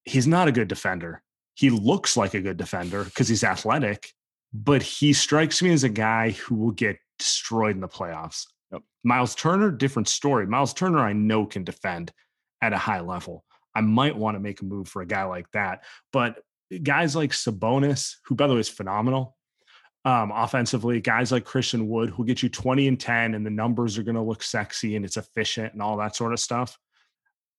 he's 0.03 0.27
not 0.27 0.47
a 0.47 0.51
good 0.51 0.67
defender. 0.67 1.21
He 1.55 1.69
looks 1.69 2.15
like 2.15 2.33
a 2.33 2.41
good 2.41 2.57
defender 2.57 3.03
because 3.03 3.27
he's 3.27 3.43
athletic, 3.43 4.11
but 4.53 4.81
he 4.81 5.13
strikes 5.13 5.61
me 5.61 5.71
as 5.71 5.83
a 5.83 5.89
guy 5.89 6.31
who 6.31 6.55
will 6.55 6.71
get 6.71 6.97
destroyed 7.17 7.75
in 7.75 7.81
the 7.81 7.87
playoffs. 7.87 8.45
Yep. 8.71 8.83
Miles 9.03 9.35
Turner, 9.35 9.71
different 9.71 10.07
story. 10.07 10.47
Miles 10.47 10.73
Turner, 10.73 10.99
I 10.99 11.13
know 11.13 11.45
can 11.45 11.63
defend 11.63 12.13
at 12.61 12.73
a 12.73 12.77
high 12.77 13.01
level. 13.01 13.43
I 13.75 13.81
might 13.81 14.15
want 14.15 14.35
to 14.35 14.39
make 14.39 14.61
a 14.61 14.65
move 14.65 14.87
for 14.87 15.01
a 15.01 15.05
guy 15.05 15.23
like 15.23 15.49
that. 15.51 15.83
But 16.13 16.39
guys 16.83 17.15
like 17.15 17.31
Sabonis, 17.31 18.15
who 18.25 18.35
by 18.35 18.47
the 18.47 18.53
way 18.53 18.59
is 18.59 18.69
phenomenal 18.69 19.37
um, 20.05 20.31
offensively, 20.33 21.01
guys 21.01 21.31
like 21.31 21.45
Christian 21.45 21.87
Wood, 21.87 22.09
who 22.09 22.25
get 22.25 22.41
you 22.41 22.49
20 22.49 22.87
and 22.87 22.99
10, 22.99 23.35
and 23.35 23.45
the 23.45 23.49
numbers 23.49 23.97
are 23.97 24.03
going 24.03 24.15
to 24.15 24.21
look 24.21 24.43
sexy 24.43 24.95
and 24.95 25.05
it's 25.05 25.17
efficient 25.17 25.73
and 25.73 25.81
all 25.81 25.97
that 25.97 26.15
sort 26.15 26.33
of 26.33 26.39
stuff. 26.39 26.77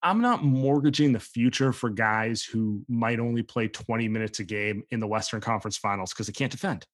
I'm 0.03 0.21
not 0.21 0.43
mortgaging 0.43 1.13
the 1.13 1.19
future 1.19 1.71
for 1.71 1.91
guys 1.91 2.43
who 2.43 2.83
might 2.87 3.19
only 3.19 3.43
play 3.43 3.67
20 3.67 4.07
minutes 4.07 4.39
a 4.39 4.43
game 4.43 4.83
in 4.89 4.99
the 4.99 5.07
Western 5.07 5.41
Conference 5.41 5.77
Finals 5.77 6.11
because 6.11 6.27
they 6.27 6.33
can't 6.33 6.51
defend 6.51 6.85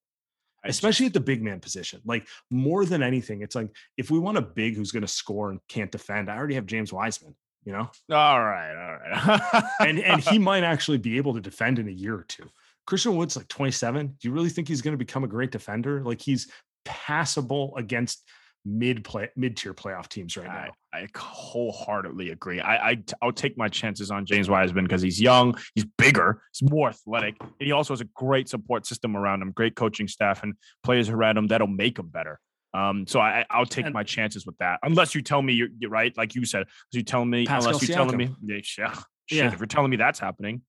especially 0.67 1.05
at 1.05 1.13
the 1.13 1.19
big 1.19 1.41
man 1.41 1.59
position. 1.59 2.01
Like 2.05 2.27
more 2.49 2.85
than 2.85 3.01
anything, 3.01 3.41
it's 3.41 3.55
like 3.55 3.69
if 3.97 4.11
we 4.11 4.19
want 4.19 4.37
a 4.37 4.41
big 4.41 4.75
who's 4.75 4.91
going 4.91 5.01
to 5.01 5.07
score 5.07 5.49
and 5.49 5.59
can't 5.67 5.91
defend, 5.91 6.29
I 6.29 6.37
already 6.37 6.55
have 6.55 6.65
James 6.65 6.93
Wiseman, 6.93 7.35
you 7.63 7.73
know, 7.73 7.89
all 8.11 8.43
right, 8.43 8.75
all 8.75 8.97
right. 8.97 9.63
and 9.79 9.99
and 9.99 10.21
he 10.21 10.39
might 10.39 10.63
actually 10.63 10.97
be 10.97 11.17
able 11.17 11.33
to 11.33 11.41
defend 11.41 11.79
in 11.79 11.87
a 11.87 11.91
year 11.91 12.15
or 12.15 12.23
two. 12.23 12.49
Christian 12.88 13.15
Wood's 13.15 13.35
like 13.35 13.47
27. 13.49 14.07
Do 14.07 14.13
you 14.27 14.31
really 14.31 14.49
think 14.49 14.67
he's 14.67 14.81
going 14.81 14.93
to 14.93 14.97
become 14.97 15.23
a 15.23 15.27
great 15.27 15.51
defender? 15.51 16.01
Like 16.03 16.21
he's 16.21 16.49
passable 16.85 17.75
against 17.77 18.23
mid 18.65 19.03
play 19.03 19.29
mid 19.35 19.55
tier 19.55 19.73
playoff 19.73 20.07
teams 20.09 20.35
right 20.35 20.47
now. 20.47 20.71
I 20.93 21.07
wholeheartedly 21.15 22.31
agree. 22.31 22.59
I, 22.59 22.89
I 22.91 23.03
I'll 23.21 23.31
take 23.31 23.57
my 23.57 23.67
chances 23.69 24.11
on 24.11 24.25
James 24.25 24.49
Wiseman 24.49 24.85
because 24.85 25.01
he's 25.01 25.21
young, 25.21 25.55
he's 25.75 25.85
bigger, 25.97 26.41
he's 26.53 26.69
more 26.69 26.89
athletic, 26.89 27.35
and 27.41 27.51
he 27.59 27.71
also 27.71 27.93
has 27.93 28.01
a 28.01 28.05
great 28.15 28.49
support 28.49 28.85
system 28.85 29.15
around 29.15 29.41
him, 29.41 29.51
great 29.51 29.75
coaching 29.75 30.07
staff, 30.07 30.43
and 30.43 30.53
players 30.83 31.09
around 31.09 31.38
him 31.38 31.47
that'll 31.47 31.67
make 31.67 31.99
him 31.99 32.07
better. 32.07 32.39
Um, 32.73 33.07
so 33.07 33.19
I, 33.19 33.45
I'll 33.49 33.65
take 33.65 33.85
And- 33.85 33.93
my 33.93 34.03
chances 34.03 34.45
with 34.45 34.57
that, 34.57 34.79
unless 34.83 35.15
you 35.15 35.21
tell 35.21 35.41
me 35.41 35.53
you're, 35.53 35.69
you're 35.79 35.89
right, 35.89 36.15
like 36.17 36.35
you 36.35 36.45
said. 36.45 36.67
You 36.91 37.03
tell 37.03 37.23
me, 37.25 37.45
Pascal 37.45 37.69
unless 37.73 37.88
you're 37.88 37.95
telling 37.97 38.17
me, 38.17 38.29
yeah, 38.43 38.55
yeah, 38.55 38.61
shit, 39.27 39.38
Yeah. 39.38 39.53
if 39.53 39.59
you're 39.59 39.67
telling 39.67 39.89
me 39.89 39.97
that's 39.97 40.19
happening, 40.19 40.61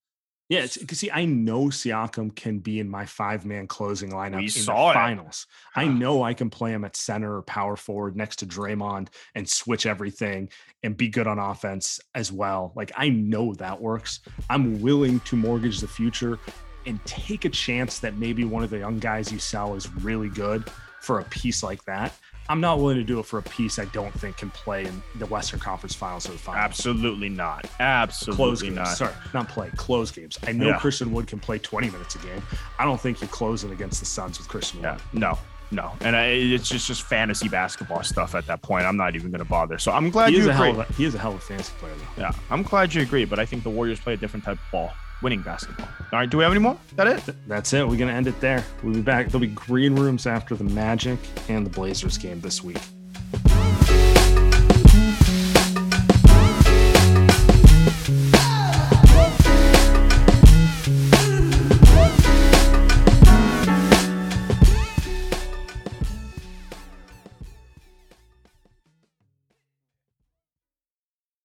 Yeah, 0.49 0.67
because 0.81 0.99
see, 0.99 1.11
I 1.11 1.27
know 1.27 1.65
Siakam 1.65 2.35
can 2.35 2.59
be 2.59 2.81
in 2.81 2.89
my 2.89 3.05
five 3.05 3.45
man 3.45 3.67
closing 3.67 4.11
lineup 4.11 4.37
We 4.37 4.45
in 4.45 4.49
saw 4.51 4.87
the 4.87 4.91
it. 4.93 4.95
finals. 4.95 5.47
I 5.77 5.87
know 5.87 6.23
I 6.23 6.33
can 6.33 6.49
play 6.49 6.73
him 6.73 6.85
at 6.85 6.97
center 6.97 7.37
or 7.37 7.43
power 7.43 7.77
forward 7.77 8.17
next 8.17 8.37
to 8.37 8.47
Draymond 8.47 9.09
and 9.35 9.47
switch 9.47 9.85
everything 9.85 10.49
and 10.83 10.97
be 10.97 11.09
good 11.09 11.27
on 11.27 11.39
offense 11.39 12.01
as 12.15 12.33
well. 12.33 12.73
Like 12.75 12.93
I 12.97 13.11
know 13.11 13.53
that 13.55 13.79
works. 13.79 14.21
I'm 14.49 14.81
willing 14.81 15.21
to 15.21 15.37
mortgage 15.37 15.81
the 15.81 15.89
future 15.89 16.39
and 16.87 17.05
take 17.05 17.45
a 17.45 17.51
chance 17.51 17.99
that 17.99 18.17
maybe 18.17 18.45
one 18.45 18.63
of 18.65 18.71
the 18.71 18.79
young 18.79 18.99
guys 18.99 19.31
you 19.31 19.39
sell 19.39 19.75
is 19.75 19.93
really 19.97 20.31
good 20.31 20.65
for 21.03 21.21
a 21.21 21.25
piece 21.25 21.63
like 21.63 21.85
that. 21.85 22.13
I'm 22.51 22.61
not 22.61 22.79
willing 22.79 22.97
to 22.97 23.05
do 23.05 23.19
it 23.19 23.27
for 23.27 23.39
a 23.39 23.43
piece 23.43 23.79
I 23.79 23.85
don't 23.87 24.13
think 24.19 24.39
can 24.39 24.51
play 24.51 24.87
in 24.87 25.03
the 25.17 25.27
Western 25.27 25.61
Conference 25.61 25.95
Finals 25.95 26.29
or 26.29 26.33
the 26.33 26.39
finals 26.39 26.65
absolutely 26.65 27.29
not, 27.29 27.63
close 27.65 27.75
absolutely 27.81 28.67
games. 28.69 28.77
not. 28.77 28.89
Sorry, 28.97 29.13
not 29.35 29.49
play, 29.49 29.71
close 29.77 30.11
games. 30.11 30.39
I 30.47 30.53
know 30.53 30.69
Yeah. 30.69 30.79
Christian 30.79 31.13
Wood 31.13 31.27
can 31.27 31.39
play 31.41 31.59
20 31.59 31.91
minutes 31.91 32.15
a 32.15 32.19
game. 32.19 32.43
I 32.79 32.85
don't 32.85 33.01
think 33.01 33.21
you're 33.21 33.29
closing 33.29 33.71
against 33.73 34.01
the 34.01 34.07
Suns 34.07 34.39
with 34.39 34.49
Christian 34.49 34.81
Yeah, 34.81 34.93
Wood. 34.93 35.03
no, 35.13 35.39
no, 35.71 35.93
and 36.01 36.17
I, 36.17 36.27
it's 36.29 36.69
just 36.69 36.87
just 36.87 37.03
fantasy 37.03 37.49
basketball 37.51 38.03
stuff 38.03 38.35
at 38.35 38.47
that 38.47 38.63
point. 38.63 38.87
I'm 38.87 38.97
not 38.97 39.15
even 39.15 39.31
going 39.31 39.41
to 39.45 39.49
bother. 39.49 39.79
So 39.79 39.93
I'm 39.93 40.09
glad 40.09 40.31
He 40.31 40.37
you 40.37 40.41
is, 40.43 40.47
a 40.47 40.51
agree. 40.53 40.71
hell 40.73 40.81
of 40.81 40.91
a, 40.91 40.93
he 40.95 41.05
is 41.05 41.15
a 41.15 41.19
hell 41.19 41.33
of 41.33 41.37
a 41.37 41.41
fantasy 41.41 41.73
player, 41.79 41.93
though. 42.17 42.23
Yeah, 42.23 42.33
I'm 42.51 42.63
glad 42.63 42.95
you 42.95 43.03
agree, 43.03 43.27
but 43.27 43.39
I 43.39 43.45
think 43.45 43.63
the 43.65 43.71
Warriors 43.71 44.01
play 44.01 44.15
a 44.15 44.17
different 44.17 44.45
type 44.47 44.57
of 44.59 44.71
ball, 44.73 44.91
winning 45.23 45.43
basketball. 45.43 45.89
All 46.13 46.19
right, 46.19 46.29
do 46.29 46.39
we 46.39 46.45
have 46.45 46.53
any 46.53 46.61
more? 46.61 46.77
That 46.97 47.07
it? 47.07 47.35
That's 47.47 47.73
it. 47.73 47.87
We're 47.87 47.97
to 48.09 48.15
end 48.15 48.27
it 48.27 48.41
there. 48.41 48.65
We'll 48.83 48.95
be 48.95 49.03
back. 49.03 49.27
There'll 49.27 49.41
be 49.41 49.49
green 49.49 49.95
rooms 49.95 50.27
after 50.27 50.55
the 50.55 50.65
Magic 50.65 51.19
and 51.49 51.67
the 51.67 51.71
Blazers 51.71 52.17
game 52.19 52.41
this 52.41 52.63
week. 52.63 52.79